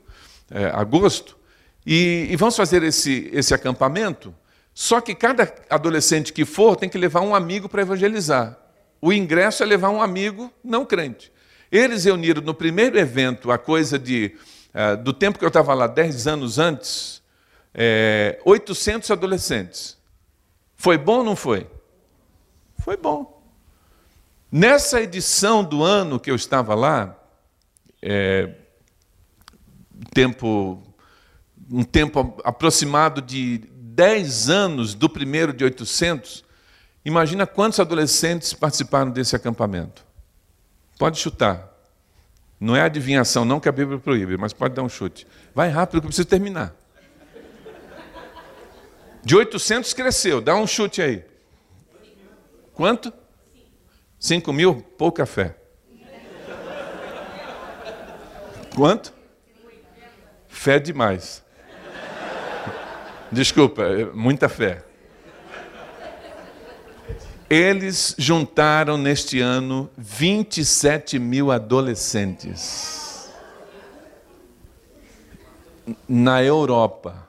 é, 0.49 0.65
agosto, 0.65 1.37
e, 1.85 2.27
e 2.29 2.35
vamos 2.35 2.55
fazer 2.55 2.83
esse, 2.83 3.29
esse 3.33 3.53
acampamento 3.53 4.33
só 4.79 5.01
que 5.01 5.13
cada 5.13 5.53
adolescente 5.69 6.31
que 6.31 6.45
for 6.45 6.77
tem 6.77 6.87
que 6.87 6.97
levar 6.97 7.19
um 7.19 7.35
amigo 7.35 7.67
para 7.67 7.81
evangelizar. 7.81 8.57
O 9.01 9.11
ingresso 9.11 9.61
é 9.61 9.65
levar 9.65 9.89
um 9.89 10.01
amigo 10.01 10.49
não 10.63 10.85
crente. 10.85 11.33
Eles 11.69 12.05
reuniram 12.05 12.41
no 12.41 12.53
primeiro 12.53 12.97
evento, 12.97 13.51
a 13.51 13.57
coisa 13.57 13.99
de, 13.99 14.35
uh, 14.73 14.95
do 15.03 15.11
tempo 15.11 15.37
que 15.37 15.43
eu 15.43 15.49
estava 15.49 15.73
lá, 15.73 15.85
10 15.85 16.27
anos 16.27 16.57
antes, 16.57 17.18
é, 17.73 18.39
800 18.45 19.11
adolescentes. 19.11 19.97
Foi 20.75 20.97
bom 20.97 21.17
ou 21.17 21.23
não 21.23 21.35
foi? 21.35 21.67
Foi 22.79 22.95
bom. 22.95 23.43
Nessa 24.51 25.01
edição 25.01 25.63
do 25.63 25.83
ano 25.83 26.19
que 26.19 26.31
eu 26.31 26.35
estava 26.35 26.73
lá, 26.73 27.15
é, 28.01 28.55
tempo, 30.13 30.81
um 31.71 31.83
tempo 31.83 32.37
aproximado 32.43 33.21
de 33.21 33.59
10 33.59 34.49
anos 34.49 34.95
do 34.95 35.09
primeiro 35.09 35.53
de 35.53 35.63
800, 35.63 36.43
imagina 37.03 37.45
quantos 37.45 37.79
adolescentes 37.79 38.53
participaram 38.53 39.11
desse 39.11 39.35
acampamento. 39.35 40.05
Pode 40.97 41.19
chutar. 41.19 41.69
Não 42.59 42.75
é 42.75 42.81
adivinhação, 42.81 43.45
não 43.45 43.59
que 43.59 43.69
a 43.69 43.71
Bíblia 43.71 43.99
proíbe, 43.99 44.35
mas 44.37 44.51
pode 44.51 44.73
dar 44.73 44.83
um 44.83 44.89
chute. 44.89 45.25
Vai 45.53 45.69
rápido 45.69 46.01
que 46.01 46.07
eu 46.07 46.09
preciso 46.09 46.27
terminar. 46.27 46.75
De 49.23 49.35
800 49.35 49.93
cresceu, 49.93 50.41
dá 50.41 50.55
um 50.55 50.65
chute 50.65 51.01
aí. 51.01 51.23
Quanto? 52.73 53.13
5 54.19 54.51
mil? 54.53 54.81
Pouca 54.97 55.25
fé. 55.25 55.55
Quanto? 58.75 59.13
Fé 60.47 60.79
demais. 60.79 61.43
Desculpa, 63.31 63.83
é 63.83 64.05
muita 64.05 64.49
fé. 64.49 64.83
Eles 67.49 68.15
juntaram 68.17 68.97
neste 68.97 69.39
ano 69.39 69.89
27 69.97 71.17
mil 71.19 71.51
adolescentes. 71.51 73.29
Na 76.07 76.43
Europa. 76.43 77.28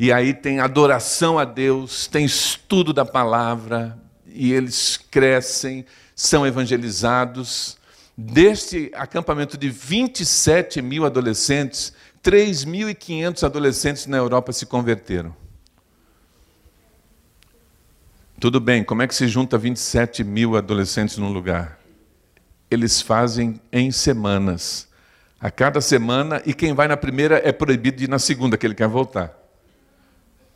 E 0.00 0.10
aí 0.10 0.32
tem 0.32 0.60
adoração 0.60 1.38
a 1.38 1.44
Deus, 1.44 2.06
tem 2.06 2.24
estudo 2.24 2.90
da 2.90 3.04
palavra, 3.04 3.98
e 4.24 4.50
eles 4.50 4.96
crescem, 4.96 5.84
são 6.16 6.46
evangelizados. 6.46 7.76
Deste 8.16 8.90
acampamento 8.94 9.58
de 9.58 9.68
27 9.68 10.80
mil 10.80 11.04
adolescentes, 11.04 11.92
3.500 12.24 13.42
adolescentes 13.42 14.06
na 14.06 14.16
Europa 14.16 14.54
se 14.54 14.64
converteram. 14.64 15.36
Tudo 18.40 18.58
bem, 18.58 18.82
como 18.82 19.02
é 19.02 19.06
que 19.06 19.14
se 19.14 19.28
junta 19.28 19.58
27 19.58 20.24
mil 20.24 20.56
adolescentes 20.56 21.18
num 21.18 21.30
lugar? 21.30 21.78
Eles 22.70 23.02
fazem 23.02 23.60
em 23.70 23.90
semanas. 23.90 24.88
A 25.38 25.50
cada 25.50 25.82
semana, 25.82 26.40
e 26.46 26.54
quem 26.54 26.72
vai 26.72 26.88
na 26.88 26.96
primeira 26.96 27.38
é 27.46 27.52
proibido 27.52 27.98
de 27.98 28.04
ir 28.04 28.08
na 28.08 28.18
segunda, 28.18 28.56
que 28.56 28.66
ele 28.66 28.74
quer 28.74 28.88
voltar. 28.88 29.38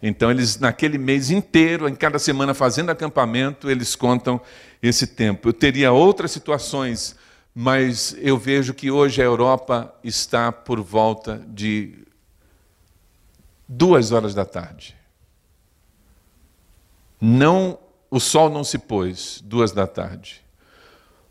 Então, 0.02 0.30
eles, 0.30 0.58
naquele 0.58 0.98
mês 0.98 1.30
inteiro, 1.30 1.88
em 1.88 1.94
cada 1.94 2.18
semana 2.18 2.52
fazendo 2.52 2.90
acampamento, 2.90 3.70
eles 3.70 3.96
contam 3.96 4.40
esse 4.82 5.06
tempo. 5.06 5.48
Eu 5.48 5.52
teria 5.52 5.92
outras 5.92 6.30
situações 6.30 7.16
mas 7.54 8.16
eu 8.18 8.36
vejo 8.36 8.74
que 8.74 8.90
hoje 8.90 9.22
a 9.22 9.24
Europa 9.24 9.94
está 10.02 10.50
por 10.50 10.80
volta 10.80 11.40
de 11.46 12.04
duas 13.68 14.10
horas 14.10 14.34
da 14.34 14.44
tarde. 14.44 14.96
Não, 17.20 17.78
o 18.10 18.18
sol 18.18 18.50
não 18.50 18.64
se 18.64 18.76
pôs, 18.76 19.40
duas 19.44 19.70
da 19.70 19.86
tarde. 19.86 20.42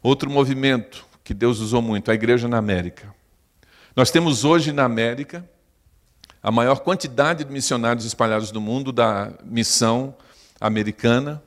Outro 0.02 0.30
movimento 0.30 1.06
que 1.24 1.34
Deus 1.34 1.60
usou 1.60 1.82
muito, 1.82 2.10
a 2.10 2.14
igreja 2.14 2.48
na 2.48 2.58
América. 2.58 3.14
Nós 3.96 4.10
temos 4.10 4.46
hoje 4.46 4.72
na 4.72 4.86
América 4.86 5.48
a 6.44 6.52
maior 6.52 6.82
quantidade 6.82 7.46
de 7.46 7.52
missionários 7.52 8.04
espalhados 8.04 8.52
no 8.52 8.60
mundo 8.60 8.92
da 8.92 9.32
missão 9.46 10.14
americana. 10.60 11.42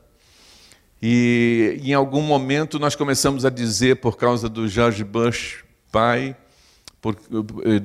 E 1.02 1.78
em 1.84 1.92
algum 1.92 2.22
momento 2.22 2.78
nós 2.78 2.96
começamos 2.96 3.44
a 3.44 3.50
dizer, 3.50 3.96
por 3.96 4.16
causa 4.16 4.48
do 4.48 4.66
George 4.66 5.04
Bush, 5.04 5.62
pai, 5.92 6.34
por, 7.02 7.14
eh, 7.14 7.82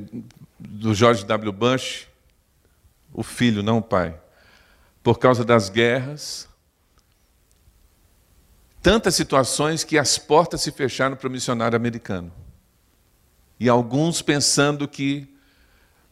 do 0.57 0.93
George 0.93 1.25
W. 1.25 1.51
Bush, 1.51 2.07
o 3.13 3.23
filho, 3.23 3.61
não 3.61 3.79
o 3.79 3.81
pai, 3.81 4.17
por 5.03 5.19
causa 5.19 5.43
das 5.43 5.67
guerras, 5.69 6.47
tantas 8.81 9.15
situações 9.15 9.83
que 9.83 9.97
as 9.97 10.17
portas 10.17 10.61
se 10.61 10.71
fecharam 10.71 11.17
para 11.17 11.27
o 11.27 11.31
missionário 11.31 11.75
americano. 11.75 12.31
E 13.59 13.67
alguns 13.67 14.21
pensando 14.21 14.87
que, 14.87 15.27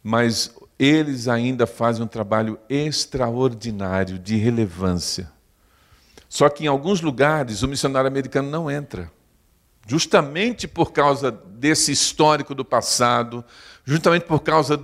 mas 0.04 0.54
eles 0.80 1.28
ainda 1.28 1.68
fazem 1.68 2.04
um 2.04 2.08
trabalho 2.08 2.58
extraordinário 2.70 4.18
de 4.18 4.38
relevância 4.38 5.30
só 6.30 6.48
que 6.48 6.64
em 6.64 6.68
alguns 6.68 7.02
lugares 7.02 7.64
o 7.64 7.68
missionário 7.68 8.08
americano 8.08 8.50
não 8.50 8.70
entra. 8.70 9.12
Justamente 9.88 10.68
por 10.68 10.92
causa 10.92 11.32
desse 11.32 11.92
histórico 11.92 12.54
do 12.54 12.64
passado, 12.64 13.44
justamente 13.84 14.26
por 14.26 14.42
causa 14.42 14.80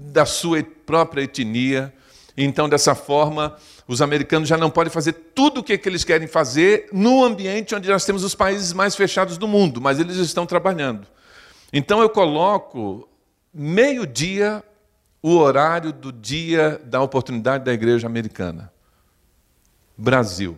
da 0.00 0.26
sua 0.26 0.64
própria 0.64 1.22
etnia. 1.22 1.94
Então, 2.36 2.68
dessa 2.68 2.96
forma, 2.96 3.56
os 3.86 4.02
americanos 4.02 4.48
já 4.48 4.56
não 4.56 4.68
podem 4.68 4.92
fazer 4.92 5.12
tudo 5.12 5.60
o 5.60 5.62
que 5.62 5.80
eles 5.86 6.02
querem 6.02 6.26
fazer 6.26 6.88
no 6.92 7.22
ambiente 7.22 7.74
onde 7.74 7.88
nós 7.88 8.04
temos 8.04 8.24
os 8.24 8.34
países 8.34 8.72
mais 8.72 8.96
fechados 8.96 9.38
do 9.38 9.46
mundo, 9.46 9.80
mas 9.80 10.00
eles 10.00 10.16
estão 10.16 10.44
trabalhando. 10.44 11.06
Então, 11.72 12.02
eu 12.02 12.10
coloco 12.10 13.08
meio-dia 13.54 14.64
o 15.22 15.36
horário 15.36 15.92
do 15.92 16.12
dia 16.12 16.80
da 16.84 17.00
oportunidade 17.00 17.64
da 17.64 17.72
igreja 17.72 18.06
americana. 18.06 18.72
Brasil. 19.96 20.56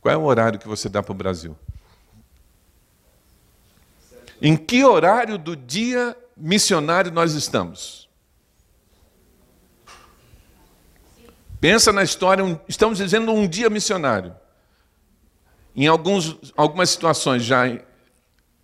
Qual 0.00 0.12
é 0.12 0.16
o 0.16 0.22
horário 0.22 0.58
que 0.58 0.68
você 0.68 0.88
dá 0.88 1.02
para 1.02 1.12
o 1.12 1.14
Brasil? 1.14 1.56
Em 4.40 4.56
que 4.56 4.84
horário 4.84 5.38
do 5.38 5.54
dia 5.54 6.16
missionário 6.36 7.10
nós 7.10 7.34
estamos? 7.34 8.08
Pensa 11.60 11.92
na 11.92 12.02
história, 12.02 12.60
estamos 12.68 12.98
dizendo 12.98 13.32
um 13.32 13.48
dia 13.48 13.70
missionário. 13.70 14.34
Em 15.74 15.86
alguns, 15.86 16.52
algumas 16.56 16.90
situações 16.90 17.42
já 17.42 17.64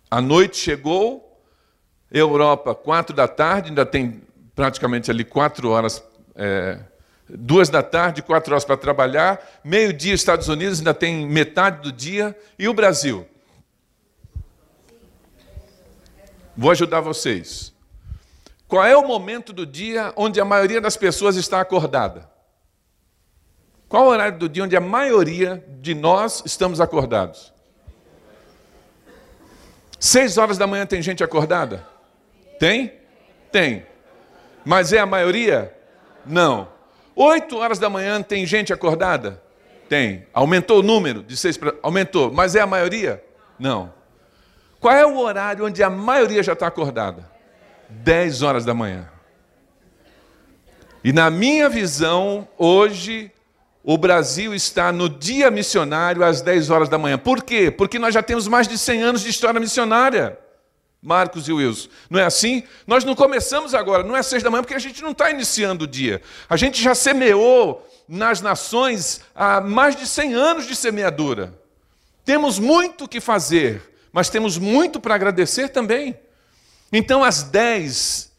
a 0.09 0.21
noite 0.21 0.57
chegou, 0.57 1.41
Europa, 2.11 2.75
quatro 2.75 3.15
da 3.15 3.27
tarde, 3.27 3.69
ainda 3.69 3.85
tem 3.85 4.21
praticamente 4.55 5.09
ali 5.09 5.23
quatro 5.23 5.69
horas 5.69 6.03
é, 6.35 6.79
duas 7.29 7.69
da 7.69 7.81
tarde, 7.81 8.21
quatro 8.21 8.53
horas 8.53 8.65
para 8.65 8.77
trabalhar, 8.77 9.39
meio-dia, 9.63 10.13
Estados 10.13 10.47
Unidos 10.47 10.79
ainda 10.79 10.93
tem 10.93 11.25
metade 11.25 11.81
do 11.81 11.91
dia, 11.91 12.37
e 12.57 12.67
o 12.67 12.73
Brasil? 12.73 13.27
Vou 16.55 16.71
ajudar 16.71 17.01
vocês. 17.01 17.73
Qual 18.67 18.85
é 18.85 18.95
o 18.95 19.07
momento 19.07 19.53
do 19.53 19.65
dia 19.65 20.13
onde 20.15 20.39
a 20.39 20.45
maioria 20.45 20.81
das 20.81 20.97
pessoas 20.97 21.35
está 21.35 21.59
acordada? 21.59 22.29
Qual 23.87 24.05
o 24.05 24.09
horário 24.09 24.37
do 24.37 24.47
dia 24.47 24.63
onde 24.63 24.75
a 24.75 24.81
maioria 24.81 25.63
de 25.81 25.93
nós 25.93 26.43
estamos 26.45 26.79
acordados? 26.79 27.53
Seis 29.99 30.37
horas 30.37 30.57
da 30.57 30.65
manhã 30.65 30.85
tem 30.85 31.01
gente 31.01 31.23
acordada? 31.23 31.85
Tem? 32.57 32.93
Tem. 33.51 33.85
Mas 34.65 34.93
é 34.93 34.99
a 34.99 35.05
maioria? 35.05 35.73
Não. 36.25 36.67
Oito 37.15 37.57
horas 37.57 37.79
da 37.79 37.89
manhã 37.89 38.21
tem 38.21 38.45
gente 38.45 38.71
acordada? 38.71 39.41
Tem. 39.89 40.25
Aumentou 40.33 40.79
o 40.79 40.83
número 40.83 41.23
de 41.23 41.35
seis 41.35 41.57
para. 41.57 41.75
Aumentou. 41.81 42.31
Mas 42.31 42.55
é 42.55 42.61
a 42.61 42.67
maioria? 42.67 43.23
Não. 43.59 43.93
Qual 44.79 44.93
é 44.93 45.05
o 45.05 45.17
horário 45.17 45.65
onde 45.65 45.83
a 45.83 45.89
maioria 45.89 46.41
já 46.41 46.53
está 46.53 46.67
acordada? 46.67 47.29
Dez 47.89 48.41
horas 48.41 48.65
da 48.65 48.73
manhã. 48.73 49.09
E 51.03 51.11
na 51.11 51.29
minha 51.29 51.67
visão, 51.67 52.47
hoje, 52.57 53.31
o 53.83 53.97
Brasil 53.97 54.53
está 54.53 54.91
no 54.91 55.09
dia 55.09 55.49
missionário 55.49 56.23
às 56.23 56.41
10 56.41 56.69
horas 56.69 56.89
da 56.89 56.97
manhã. 56.97 57.17
Por 57.17 57.43
quê? 57.43 57.71
Porque 57.71 57.97
nós 57.97 58.13
já 58.13 58.21
temos 58.21 58.47
mais 58.47 58.67
de 58.67 58.77
100 58.77 59.01
anos 59.01 59.21
de 59.21 59.29
história 59.29 59.59
missionária. 59.59 60.37
Marcos 61.01 61.47
e 61.47 61.53
Wilson. 61.53 61.89
Não 62.09 62.19
é 62.19 62.23
assim? 62.23 62.63
Nós 62.85 63.03
não 63.03 63.15
começamos 63.15 63.73
agora, 63.73 64.03
não 64.03 64.15
é 64.15 64.21
seis 64.21 64.43
da 64.43 64.51
manhã, 64.51 64.61
porque 64.61 64.75
a 64.75 64.79
gente 64.79 65.01
não 65.01 65.11
está 65.11 65.31
iniciando 65.31 65.85
o 65.85 65.87
dia. 65.87 66.21
A 66.47 66.55
gente 66.55 66.81
já 66.81 66.93
semeou 66.93 67.87
nas 68.07 68.41
nações 68.41 69.21
há 69.33 69.59
mais 69.59 69.95
de 69.95 70.05
100 70.05 70.33
anos 70.33 70.67
de 70.67 70.75
semeadura. 70.75 71.59
Temos 72.23 72.59
muito 72.59 73.07
que 73.07 73.19
fazer, 73.19 73.81
mas 74.11 74.29
temos 74.29 74.57
muito 74.57 74.99
para 74.99 75.15
agradecer 75.15 75.69
também. 75.69 76.17
Então, 76.91 77.23
às 77.23 77.41
10 77.43 78.31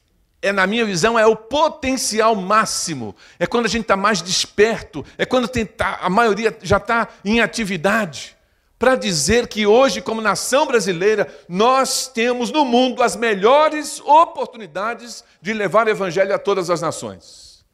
é, 0.43 0.51
na 0.51 0.67
minha 0.67 0.85
visão, 0.85 1.17
é 1.17 1.25
o 1.25 1.37
potencial 1.37 2.35
máximo. 2.35 3.15
É 3.39 3.47
quando 3.47 3.67
a 3.67 3.69
gente 3.69 3.83
está 3.83 3.97
mais 3.97 4.21
desperto, 4.21 5.07
é 5.17 5.25
quando 5.25 5.47
tem, 5.47 5.65
tá, 5.65 6.01
a 6.03 6.11
maioria 6.11 6.57
já 6.63 6.79
está 6.79 7.09
em 7.25 7.41
atividade. 7.41 8.37
Para 8.83 8.97
dizer 8.97 9.47
que 9.47 9.65
hoje, 9.65 10.03
como 10.03 10.21
nação 10.21 10.67
brasileira, 10.67 11.33
nós 11.49 12.09
temos 12.09 12.51
no 12.51 12.65
mundo 12.65 13.01
as 13.01 13.15
melhores 13.15 14.01
oportunidades 14.01 15.23
de 15.41 15.53
levar 15.53 15.87
o 15.87 15.91
Evangelho 15.91 16.35
a 16.35 16.39
todas 16.39 16.69
as 16.69 16.81
nações. 16.81 17.65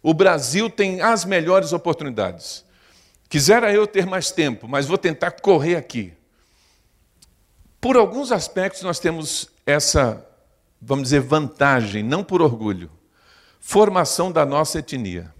O 0.00 0.14
Brasil 0.14 0.70
tem 0.70 1.00
as 1.00 1.24
melhores 1.24 1.72
oportunidades. 1.72 2.64
Quisera 3.28 3.72
eu 3.72 3.84
ter 3.84 4.06
mais 4.06 4.30
tempo, 4.30 4.68
mas 4.68 4.86
vou 4.86 4.96
tentar 4.96 5.32
correr 5.32 5.74
aqui. 5.74 6.12
Por 7.80 7.96
alguns 7.96 8.30
aspectos, 8.30 8.82
nós 8.82 9.00
temos 9.00 9.48
essa 9.66 10.24
vamos 10.80 11.02
dizer, 11.02 11.18
vantagem, 11.18 12.04
não 12.04 12.22
por 12.22 12.40
orgulho. 12.40 12.88
Formação 13.58 14.30
da 14.30 14.46
nossa 14.46 14.78
etnia. 14.78 15.34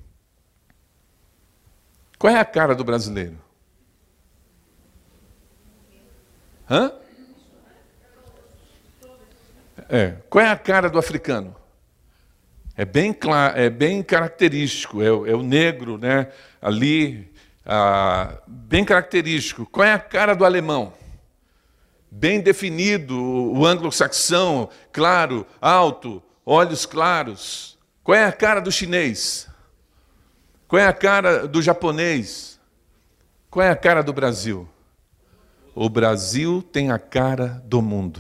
Qual 2.18 2.32
é 2.32 2.40
a 2.40 2.44
cara 2.44 2.74
do 2.74 2.82
brasileiro? 2.82 3.46
Hã? 6.70 6.92
É. 9.88 10.16
Qual 10.28 10.44
é 10.44 10.48
a 10.48 10.56
cara 10.56 10.90
do 10.90 10.98
africano? 10.98 11.54
É 12.76 12.84
bem, 12.84 13.12
claro, 13.12 13.58
é 13.58 13.68
bem 13.68 14.02
característico, 14.02 15.02
é 15.02 15.06
é 15.06 15.34
o 15.34 15.42
negro 15.42 15.98
né? 15.98 16.30
ali, 16.62 17.32
ah, 17.66 18.38
bem 18.46 18.84
característico. 18.84 19.66
Qual 19.66 19.86
é 19.86 19.92
a 19.92 19.98
cara 19.98 20.34
do 20.34 20.44
alemão? 20.44 20.92
bem 22.10 22.40
definido, 22.40 23.16
o 23.16 23.66
anglo-saxão, 23.66 24.68
claro, 24.92 25.46
alto, 25.60 26.22
olhos 26.44 26.86
claros. 26.86 27.78
Qual 28.02 28.16
é 28.16 28.24
a 28.24 28.32
cara 28.32 28.60
do 28.60 28.72
chinês? 28.72 29.46
Qual 30.66 30.80
é 30.80 30.86
a 30.86 30.92
cara 30.92 31.46
do 31.46 31.60
japonês? 31.60 32.58
Qual 33.50 33.64
é 33.64 33.70
a 33.70 33.76
cara 33.76 34.02
do 34.02 34.12
Brasil? 34.12 34.68
O 35.80 35.88
Brasil 35.88 36.60
tem 36.60 36.90
a 36.90 36.98
cara 36.98 37.62
do 37.64 37.80
mundo. 37.80 38.18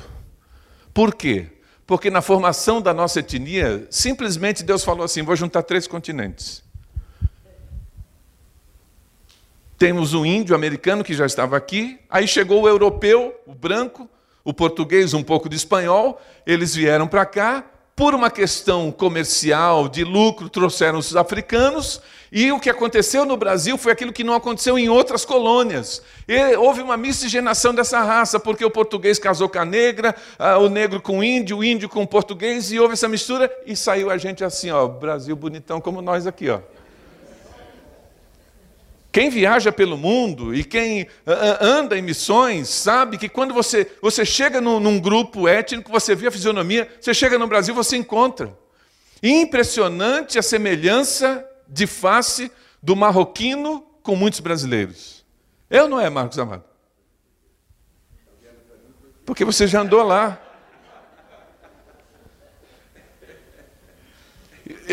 Por 0.94 1.12
quê? 1.12 1.46
Porque 1.84 2.08
na 2.08 2.22
formação 2.22 2.80
da 2.80 2.94
nossa 2.94 3.18
etnia, 3.18 3.84
simplesmente 3.90 4.62
Deus 4.62 4.84
falou 4.84 5.04
assim: 5.04 5.24
vou 5.24 5.34
juntar 5.34 5.64
três 5.64 5.88
continentes. 5.88 6.62
Temos 9.76 10.14
o 10.14 10.24
índio 10.24 10.54
americano 10.54 11.02
que 11.02 11.12
já 11.12 11.26
estava 11.26 11.56
aqui, 11.56 11.98
aí 12.08 12.28
chegou 12.28 12.62
o 12.62 12.68
europeu, 12.68 13.34
o 13.44 13.52
branco, 13.52 14.08
o 14.44 14.54
português, 14.54 15.12
um 15.12 15.24
pouco 15.24 15.48
de 15.48 15.56
espanhol, 15.56 16.22
eles 16.46 16.76
vieram 16.76 17.08
para 17.08 17.26
cá, 17.26 17.64
por 17.98 18.14
uma 18.14 18.30
questão 18.30 18.92
comercial, 18.92 19.88
de 19.88 20.04
lucro, 20.04 20.48
trouxeram 20.48 21.00
os 21.00 21.16
africanos, 21.16 22.00
e 22.30 22.52
o 22.52 22.60
que 22.60 22.70
aconteceu 22.70 23.24
no 23.24 23.36
Brasil 23.36 23.76
foi 23.76 23.90
aquilo 23.90 24.12
que 24.12 24.22
não 24.22 24.34
aconteceu 24.34 24.78
em 24.78 24.88
outras 24.88 25.24
colônias. 25.24 26.00
E 26.28 26.54
houve 26.54 26.80
uma 26.80 26.96
miscigenação 26.96 27.74
dessa 27.74 28.00
raça, 28.04 28.38
porque 28.38 28.64
o 28.64 28.70
português 28.70 29.18
casou 29.18 29.48
com 29.48 29.58
a 29.58 29.64
negra, 29.64 30.14
o 30.60 30.68
negro 30.68 31.02
com 31.02 31.18
o 31.18 31.24
índio, 31.24 31.58
o 31.58 31.64
índio 31.64 31.88
com 31.88 32.04
o 32.04 32.06
português, 32.06 32.70
e 32.70 32.78
houve 32.78 32.92
essa 32.92 33.08
mistura, 33.08 33.50
e 33.66 33.74
saiu 33.74 34.12
a 34.12 34.16
gente 34.16 34.44
assim, 34.44 34.70
ó, 34.70 34.86
Brasil 34.86 35.34
bonitão 35.34 35.80
como 35.80 36.00
nós 36.00 36.24
aqui, 36.24 36.48
ó. 36.48 36.60
Quem 39.10 39.30
viaja 39.30 39.72
pelo 39.72 39.96
mundo 39.96 40.54
e 40.54 40.62
quem 40.62 41.08
anda 41.60 41.98
em 41.98 42.02
missões 42.02 42.68
sabe 42.68 43.16
que 43.16 43.28
quando 43.28 43.54
você, 43.54 43.90
você 44.02 44.24
chega 44.24 44.60
num, 44.60 44.78
num 44.78 45.00
grupo 45.00 45.48
étnico, 45.48 45.90
você 45.90 46.14
vê 46.14 46.26
a 46.26 46.30
fisionomia, 46.30 46.88
você 47.00 47.14
chega 47.14 47.38
no 47.38 47.46
Brasil, 47.46 47.74
você 47.74 47.96
encontra. 47.96 48.56
Impressionante 49.22 50.38
a 50.38 50.42
semelhança 50.42 51.44
de 51.66 51.86
face 51.86 52.52
do 52.82 52.94
marroquino 52.94 53.80
com 54.02 54.14
muitos 54.14 54.40
brasileiros. 54.40 55.24
Eu 55.70 55.88
não 55.88 55.98
é, 55.98 56.08
Marcos 56.10 56.38
Amado? 56.38 56.64
Porque 59.24 59.44
você 59.44 59.66
já 59.66 59.80
andou 59.80 60.02
lá. 60.02 60.40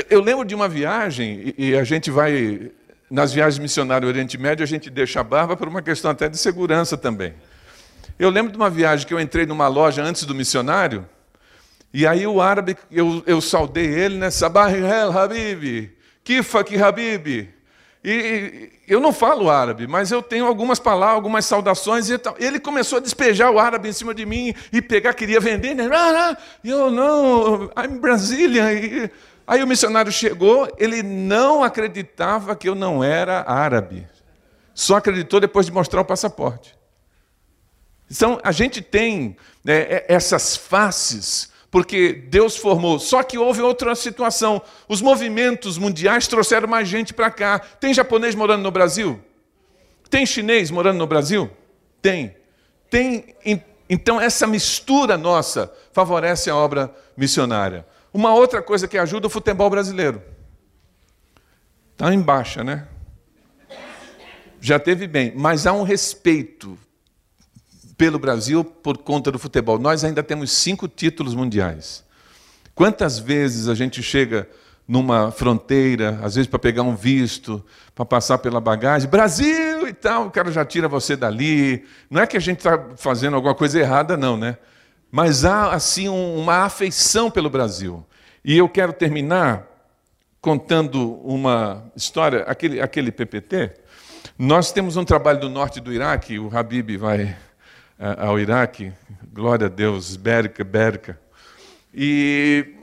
Eu 0.10 0.22
lembro 0.22 0.46
de 0.46 0.56
uma 0.56 0.68
viagem, 0.68 1.54
e 1.58 1.76
a 1.76 1.84
gente 1.84 2.10
vai 2.10 2.72
nas 3.10 3.34
viagens 3.34 3.60
missionárias 3.60 4.04
ao 4.04 4.14
Oriente 4.14 4.38
Médio, 4.38 4.64
a 4.64 4.68
gente 4.68 4.90
deixa 4.90 5.20
a 5.20 5.24
barba 5.24 5.56
por 5.56 5.68
uma 5.68 5.82
questão 5.82 6.12
até 6.12 6.28
de 6.28 6.38
segurança 6.38 6.98
também. 6.98 7.34
Eu 8.18 8.30
lembro 8.30 8.52
de 8.52 8.58
uma 8.58 8.70
viagem 8.70 9.06
que 9.06 9.14
eu 9.14 9.20
entrei 9.20 9.46
numa 9.46 9.68
loja 9.68 10.02
antes 10.02 10.24
do 10.24 10.34
missionário, 10.34 11.08
e 11.94 12.06
aí 12.06 12.28
o 12.28 12.42
árabe, 12.42 12.76
eu, 12.92 13.24
eu 13.26 13.40
saudei 13.40 13.86
ele, 13.86 14.18
né? 14.18 14.30
Sabah 14.30 14.70
el 14.70 15.18
Habibi, 15.18 15.96
Kifak 16.26 16.76
Habibi. 16.82 17.56
E 18.04 18.70
eu 18.88 19.00
não 19.00 19.14
falo 19.14 19.50
árabe, 19.50 19.88
mas 19.88 20.12
eu 20.12 20.22
tenho 20.22 20.46
algumas 20.46 20.78
palavras, 20.78 21.16
algumas 21.16 21.46
saudações. 21.46 22.10
E 22.10 22.18
tal. 22.18 22.36
Ele 22.38 22.60
começou 22.60 22.98
a 22.98 23.02
despejar 23.02 23.50
o 23.50 23.58
árabe 23.58 23.88
em 23.88 23.94
cima 23.94 24.14
de 24.14 24.26
mim 24.26 24.54
e 24.74 24.82
pegar, 24.82 25.14
queria 25.14 25.40
vender. 25.40 25.74
Né? 25.74 25.88
Eu 26.64 26.92
não, 26.92 27.72
I'm 27.78 27.98
Brazilian. 28.00 28.74
E 28.74 29.10
Aí 29.48 29.62
o 29.62 29.68
missionário 29.68 30.12
chegou, 30.12 30.68
ele 30.78 31.04
não 31.04 31.64
acreditava 31.64 32.56
que 32.56 32.68
eu 32.68 32.74
não 32.74 33.04
era 33.04 33.44
árabe. 33.48 34.08
Só 34.74 34.96
acreditou 34.96 35.40
depois 35.40 35.66
de 35.66 35.72
mostrar 35.72 36.02
o 36.02 36.06
passaporte. 36.06 36.76
Então, 38.10 38.40
a 38.44 38.52
gente 38.52 38.82
tem 38.82 39.38
né, 39.64 40.04
essas 40.08 40.56
faces, 40.56 41.52
porque 41.70 42.14
Deus 42.14 42.58
formou. 42.58 43.00
Só 43.00 43.24
que 43.24 43.38
houve 43.38 43.62
outra 43.62 43.96
situação. 43.96 44.62
Os 44.88 45.02
movimentos 45.02 45.78
mundiais 45.78 46.28
trouxeram 46.28 46.68
mais 46.68 46.88
gente 46.88 47.14
para 47.14 47.30
cá. 47.30 47.60
Tem 47.60 47.94
japonês 47.94 48.36
morando 48.36 48.64
no 48.64 48.72
Brasil? 48.72 49.20
Tem 50.10 50.26
chinês 50.26 50.72
morando 50.72 50.98
no 50.98 51.08
Brasil? 51.08 51.50
Tem. 52.02 52.36
Tem. 52.90 53.36
Então, 53.90 54.20
essa 54.20 54.46
mistura 54.46 55.18
nossa 55.18 55.72
favorece 55.92 56.50
a 56.50 56.56
obra 56.56 56.94
missionária. 57.16 57.86
Uma 58.16 58.34
outra 58.34 58.62
coisa 58.62 58.88
que 58.88 58.98
ajuda 58.98 59.28
o 59.28 59.30
futebol 59.30 59.70
brasileiro. 59.70 60.22
Está 61.92 62.14
em 62.14 62.22
baixa, 62.22 62.64
né? 62.64 62.88
Já 64.62 64.80
teve 64.80 65.06
bem, 65.06 65.34
mas 65.36 65.68
há 65.68 65.74
um 65.74 65.84
respeito 65.84 66.80
pelo 67.98 68.18
Brasil 68.18 68.64
por 68.64 69.00
conta 69.00 69.34
do 69.34 69.38
futebol. 69.38 69.78
Nós 69.78 70.06
ainda 70.06 70.24
temos 70.24 70.54
cinco 70.54 70.88
títulos 70.88 71.36
mundiais. 71.36 72.06
Quantas 72.74 73.20
vezes 73.20 73.68
a 73.68 73.76
gente 73.76 74.02
chega 74.02 74.48
numa 74.88 75.30
fronteira, 75.30 76.18
às 76.24 76.36
vezes 76.36 76.48
para 76.48 76.58
pegar 76.58 76.84
um 76.84 76.96
visto, 76.96 77.62
para 77.94 78.06
passar 78.06 78.38
pela 78.38 78.62
bagagem, 78.62 79.10
Brasil 79.10 79.90
e 79.90 79.94
tal, 79.94 80.28
o 80.28 80.32
cara 80.32 80.54
já 80.54 80.64
tira 80.64 80.88
você 80.88 81.18
dali. 81.18 81.86
Não 82.10 82.22
é 82.22 82.26
que 82.26 82.38
a 82.38 82.42
gente 82.42 82.60
está 82.60 82.82
fazendo 82.96 83.36
alguma 83.36 83.54
coisa 83.54 83.78
errada, 83.78 84.16
não, 84.16 84.38
né? 84.38 84.58
Mas 85.16 85.46
há 85.46 85.74
assim 85.74 86.10
uma 86.10 86.66
afeição 86.66 87.32
pelo 87.32 87.50
Brasil. 87.50 88.06
E 88.44 88.58
eu 88.58 88.68
quero 88.68 88.92
terminar 88.92 89.66
contando 90.42 91.14
uma 91.24 91.90
história, 91.96 92.42
aquele, 92.42 92.82
aquele 92.82 93.14
PPT. 93.14 93.76
Nós 94.38 94.74
temos 94.74 94.98
um 94.98 95.06
trabalho 95.06 95.40
do 95.40 95.48
norte 95.48 95.80
do 95.80 95.94
Iraque, 95.94 96.38
o 96.38 96.50
Habib 96.54 96.98
vai 96.98 97.34
ao 97.98 98.38
Iraque, 98.38 98.92
glória 99.32 99.68
a 99.68 99.70
Deus, 99.70 100.18
Bérica, 100.18 100.66
Bérica. 100.66 101.18
E 101.94 102.76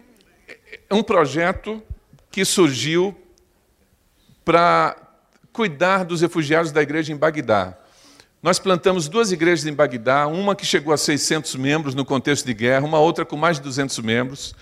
um 0.90 1.02
projeto 1.02 1.82
que 2.30 2.46
surgiu 2.46 3.14
para 4.42 4.96
cuidar 5.52 6.06
dos 6.06 6.22
refugiados 6.22 6.72
da 6.72 6.80
igreja 6.80 7.12
em 7.12 7.16
Bagdá. 7.16 7.76
Nós 8.42 8.58
plantamos 8.58 9.08
duas 9.08 9.30
igrejas 9.30 9.66
em 9.66 9.72
Bagdá, 9.72 10.26
uma 10.26 10.56
que 10.56 10.66
chegou 10.66 10.92
a 10.92 10.96
600 10.96 11.54
membros 11.54 11.94
no 11.94 12.04
contexto 12.04 12.44
de 12.44 12.52
guerra, 12.52 12.84
uma 12.84 12.98
outra 12.98 13.24
com 13.24 13.36
mais 13.36 13.58
de 13.58 13.62
200 13.62 13.96
membros. 14.00 14.52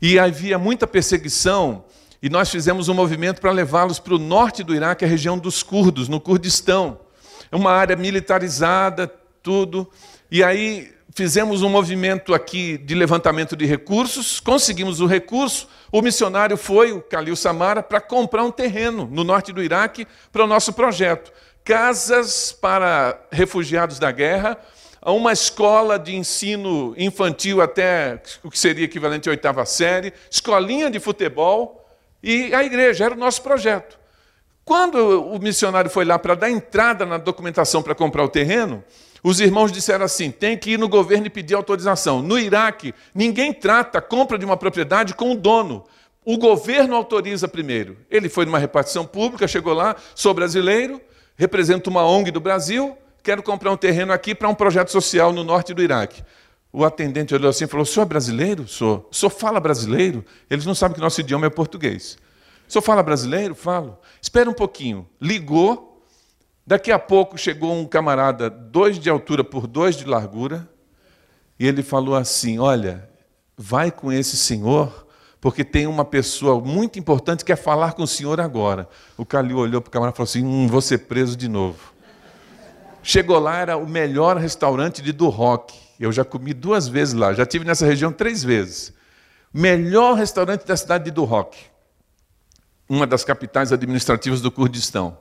E 0.00 0.18
havia 0.18 0.58
muita 0.58 0.86
perseguição, 0.86 1.84
e 2.22 2.30
nós 2.30 2.48
fizemos 2.48 2.88
um 2.88 2.94
movimento 2.94 3.38
para 3.38 3.50
levá-los 3.50 3.98
para 3.98 4.14
o 4.14 4.18
norte 4.18 4.64
do 4.64 4.74
Iraque, 4.74 5.04
a 5.04 5.08
região 5.08 5.36
dos 5.36 5.62
curdos, 5.62 6.08
no 6.08 6.18
Kurdistão. 6.18 6.98
É 7.52 7.56
uma 7.56 7.72
área 7.72 7.94
militarizada, 7.94 9.06
tudo. 9.42 9.86
E 10.30 10.42
aí 10.42 10.90
fizemos 11.14 11.60
um 11.60 11.68
movimento 11.68 12.32
aqui 12.32 12.78
de 12.78 12.94
levantamento 12.94 13.54
de 13.54 13.66
recursos, 13.66 14.40
conseguimos 14.40 14.98
o 14.98 15.06
recurso, 15.06 15.68
o 15.92 16.00
missionário 16.00 16.56
foi, 16.56 16.92
o 16.92 17.00
Khalil 17.00 17.36
Samara, 17.36 17.82
para 17.82 18.00
comprar 18.00 18.44
um 18.44 18.50
terreno 18.50 19.06
no 19.12 19.24
norte 19.24 19.52
do 19.52 19.62
Iraque 19.62 20.06
para 20.32 20.44
o 20.44 20.46
nosso 20.46 20.72
projeto. 20.72 21.30
Casas 21.64 22.52
para 22.52 23.20
refugiados 23.30 23.98
da 23.98 24.10
guerra, 24.10 24.58
uma 25.04 25.32
escola 25.32 25.98
de 25.98 26.14
ensino 26.14 26.94
infantil 26.96 27.60
até 27.60 28.20
o 28.42 28.50
que 28.50 28.58
seria 28.58 28.84
equivalente 28.84 29.28
à 29.28 29.32
oitava 29.32 29.64
série, 29.64 30.12
escolinha 30.30 30.90
de 30.90 31.00
futebol 31.00 31.88
e 32.22 32.54
a 32.54 32.62
igreja, 32.62 33.04
era 33.04 33.14
o 33.14 33.18
nosso 33.18 33.42
projeto. 33.42 33.98
Quando 34.64 34.96
o 35.24 35.38
missionário 35.38 35.90
foi 35.90 36.04
lá 36.04 36.18
para 36.18 36.34
dar 36.34 36.50
entrada 36.50 37.06
na 37.06 37.18
documentação 37.18 37.82
para 37.82 37.94
comprar 37.94 38.22
o 38.24 38.28
terreno, 38.28 38.84
os 39.22 39.40
irmãos 39.40 39.72
disseram 39.72 40.04
assim: 40.04 40.30
tem 40.30 40.56
que 40.56 40.72
ir 40.72 40.78
no 40.78 40.88
governo 40.88 41.26
e 41.26 41.30
pedir 41.30 41.54
autorização. 41.54 42.22
No 42.22 42.38
Iraque, 42.38 42.94
ninguém 43.14 43.52
trata 43.52 43.98
a 43.98 44.02
compra 44.02 44.38
de 44.38 44.44
uma 44.44 44.56
propriedade 44.56 45.14
com 45.14 45.32
o 45.32 45.36
dono. 45.36 45.84
O 46.24 46.36
governo 46.36 46.94
autoriza 46.94 47.48
primeiro. 47.48 47.96
Ele 48.10 48.28
foi 48.28 48.44
numa 48.44 48.58
repartição 48.58 49.06
pública, 49.06 49.48
chegou 49.48 49.72
lá, 49.72 49.96
sou 50.14 50.34
brasileiro, 50.34 51.00
represento 51.40 51.88
uma 51.88 52.04
ONG 52.04 52.30
do 52.30 52.38
Brasil, 52.38 52.98
quero 53.22 53.42
comprar 53.42 53.72
um 53.72 53.76
terreno 53.76 54.12
aqui 54.12 54.34
para 54.34 54.46
um 54.46 54.54
projeto 54.54 54.90
social 54.90 55.32
no 55.32 55.42
norte 55.42 55.72
do 55.72 55.82
Iraque. 55.82 56.22
O 56.70 56.84
atendente 56.84 57.34
olhou 57.34 57.48
assim 57.48 57.64
e 57.64 57.66
falou: 57.66 57.86
Sou 57.86 58.04
brasileiro? 58.04 58.68
Sou. 58.68 59.08
O 59.10 59.14
senhor 59.14 59.30
fala 59.30 59.58
brasileiro? 59.58 60.22
Eles 60.50 60.66
não 60.66 60.74
sabem 60.74 60.96
que 60.96 61.00
nosso 61.00 61.18
idioma 61.18 61.46
é 61.46 61.50
português. 61.50 62.18
O 62.68 62.72
senhor 62.72 62.82
fala 62.82 63.02
brasileiro? 63.02 63.54
Falo. 63.54 63.98
Espera 64.20 64.50
um 64.50 64.52
pouquinho. 64.52 65.08
Ligou, 65.18 65.90
Daqui 66.66 66.92
a 66.92 66.98
pouco 67.00 67.36
chegou 67.36 67.72
um 67.72 67.84
camarada, 67.84 68.48
dois 68.48 68.96
de 68.96 69.10
altura 69.10 69.42
por 69.42 69.66
dois 69.66 69.96
de 69.96 70.04
largura, 70.04 70.70
e 71.58 71.66
ele 71.66 71.82
falou 71.82 72.14
assim: 72.14 72.60
Olha, 72.60 73.10
vai 73.56 73.90
com 73.90 74.12
esse 74.12 74.36
senhor, 74.36 75.08
porque 75.40 75.64
tem 75.64 75.86
uma 75.86 76.04
pessoa 76.04 76.60
muito 76.60 76.98
importante 76.98 77.38
que 77.38 77.52
quer 77.52 77.56
falar 77.56 77.94
com 77.94 78.02
o 78.02 78.06
senhor 78.06 78.40
agora. 78.40 78.88
O 79.16 79.24
Calil 79.24 79.56
olhou 79.56 79.80
para 79.80 79.88
o 79.88 79.90
camarada 79.92 80.14
e 80.14 80.16
falou 80.16 80.28
assim: 80.28 80.44
Hum, 80.44 80.66
vou 80.68 80.80
ser 80.80 80.98
preso 80.98 81.36
de 81.36 81.48
novo. 81.48 81.92
Chegou 83.02 83.38
lá, 83.38 83.56
era 83.56 83.76
o 83.76 83.88
melhor 83.88 84.36
restaurante 84.36 85.00
de 85.00 85.12
do. 85.12 85.32
Eu 85.98 86.12
já 86.12 86.24
comi 86.24 86.52
duas 86.52 86.88
vezes 86.88 87.14
lá, 87.14 87.32
já 87.32 87.46
tive 87.46 87.64
nessa 87.64 87.86
região 87.86 88.12
três 88.12 88.44
vezes. 88.44 88.92
Melhor 89.52 90.14
restaurante 90.14 90.66
da 90.66 90.76
cidade 90.76 91.04
de 91.04 91.10
do 91.10 91.24
uma 92.88 93.06
das 93.06 93.24
capitais 93.24 93.72
administrativas 93.72 94.40
do 94.40 94.50
Kurdistão 94.50 95.16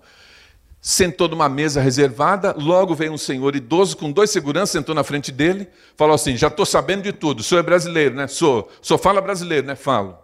sentou 0.82 1.28
numa 1.28 1.50
mesa 1.50 1.82
reservada, 1.82 2.56
logo 2.58 2.96
veio 2.96 3.12
um 3.12 3.18
senhor 3.18 3.56
idoso 3.56 3.98
com 3.98 4.12
dois 4.12 4.30
seguranças, 4.30 4.72
sentou 4.72 4.96
na 4.96 5.04
frente 5.04 5.32
dele, 5.32 5.68
falou 5.96 6.16
assim: 6.16 6.38
Já 6.38 6.48
estou 6.48 6.66
sabendo 6.66 7.04
de 7.04 7.12
tudo, 7.12 7.42
o 7.42 7.44
senhor 7.44 7.60
é 7.60 7.64
brasileiro, 7.64 8.16
né? 8.16 8.28
Sou. 8.28 8.70
Senhor 8.82 8.98
fala 8.98 9.22
brasileiro, 9.22 9.68
né? 9.68 9.76
Falo. 9.76 10.18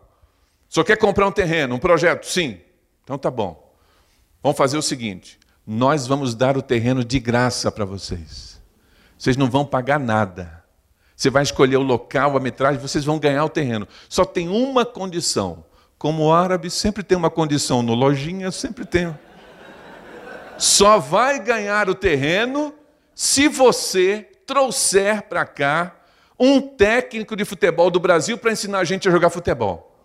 Senhor 0.70 0.86
quer 0.86 0.98
comprar 0.98 1.28
um 1.28 1.32
terreno, 1.32 1.76
um 1.76 1.80
projeto? 1.80 2.26
Sim. 2.26 2.60
Então 3.04 3.18
tá 3.18 3.30
bom. 3.30 3.74
Vamos 4.42 4.58
fazer 4.58 4.78
o 4.78 4.82
seguinte: 4.82 5.40
nós 5.66 6.08
vamos 6.08 6.36
dar 6.36 6.58
o 6.58 6.62
terreno 6.62 7.04
de 7.04 7.20
graça 7.20 7.72
para 7.72 7.86
vocês. 7.86 8.62
Vocês 9.18 9.38
não 9.38 9.50
vão 9.50 9.66
pagar 9.66 10.00
nada. 10.00 10.64
Você 11.16 11.30
vai 11.30 11.44
escolher 11.44 11.78
o 11.78 11.82
local, 11.82 12.36
a 12.36 12.40
metragem, 12.42 12.82
vocês 12.82 13.06
vão 13.06 13.18
ganhar 13.18 13.46
o 13.46 13.50
terreno. 13.50 13.88
Só 14.10 14.26
tem 14.26 14.50
uma 14.50 14.86
condição. 14.86 15.64
Como 15.98 16.26
o 16.26 16.34
árabe 16.34 16.70
sempre 16.70 17.04
tem 17.04 17.18
uma 17.18 17.30
condição 17.30 17.82
no 17.82 17.94
lojinha, 17.94 18.52
sempre 18.52 18.86
tem 18.86 19.16
só 20.58 20.98
vai 20.98 21.40
ganhar 21.40 21.90
o 21.90 21.96
terreno 21.96 22.74
se 23.14 23.48
você 23.48 24.30
trouxer 24.46 25.24
para 25.24 25.46
cá 25.46 25.96
um 26.40 26.62
técnico 26.62 27.36
de 27.36 27.46
futebol 27.46 27.90
do 27.90 28.00
Brasil 28.00 28.38
para 28.38 28.52
ensinar 28.52 28.80
a 28.80 28.84
gente 28.84 29.08
a 29.08 29.12
jogar 29.12 29.30
futebol. 29.30 29.96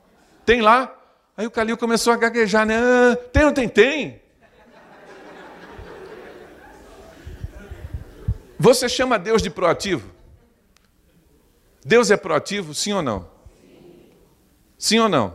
Tem 0.44 0.60
lá? 0.60 0.96
Aí 1.36 1.46
o 1.46 1.50
Calil 1.50 1.76
começou 1.76 2.12
a 2.12 2.16
gaguejar, 2.16 2.66
né? 2.66 2.76
Ah, 2.78 3.16
tem 3.32 3.44
ou 3.44 3.52
tem? 3.52 3.68
Tem. 3.68 4.20
Você 8.58 8.88
chama 8.88 9.18
Deus 9.18 9.42
de 9.42 9.48
proativo? 9.48 10.10
Deus 11.84 12.10
é 12.10 12.16
proativo, 12.16 12.74
sim 12.74 12.92
ou 12.92 13.00
não? 13.00 13.28
Sim 14.78 14.98
ou 14.98 15.08
não? 15.08 15.34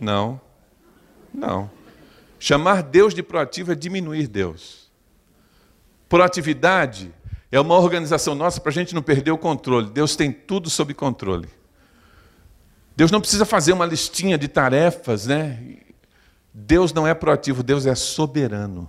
Não. 0.00 0.40
Não. 1.32 1.70
Chamar 2.44 2.82
Deus 2.82 3.14
de 3.14 3.22
proativo 3.22 3.70
é 3.70 3.74
diminuir 3.76 4.26
Deus. 4.26 4.90
Proatividade 6.08 7.14
é 7.52 7.60
uma 7.60 7.78
organização 7.78 8.34
nossa 8.34 8.60
para 8.60 8.70
a 8.70 8.72
gente 8.72 8.96
não 8.96 9.00
perder 9.00 9.30
o 9.30 9.38
controle. 9.38 9.88
Deus 9.88 10.16
tem 10.16 10.32
tudo 10.32 10.68
sob 10.68 10.92
controle. 10.92 11.48
Deus 12.96 13.12
não 13.12 13.20
precisa 13.20 13.44
fazer 13.44 13.72
uma 13.72 13.86
listinha 13.86 14.36
de 14.36 14.48
tarefas, 14.48 15.26
né? 15.26 15.76
Deus 16.52 16.92
não 16.92 17.06
é 17.06 17.14
proativo, 17.14 17.62
Deus 17.62 17.86
é 17.86 17.94
soberano. 17.94 18.88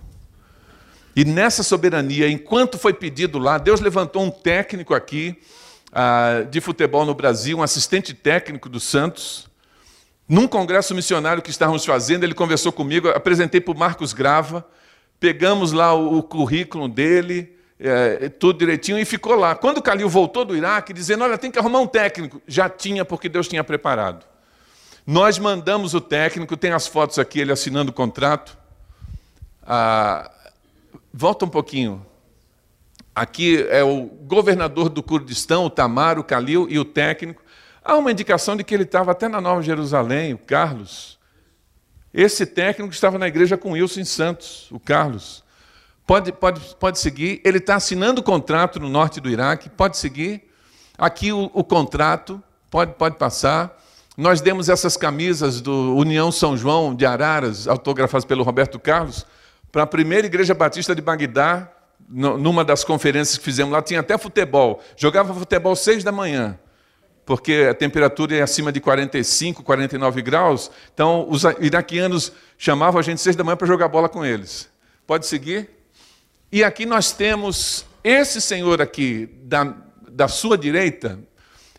E 1.14 1.24
nessa 1.24 1.62
soberania, 1.62 2.28
enquanto 2.28 2.76
foi 2.76 2.92
pedido 2.92 3.38
lá, 3.38 3.56
Deus 3.56 3.78
levantou 3.78 4.24
um 4.24 4.32
técnico 4.32 4.94
aqui 4.94 5.40
ah, 5.92 6.44
de 6.50 6.60
futebol 6.60 7.06
no 7.06 7.14
Brasil, 7.14 7.58
um 7.58 7.62
assistente 7.62 8.14
técnico 8.14 8.68
do 8.68 8.80
Santos, 8.80 9.48
num 10.28 10.48
congresso 10.48 10.94
missionário 10.94 11.42
que 11.42 11.50
estávamos 11.50 11.84
fazendo, 11.84 12.24
ele 12.24 12.34
conversou 12.34 12.72
comigo, 12.72 13.08
apresentei 13.08 13.60
para 13.60 13.74
o 13.74 13.78
Marcos 13.78 14.12
Grava, 14.12 14.66
pegamos 15.20 15.72
lá 15.72 15.94
o, 15.94 16.18
o 16.18 16.22
currículo 16.22 16.88
dele, 16.88 17.54
é, 17.78 18.28
tudo 18.28 18.58
direitinho, 18.58 18.98
e 18.98 19.04
ficou 19.04 19.34
lá. 19.34 19.54
Quando 19.54 19.78
o 19.78 19.82
Calil 19.82 20.08
voltou 20.08 20.44
do 20.44 20.56
Iraque, 20.56 20.92
dizendo: 20.92 21.24
Olha, 21.24 21.36
tem 21.36 21.50
que 21.50 21.58
arrumar 21.58 21.80
um 21.80 21.86
técnico. 21.86 22.40
Já 22.46 22.68
tinha, 22.68 23.04
porque 23.04 23.28
Deus 23.28 23.48
tinha 23.48 23.62
preparado. 23.62 24.24
Nós 25.06 25.38
mandamos 25.38 25.92
o 25.92 26.00
técnico, 26.00 26.56
tem 26.56 26.72
as 26.72 26.86
fotos 26.86 27.18
aqui, 27.18 27.40
ele 27.40 27.52
assinando 27.52 27.90
o 27.90 27.94
contrato. 27.94 28.56
Ah, 29.62 30.30
volta 31.12 31.44
um 31.44 31.48
pouquinho. 31.48 32.04
Aqui 33.14 33.64
é 33.68 33.84
o 33.84 34.06
governador 34.06 34.88
do 34.88 35.02
Kurdistão, 35.02 35.66
o 35.66 35.70
Tamar, 35.70 36.18
o 36.18 36.24
Calil 36.24 36.66
e 36.70 36.78
o 36.78 36.84
técnico. 36.84 37.43
Há 37.84 37.96
uma 37.96 38.10
indicação 38.10 38.56
de 38.56 38.64
que 38.64 38.74
ele 38.74 38.84
estava 38.84 39.12
até 39.12 39.28
na 39.28 39.42
Nova 39.42 39.60
Jerusalém, 39.60 40.32
o 40.32 40.38
Carlos. 40.38 41.18
Esse 42.14 42.46
técnico 42.46 42.94
estava 42.94 43.18
na 43.18 43.28
igreja 43.28 43.58
com 43.58 43.72
Wilson 43.72 44.06
Santos, 44.06 44.70
o 44.70 44.80
Carlos. 44.80 45.44
Pode, 46.06 46.32
pode, 46.32 46.60
pode 46.76 46.98
seguir. 46.98 47.42
Ele 47.44 47.58
está 47.58 47.74
assinando 47.74 48.22
o 48.22 48.24
contrato 48.24 48.80
no 48.80 48.88
norte 48.88 49.20
do 49.20 49.28
Iraque. 49.28 49.68
Pode 49.68 49.98
seguir. 49.98 50.50
Aqui 50.96 51.30
o, 51.30 51.50
o 51.52 51.62
contrato. 51.62 52.42
Pode, 52.70 52.94
pode 52.94 53.16
passar. 53.16 53.78
Nós 54.16 54.40
demos 54.40 54.70
essas 54.70 54.96
camisas 54.96 55.60
do 55.60 55.94
União 55.94 56.32
São 56.32 56.56
João 56.56 56.94
de 56.94 57.04
Araras, 57.04 57.68
autografadas 57.68 58.24
pelo 58.24 58.44
Roberto 58.44 58.78
Carlos, 58.78 59.26
para 59.70 59.82
a 59.82 59.86
primeira 59.86 60.26
igreja 60.26 60.54
batista 60.54 60.94
de 60.94 61.02
Bagdá, 61.02 61.70
numa 62.08 62.64
das 62.64 62.82
conferências 62.82 63.36
que 63.36 63.44
fizemos 63.44 63.72
lá, 63.72 63.82
tinha 63.82 64.00
até 64.00 64.16
futebol. 64.16 64.80
Jogava 64.96 65.34
futebol 65.34 65.76
seis 65.76 66.02
da 66.02 66.12
manhã 66.12 66.58
porque 67.24 67.68
a 67.70 67.74
temperatura 67.74 68.36
é 68.36 68.42
acima 68.42 68.70
de 68.70 68.80
45, 68.80 69.62
49 69.62 70.22
graus. 70.22 70.70
Então, 70.92 71.26
os 71.28 71.44
iraquianos 71.60 72.32
chamavam 72.58 72.98
a 72.98 73.02
gente 73.02 73.20
seis 73.20 73.34
da 73.34 73.42
manhã 73.42 73.56
para 73.56 73.66
jogar 73.66 73.88
bola 73.88 74.08
com 74.08 74.24
eles. 74.24 74.68
Pode 75.06 75.26
seguir? 75.26 75.70
E 76.52 76.62
aqui 76.62 76.86
nós 76.86 77.12
temos 77.12 77.86
esse 78.02 78.40
senhor 78.40 78.82
aqui, 78.82 79.28
da, 79.42 79.74
da 80.08 80.28
sua 80.28 80.58
direita, 80.58 81.18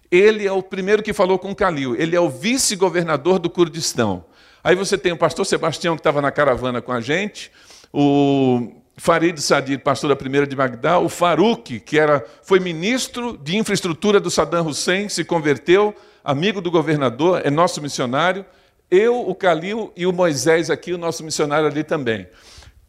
ele 0.09 0.47
é 0.47 0.51
o 0.51 0.63
primeiro 0.63 1.03
que 1.03 1.13
falou 1.13 1.37
com 1.37 1.53
Calil, 1.53 1.95
ele 1.95 2.15
é 2.15 2.19
o 2.19 2.29
vice-governador 2.29 3.39
do 3.39 3.49
Kurdistão. 3.49 4.25
Aí 4.63 4.75
você 4.75 4.97
tem 4.97 5.11
o 5.11 5.17
pastor 5.17 5.45
Sebastião, 5.45 5.95
que 5.95 5.99
estava 5.99 6.21
na 6.21 6.31
caravana 6.31 6.81
com 6.81 6.91
a 6.91 6.99
gente, 6.99 7.51
o 7.93 8.71
Farid 8.97 9.37
Sadir, 9.39 9.79
pastor 9.79 10.09
da 10.09 10.15
primeira 10.15 10.47
de 10.47 10.55
Bagdá, 10.55 10.99
o 10.99 11.09
Farouk, 11.09 11.79
que 11.81 11.99
era, 11.99 12.25
foi 12.43 12.59
ministro 12.59 13.37
de 13.37 13.57
infraestrutura 13.57 14.19
do 14.19 14.31
Saddam 14.31 14.67
Hussein, 14.67 15.09
se 15.09 15.25
converteu, 15.25 15.93
amigo 16.23 16.61
do 16.61 16.71
governador, 16.71 17.41
é 17.43 17.49
nosso 17.49 17.81
missionário, 17.81 18.45
eu, 18.89 19.27
o 19.27 19.35
Calil 19.35 19.91
e 19.95 20.05
o 20.05 20.13
Moisés 20.13 20.69
aqui, 20.69 20.93
o 20.93 20.97
nosso 20.97 21.23
missionário 21.23 21.67
ali 21.67 21.83
também. 21.83 22.27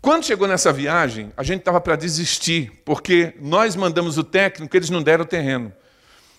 Quando 0.00 0.24
chegou 0.24 0.46
nessa 0.46 0.72
viagem, 0.72 1.32
a 1.36 1.42
gente 1.42 1.60
estava 1.60 1.80
para 1.80 1.96
desistir, 1.96 2.70
porque 2.84 3.34
nós 3.40 3.74
mandamos 3.74 4.16
o 4.16 4.22
técnico, 4.22 4.76
eles 4.76 4.90
não 4.90 5.02
deram 5.02 5.24
o 5.24 5.26
terreno. 5.26 5.72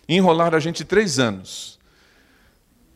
Enrolaram 0.07 0.55
a 0.55 0.61
gente 0.61 0.86
três 0.86 1.20
anos. 1.20 1.76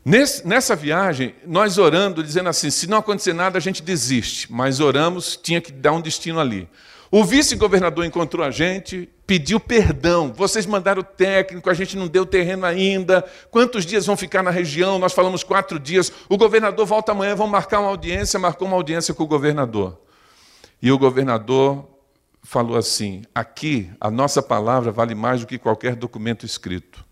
Nessa 0.03 0.75
viagem, 0.75 1.35
nós 1.45 1.77
orando, 1.77 2.23
dizendo 2.23 2.49
assim: 2.49 2.69
se 2.69 2.87
não 2.87 2.97
acontecer 2.97 3.33
nada, 3.33 3.57
a 3.57 3.61
gente 3.61 3.83
desiste. 3.83 4.51
Mas 4.51 4.79
oramos, 4.79 5.37
tinha 5.41 5.61
que 5.61 5.71
dar 5.71 5.91
um 5.91 6.01
destino 6.01 6.39
ali. 6.39 6.67
O 7.11 7.25
vice-governador 7.25 8.05
encontrou 8.05 8.45
a 8.45 8.51
gente, 8.51 9.09
pediu 9.27 9.59
perdão. 9.59 10.31
Vocês 10.33 10.65
mandaram 10.65 11.01
o 11.01 11.03
técnico, 11.03 11.69
a 11.69 11.73
gente 11.73 11.97
não 11.97 12.07
deu 12.07 12.25
terreno 12.25 12.65
ainda. 12.65 13.25
Quantos 13.51 13.85
dias 13.85 14.05
vão 14.05 14.15
ficar 14.15 14.41
na 14.41 14.49
região? 14.49 14.97
Nós 14.97 15.11
falamos 15.11 15.43
quatro 15.43 15.77
dias. 15.77 16.09
O 16.29 16.37
governador 16.37 16.85
volta 16.85 17.11
amanhã, 17.11 17.35
vão 17.35 17.47
marcar 17.47 17.81
uma 17.81 17.89
audiência. 17.89 18.39
Marcou 18.39 18.65
uma 18.65 18.77
audiência 18.77 19.13
com 19.13 19.23
o 19.23 19.27
governador. 19.27 19.99
E 20.81 20.89
o 20.89 20.97
governador 20.97 21.85
falou 22.41 22.77
assim: 22.77 23.23
aqui 23.35 23.89
a 23.99 24.09
nossa 24.09 24.41
palavra 24.41 24.89
vale 24.89 25.13
mais 25.13 25.41
do 25.41 25.47
que 25.47 25.57
qualquer 25.57 25.95
documento 25.97 26.45
escrito. 26.45 27.05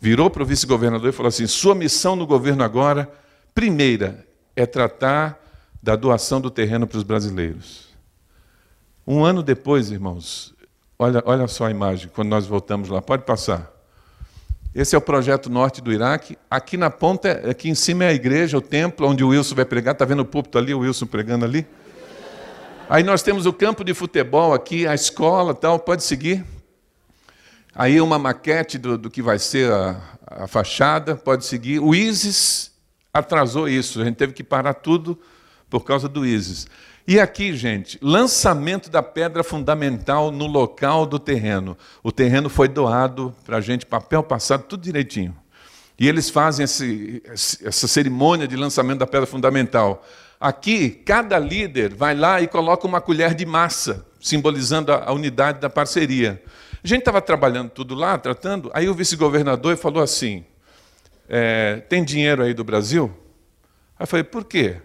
Virou 0.00 0.30
para 0.30 0.42
o 0.42 0.46
vice-governador 0.46 1.08
e 1.08 1.12
falou 1.12 1.28
assim: 1.28 1.46
sua 1.46 1.74
missão 1.74 2.14
no 2.14 2.26
governo 2.26 2.62
agora, 2.62 3.10
primeira, 3.54 4.26
é 4.54 4.64
tratar 4.64 5.38
da 5.82 5.96
doação 5.96 6.40
do 6.40 6.50
terreno 6.50 6.86
para 6.86 6.98
os 6.98 7.02
brasileiros. 7.02 7.88
Um 9.06 9.24
ano 9.24 9.42
depois, 9.42 9.90
irmãos, 9.90 10.54
olha, 10.98 11.22
olha 11.24 11.48
só 11.48 11.66
a 11.66 11.70
imagem, 11.70 12.10
quando 12.14 12.28
nós 12.28 12.46
voltamos 12.46 12.88
lá, 12.88 13.00
pode 13.00 13.24
passar. 13.24 13.72
Esse 14.74 14.94
é 14.94 14.98
o 14.98 15.00
projeto 15.00 15.48
norte 15.48 15.80
do 15.80 15.92
Iraque. 15.92 16.38
Aqui 16.50 16.76
na 16.76 16.90
ponta, 16.90 17.50
aqui 17.50 17.68
em 17.68 17.74
cima 17.74 18.04
é 18.04 18.08
a 18.08 18.12
igreja, 18.12 18.58
o 18.58 18.60
templo, 18.60 19.08
onde 19.08 19.24
o 19.24 19.28
Wilson 19.28 19.54
vai 19.54 19.64
pregar. 19.64 19.92
Está 19.92 20.04
vendo 20.04 20.20
o 20.20 20.24
púlpito 20.24 20.58
ali, 20.58 20.74
o 20.74 20.80
Wilson 20.80 21.06
pregando 21.06 21.44
ali? 21.44 21.66
Aí 22.88 23.02
nós 23.02 23.22
temos 23.22 23.46
o 23.46 23.52
campo 23.52 23.82
de 23.82 23.92
futebol 23.92 24.54
aqui, 24.54 24.86
a 24.86 24.94
escola 24.94 25.54
tal, 25.54 25.78
pode 25.78 26.04
seguir. 26.04 26.44
Aí 27.74 28.00
uma 28.00 28.18
maquete 28.18 28.78
do, 28.78 28.98
do 28.98 29.10
que 29.10 29.22
vai 29.22 29.38
ser 29.38 29.70
a, 29.72 30.00
a 30.26 30.46
fachada, 30.46 31.16
pode 31.16 31.44
seguir. 31.46 31.78
O 31.78 31.94
ISIS 31.94 32.72
atrasou 33.12 33.68
isso, 33.68 34.00
a 34.00 34.04
gente 34.04 34.16
teve 34.16 34.32
que 34.32 34.44
parar 34.44 34.74
tudo 34.74 35.18
por 35.70 35.84
causa 35.84 36.08
do 36.08 36.24
ISIS. 36.24 36.66
E 37.06 37.18
aqui, 37.18 37.56
gente, 37.56 37.98
lançamento 38.02 38.90
da 38.90 39.02
pedra 39.02 39.42
fundamental 39.42 40.30
no 40.30 40.46
local 40.46 41.06
do 41.06 41.18
terreno. 41.18 41.76
O 42.02 42.12
terreno 42.12 42.50
foi 42.50 42.68
doado 42.68 43.34
para 43.46 43.56
a 43.56 43.60
gente, 43.62 43.86
papel 43.86 44.22
passado, 44.22 44.64
tudo 44.64 44.82
direitinho. 44.82 45.34
E 45.98 46.06
eles 46.06 46.28
fazem 46.28 46.64
esse, 46.64 47.22
essa 47.26 47.88
cerimônia 47.88 48.46
de 48.46 48.56
lançamento 48.56 48.98
da 48.98 49.06
pedra 49.06 49.26
fundamental. 49.26 50.06
Aqui, 50.38 50.90
cada 50.90 51.38
líder 51.38 51.94
vai 51.94 52.14
lá 52.14 52.40
e 52.40 52.46
coloca 52.46 52.86
uma 52.86 53.00
colher 53.00 53.34
de 53.34 53.46
massa, 53.46 54.06
simbolizando 54.20 54.92
a, 54.92 55.04
a 55.06 55.12
unidade 55.12 55.60
da 55.60 55.70
parceria. 55.70 56.42
A 56.82 56.86
gente 56.86 57.00
estava 57.00 57.20
trabalhando 57.20 57.70
tudo 57.70 57.94
lá, 57.94 58.16
tratando, 58.18 58.70
aí 58.74 58.88
o 58.88 58.94
vice-governador 58.94 59.76
falou 59.76 60.02
assim: 60.02 60.44
é, 61.28 61.82
tem 61.88 62.04
dinheiro 62.04 62.42
aí 62.42 62.54
do 62.54 62.64
Brasil? 62.64 63.12
Aí 63.98 64.04
eu 64.04 64.06
falei, 64.06 64.24
por 64.24 64.44
quê? 64.44 64.80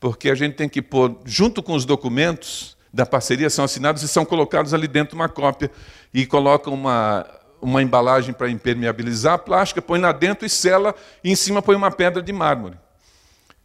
porque 0.00 0.30
a 0.30 0.34
gente 0.34 0.54
tem 0.54 0.68
que 0.68 0.80
pôr, 0.80 1.16
junto 1.24 1.62
com 1.62 1.74
os 1.74 1.84
documentos 1.84 2.76
da 2.92 3.04
parceria, 3.04 3.50
são 3.50 3.64
assinados 3.64 4.02
e 4.02 4.08
são 4.08 4.24
colocados 4.24 4.72
ali 4.72 4.86
dentro 4.86 5.14
uma 5.14 5.28
cópia, 5.28 5.70
e 6.12 6.24
colocam 6.24 6.72
uma, 6.72 7.26
uma 7.60 7.82
embalagem 7.82 8.32
para 8.32 8.48
impermeabilizar 8.48 9.34
a 9.34 9.38
plástica, 9.38 9.82
põe 9.82 10.00
lá 10.00 10.12
dentro 10.12 10.46
e 10.46 10.48
sela, 10.48 10.94
e 11.22 11.30
em 11.30 11.36
cima 11.36 11.60
põe 11.60 11.76
uma 11.76 11.90
pedra 11.90 12.22
de 12.22 12.32
mármore. 12.32 12.76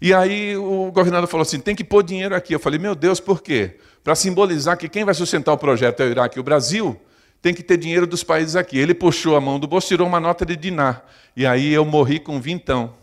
E 0.01 0.14
aí 0.14 0.57
o 0.57 0.91
governador 0.91 1.30
falou 1.30 1.43
assim: 1.43 1.59
tem 1.59 1.74
que 1.74 1.84
pôr 1.84 2.03
dinheiro 2.03 2.36
aqui. 2.36 2.53
Eu 2.53 2.59
falei: 2.59 2.78
meu 2.78 2.93
Deus, 2.93 3.22
por 3.22 3.41
quê? 3.41 3.78
Para 4.03 4.16
simbolizar 4.16 4.78
que 4.78 4.89
quem 4.89 5.05
vai 5.05 5.14
sustentar 5.14 5.53
o 5.53 5.57
projeto 5.57 6.01
é 6.01 6.05
o 6.05 6.09
Iraque 6.09 6.38
e 6.38 6.41
o 6.41 6.43
Brasil, 6.43 6.99
tem 7.43 7.53
que 7.53 7.61
ter 7.61 7.75
dinheiro 7.75 8.07
dos 8.07 8.23
países 8.23 8.55
aqui. 8.55 8.79
Ele 8.79 8.93
puxou 8.93 9.35
a 9.35 9.41
mão 9.41 9.59
do 9.59 9.67
bolso, 9.67 9.89
tirou 9.89 10.07
uma 10.07 10.19
nota 10.21 10.45
de 10.45 10.55
dinar. 10.55 11.05
E 11.35 11.45
aí 11.45 11.73
eu 11.73 11.83
morri 11.83 12.17
com 12.17 12.39
vintão. 12.39 12.93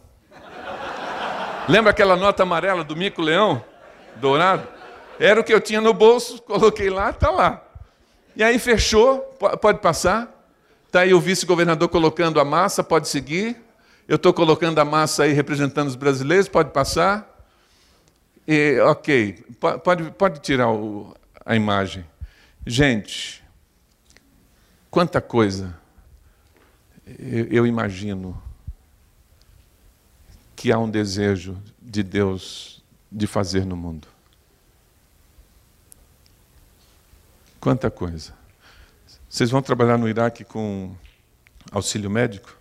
Lembra 1.69 1.91
aquela 1.91 2.17
nota 2.17 2.43
amarela 2.43 2.83
do 2.83 2.97
mico 2.97 3.21
leão? 3.21 3.63
Dourado? 4.17 4.67
Era 5.19 5.39
o 5.39 5.45
que 5.45 5.53
eu 5.53 5.61
tinha 5.61 5.83
no 5.83 5.93
bolso, 5.93 6.41
coloquei 6.41 6.89
lá, 6.89 7.11
está 7.11 7.31
lá. 7.31 7.63
E 8.35 8.43
aí 8.43 8.59
fechou, 8.59 9.19
pode 9.61 9.81
passar. 9.81 10.35
Está 10.87 11.01
aí 11.01 11.13
o 11.13 11.21
vice-governador 11.21 11.91
colocando 11.91 12.41
a 12.41 12.45
massa, 12.45 12.83
pode 12.83 13.09
seguir. 13.09 13.59
Eu 14.09 14.17
estou 14.17 14.33
colocando 14.33 14.79
a 14.79 14.87
massa 14.87 15.25
aí 15.25 15.35
representando 15.35 15.89
os 15.89 15.97
brasileiros, 15.97 16.49
pode 16.49 16.71
passar. 16.71 17.29
E, 18.49 18.81
ok, 18.81 19.45
pode, 19.85 20.11
pode 20.13 20.41
tirar 20.41 20.71
o, 20.71 21.15
a 21.45 21.55
imagem. 21.55 22.07
Gente, 22.67 23.41
quanta 24.91 25.21
coisa 25.21 25.79
eu, 27.19 27.67
imagino 27.67 28.41
que 30.55 30.71
há 30.71 30.79
um 30.79 30.89
desejo 30.89 31.61
de 31.81 32.03
Deus 32.03 32.83
de 33.11 33.27
fazer 33.27 33.65
no 33.65 33.77
mundo. 33.77 34.07
Quanta 37.59 37.91
coisa. 37.91 38.35
Vocês 39.29 39.51
vão 39.51 39.61
trabalhar 39.63 39.99
no 39.99 40.09
Iraque 40.09 40.45
com 40.45 40.95
auxílio 41.73 42.11
médico? 42.11 42.57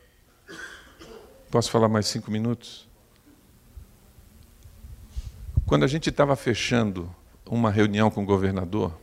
Posso 1.51 1.69
falar 1.69 1.87
mais 1.87 2.07
cinco 2.07 2.31
minutos? 2.31 2.87
Quando 5.65 5.83
a 5.83 5.87
gente 5.87 6.09
estava 6.09 6.35
fechando 6.35 7.13
uma 7.45 7.69
reunião 7.69 8.09
com 8.09 8.23
o 8.23 8.25
governador, 8.25 8.93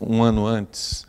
um 0.00 0.22
ano 0.22 0.46
antes, 0.46 1.06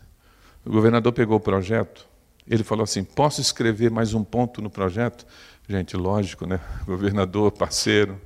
o 0.65 0.69
governador 0.69 1.13
pegou 1.13 1.37
o 1.37 1.39
projeto 1.39 2.11
ele 2.51 2.63
falou 2.63 2.83
assim: 2.83 3.03
posso 3.03 3.39
escrever 3.41 3.89
mais 3.89 4.13
um 4.13 4.23
ponto 4.23 4.61
no 4.61 4.69
projeto? 4.69 5.25
Gente, 5.69 5.95
lógico, 5.95 6.45
né? 6.45 6.59
Governador, 6.85 7.51
parceiro. 7.51 8.19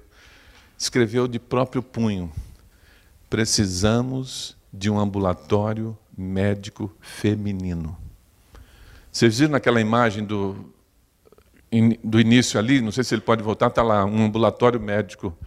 Escreveu 0.77 1.27
de 1.27 1.39
próprio 1.39 1.83
punho: 1.83 2.31
precisamos 3.29 4.57
de 4.73 4.89
um 4.89 4.99
ambulatório 4.99 5.97
médico 6.17 6.91
feminino. 6.99 7.95
Vocês 9.11 9.37
viram 9.37 9.51
naquela 9.51 9.79
imagem 9.79 10.25
do, 10.25 10.73
do 12.03 12.19
início 12.19 12.59
ali? 12.59 12.81
Não 12.81 12.91
sei 12.91 13.03
se 13.03 13.15
ele 13.15 13.21
pode 13.21 13.41
voltar, 13.43 13.67
está 13.67 13.81
lá, 13.81 14.03
um 14.05 14.25
ambulatório 14.25 14.79
médico 14.79 15.37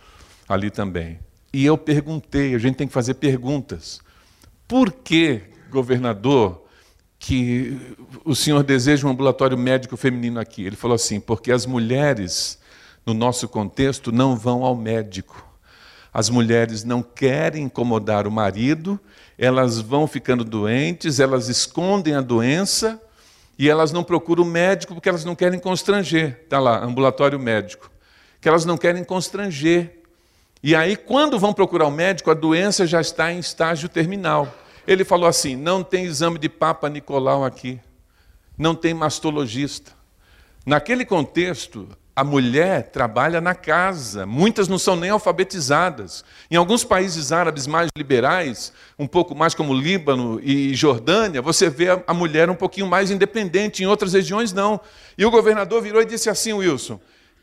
ali 0.48 0.70
também. 0.70 1.18
E 1.52 1.66
eu 1.66 1.76
perguntei, 1.76 2.54
a 2.54 2.58
gente 2.58 2.76
tem 2.76 2.86
que 2.86 2.92
fazer 2.92 3.14
perguntas. 3.14 4.00
Por 4.68 4.92
que, 4.92 5.40
governador, 5.70 6.68
que 7.18 7.96
o 8.24 8.34
senhor 8.34 8.62
deseja 8.62 9.06
um 9.06 9.10
ambulatório 9.10 9.58
médico 9.58 9.96
feminino 9.96 10.38
aqui. 10.38 10.64
Ele 10.64 10.76
falou 10.76 10.94
assim: 10.94 11.18
porque 11.18 11.50
as 11.50 11.66
mulheres, 11.66 12.58
no 13.04 13.12
nosso 13.12 13.48
contexto, 13.48 14.12
não 14.12 14.36
vão 14.36 14.64
ao 14.64 14.76
médico. 14.76 15.44
As 16.12 16.30
mulheres 16.30 16.84
não 16.84 17.02
querem 17.02 17.64
incomodar 17.64 18.26
o 18.26 18.30
marido, 18.30 18.98
elas 19.36 19.78
vão 19.78 20.06
ficando 20.06 20.42
doentes, 20.42 21.20
elas 21.20 21.48
escondem 21.48 22.14
a 22.14 22.20
doença 22.20 23.00
e 23.58 23.68
elas 23.68 23.92
não 23.92 24.02
procuram 24.02 24.42
o 24.42 24.46
médico 24.46 24.94
porque 24.94 25.08
elas 25.08 25.24
não 25.24 25.34
querem 25.34 25.60
constranger. 25.60 26.40
Está 26.44 26.58
lá, 26.58 26.82
ambulatório 26.82 27.38
médico. 27.38 27.90
Que 28.40 28.48
elas 28.48 28.64
não 28.64 28.78
querem 28.78 29.04
constranger. 29.04 29.97
E 30.62 30.74
aí, 30.74 30.96
quando 30.96 31.38
vão 31.38 31.52
procurar 31.52 31.86
o 31.86 31.90
médico, 31.90 32.30
a 32.30 32.34
doença 32.34 32.86
já 32.86 33.00
está 33.00 33.32
em 33.32 33.38
estágio 33.38 33.88
terminal. 33.88 34.52
Ele 34.86 35.04
falou 35.04 35.28
assim: 35.28 35.54
não 35.54 35.84
tem 35.84 36.04
exame 36.04 36.38
de 36.38 36.48
Papa 36.48 36.88
Nicolau 36.88 37.44
aqui, 37.44 37.78
não 38.56 38.74
tem 38.74 38.92
mastologista. 38.92 39.92
Naquele 40.66 41.04
contexto, 41.04 41.88
a 42.18 42.24
mulher 42.24 42.90
trabalha 42.90 43.40
na 43.40 43.54
casa, 43.54 44.26
muitas 44.26 44.66
não 44.66 44.76
são 44.76 44.96
nem 44.96 45.10
alfabetizadas. 45.10 46.24
Em 46.50 46.56
alguns 46.56 46.82
países 46.82 47.30
árabes 47.30 47.68
mais 47.68 47.88
liberais, 47.96 48.72
um 48.98 49.06
pouco 49.06 49.36
mais 49.36 49.54
como 49.54 49.72
Líbano 49.72 50.40
e 50.42 50.74
Jordânia, 50.74 51.40
você 51.40 51.70
vê 51.70 51.86
a 52.04 52.12
mulher 52.12 52.50
um 52.50 52.56
pouquinho 52.56 52.88
mais 52.88 53.12
independente, 53.12 53.84
em 53.84 53.86
outras 53.86 54.14
regiões 54.14 54.52
não. 54.52 54.80
E 55.16 55.24
o 55.24 55.30
governador 55.30 55.80
virou 55.80 56.02
e 56.02 56.06
disse 56.06 56.28
assim: 56.28 56.52
Wilson, 56.52 56.98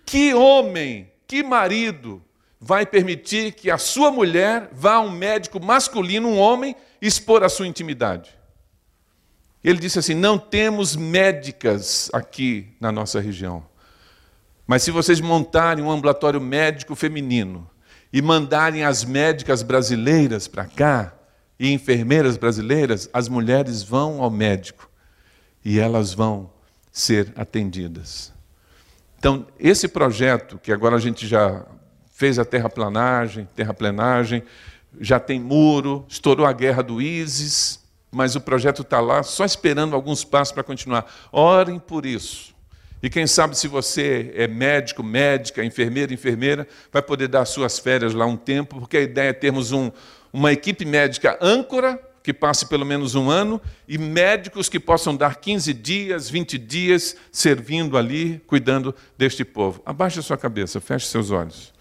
que 0.06 0.34
homem, 0.34 1.10
que 1.26 1.42
marido 1.42 2.22
vai 2.66 2.84
permitir 2.84 3.52
que 3.52 3.70
a 3.70 3.78
sua 3.78 4.10
mulher 4.12 4.70
vá 4.72 4.96
a 4.96 5.00
um 5.00 5.12
médico 5.12 5.64
masculino, 5.64 6.28
um 6.28 6.40
homem, 6.40 6.76
expor 7.00 7.44
a 7.44 7.50
sua 7.50 7.68
intimidade. 7.68 8.36
Ele 9.64 9.78
disse 9.78 10.00
assim: 10.00 10.16
não 10.16 10.40
temos 10.40 10.96
médicas 10.96 12.10
aqui 12.12 12.76
na 12.82 12.92
nossa 12.92 13.20
região. 13.20 13.64
Mas 14.66 14.82
se 14.82 14.90
vocês 14.90 15.22
montarem 15.22 15.84
um 15.84 15.92
ambulatório 15.92 16.42
médico 16.42 16.96
feminino 16.96 17.70
e 18.12 18.20
mandarem 18.20 18.84
as 18.84 19.04
médicas 19.04 19.62
brasileiras 19.62 20.48
para 20.48 20.66
cá, 20.66 21.14
e 21.60 21.72
enfermeiras 21.72 22.36
brasileiras, 22.36 23.08
as 23.14 23.30
mulheres 23.30 23.84
vão 23.84 24.24
ao 24.24 24.32
médico 24.32 24.90
e 25.64 25.80
elas 25.80 26.14
vão 26.14 26.50
ser 26.92 27.32
atendidas. 27.36 28.34
Então, 29.20 29.46
esse 29.60 29.88
projeto, 29.88 30.58
que 30.58 30.72
agora 30.74 30.96
a 30.96 31.00
gente 31.00 31.28
já 31.28 31.64
fez 32.16 32.40
a 32.40 32.46
terraplanagem, 32.46 33.46
terraplenagem, 33.54 34.42
já 35.02 35.20
tem 35.20 35.38
muro, 35.38 36.06
estourou 36.08 36.46
a 36.46 36.54
guerra 36.54 36.82
do 36.82 37.02
ISIS, 37.02 37.84
mas 38.10 38.38
o 38.38 38.42
projeto 38.42 38.84
está 38.84 39.02
lá 39.02 39.22
só 39.22 39.44
esperando 39.44 39.94
alguns 39.94 40.24
passos 40.24 40.54
para 40.54 40.64
continuar. 40.64 41.14
Orem 41.30 41.78
por 41.78 42.06
isso. 42.06 42.56
E 43.04 43.10
quem 43.10 43.28
sabe 43.28 43.58
se 43.58 43.68
você 43.68 44.32
é 44.34 44.48
médico, 44.48 45.04
médica, 45.04 45.64
enfermeira, 45.64 46.14
enfermeira, 46.14 46.66
vai 46.90 47.02
poder 47.02 47.28
dar 47.28 47.44
suas 47.44 47.78
férias 47.78 48.14
lá 48.14 48.26
um 48.26 48.38
tempo, 48.38 48.80
porque 48.80 48.96
a 48.96 49.02
ideia 49.02 49.30
é 49.30 49.34
termos 49.34 49.74
um, 49.74 49.92
uma 50.32 50.54
equipe 50.54 50.86
médica 50.86 51.38
âncora, 51.42 52.02
que 52.24 52.34
passe 52.34 52.66
pelo 52.68 52.86
menos 52.86 53.14
um 53.14 53.30
ano, 53.30 53.62
e 53.86 53.98
médicos 53.98 54.70
que 54.70 54.80
possam 54.80 55.14
dar 55.16 55.36
15 55.36 55.74
dias, 55.74 56.30
20 56.30 56.58
dias, 56.58 57.18
servindo 57.30 57.98
ali, 57.98 58.42
cuidando 58.48 58.96
deste 59.18 59.44
povo. 59.44 59.82
Abaixe 59.86 60.20
a 60.20 60.24
sua 60.24 60.38
cabeça, 60.38 60.80
feche 60.80 61.08
seus 61.08 61.30
olhos. 61.30 61.75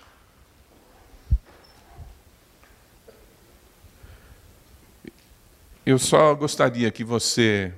Eu 5.87 5.99
só 5.99 6.35
gostaria 6.35 6.91
que 6.91 7.05
você 7.05 7.75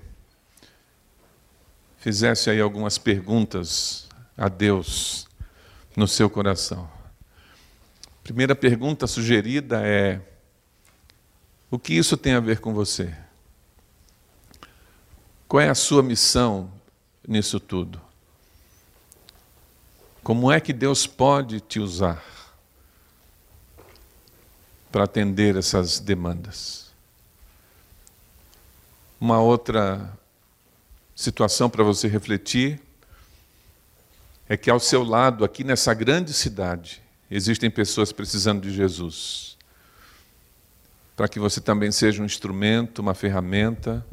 fizesse 1.99 2.49
aí 2.49 2.61
algumas 2.61 2.99
perguntas 2.99 4.07
a 4.39 4.49
Deus 4.49 5.27
no 5.97 6.07
seu 6.07 6.31
coração. 6.31 6.89
Primeira 8.23 8.55
pergunta 8.55 9.09
sugerida 9.09 9.85
é: 9.85 10.21
o 11.69 11.81
que 11.81 11.95
isso 11.95 12.17
tem 12.17 12.35
a 12.35 12.41
ver 12.41 12.61
com 12.61 12.73
você? 12.73 13.13
Qual 15.49 15.61
é 15.61 15.69
a 15.69 15.75
sua 15.75 16.01
missão 16.01 16.71
nisso 17.27 17.59
tudo? 17.59 18.01
Como 20.23 20.53
é 20.53 20.61
que 20.61 20.73
Deus 20.73 21.09
pode 21.09 21.59
te 21.59 21.81
usar 21.81 22.25
para 24.93 25.03
atender 25.03 25.57
essas 25.57 25.99
demandas? 25.99 26.86
Uma 29.19 29.41
outra 29.41 30.13
situação 31.15 31.71
para 31.71 31.83
você 31.83 32.07
refletir 32.07 32.79
é 34.47 34.57
que 34.57 34.69
ao 34.69 34.79
seu 34.79 35.03
lado, 35.03 35.43
aqui 35.43 35.65
nessa 35.65 35.95
grande 35.95 36.35
cidade, 36.35 37.03
existem 37.31 37.71
pessoas 37.71 38.13
precisando 38.13 38.61
de 38.61 38.71
Jesus. 38.71 39.57
Para 41.17 41.29
que 41.29 41.41
você 41.41 41.63
também 41.63 41.91
seja 41.91 42.23
um 42.23 42.27
instrumento, 42.27 42.99
uma 42.99 43.15
ferramenta, 43.15 44.07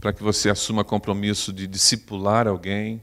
para 0.00 0.12
que 0.12 0.22
você 0.22 0.50
assuma 0.50 0.84
compromisso 0.84 1.52
de 1.52 1.68
discipular 1.68 2.48
alguém, 2.48 3.00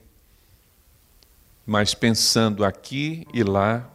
mas 1.65 1.93
pensando 1.93 2.65
aqui 2.65 3.26
e 3.34 3.43
lá, 3.43 3.89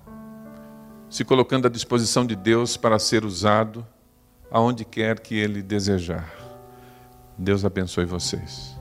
se 1.11 1.25
colocando 1.25 1.67
à 1.67 1.71
disposição 1.71 2.27
de 2.27 2.35
Deus 2.35 2.77
para 2.79 2.99
ser 2.99 3.25
usado 3.25 3.87
aonde 4.51 4.85
quer 4.85 5.21
que 5.21 5.35
Ele 5.35 5.63
desejar. 5.63 6.38
Deus 7.39 7.65
abençoe 7.65 8.05
vocês. 8.05 8.78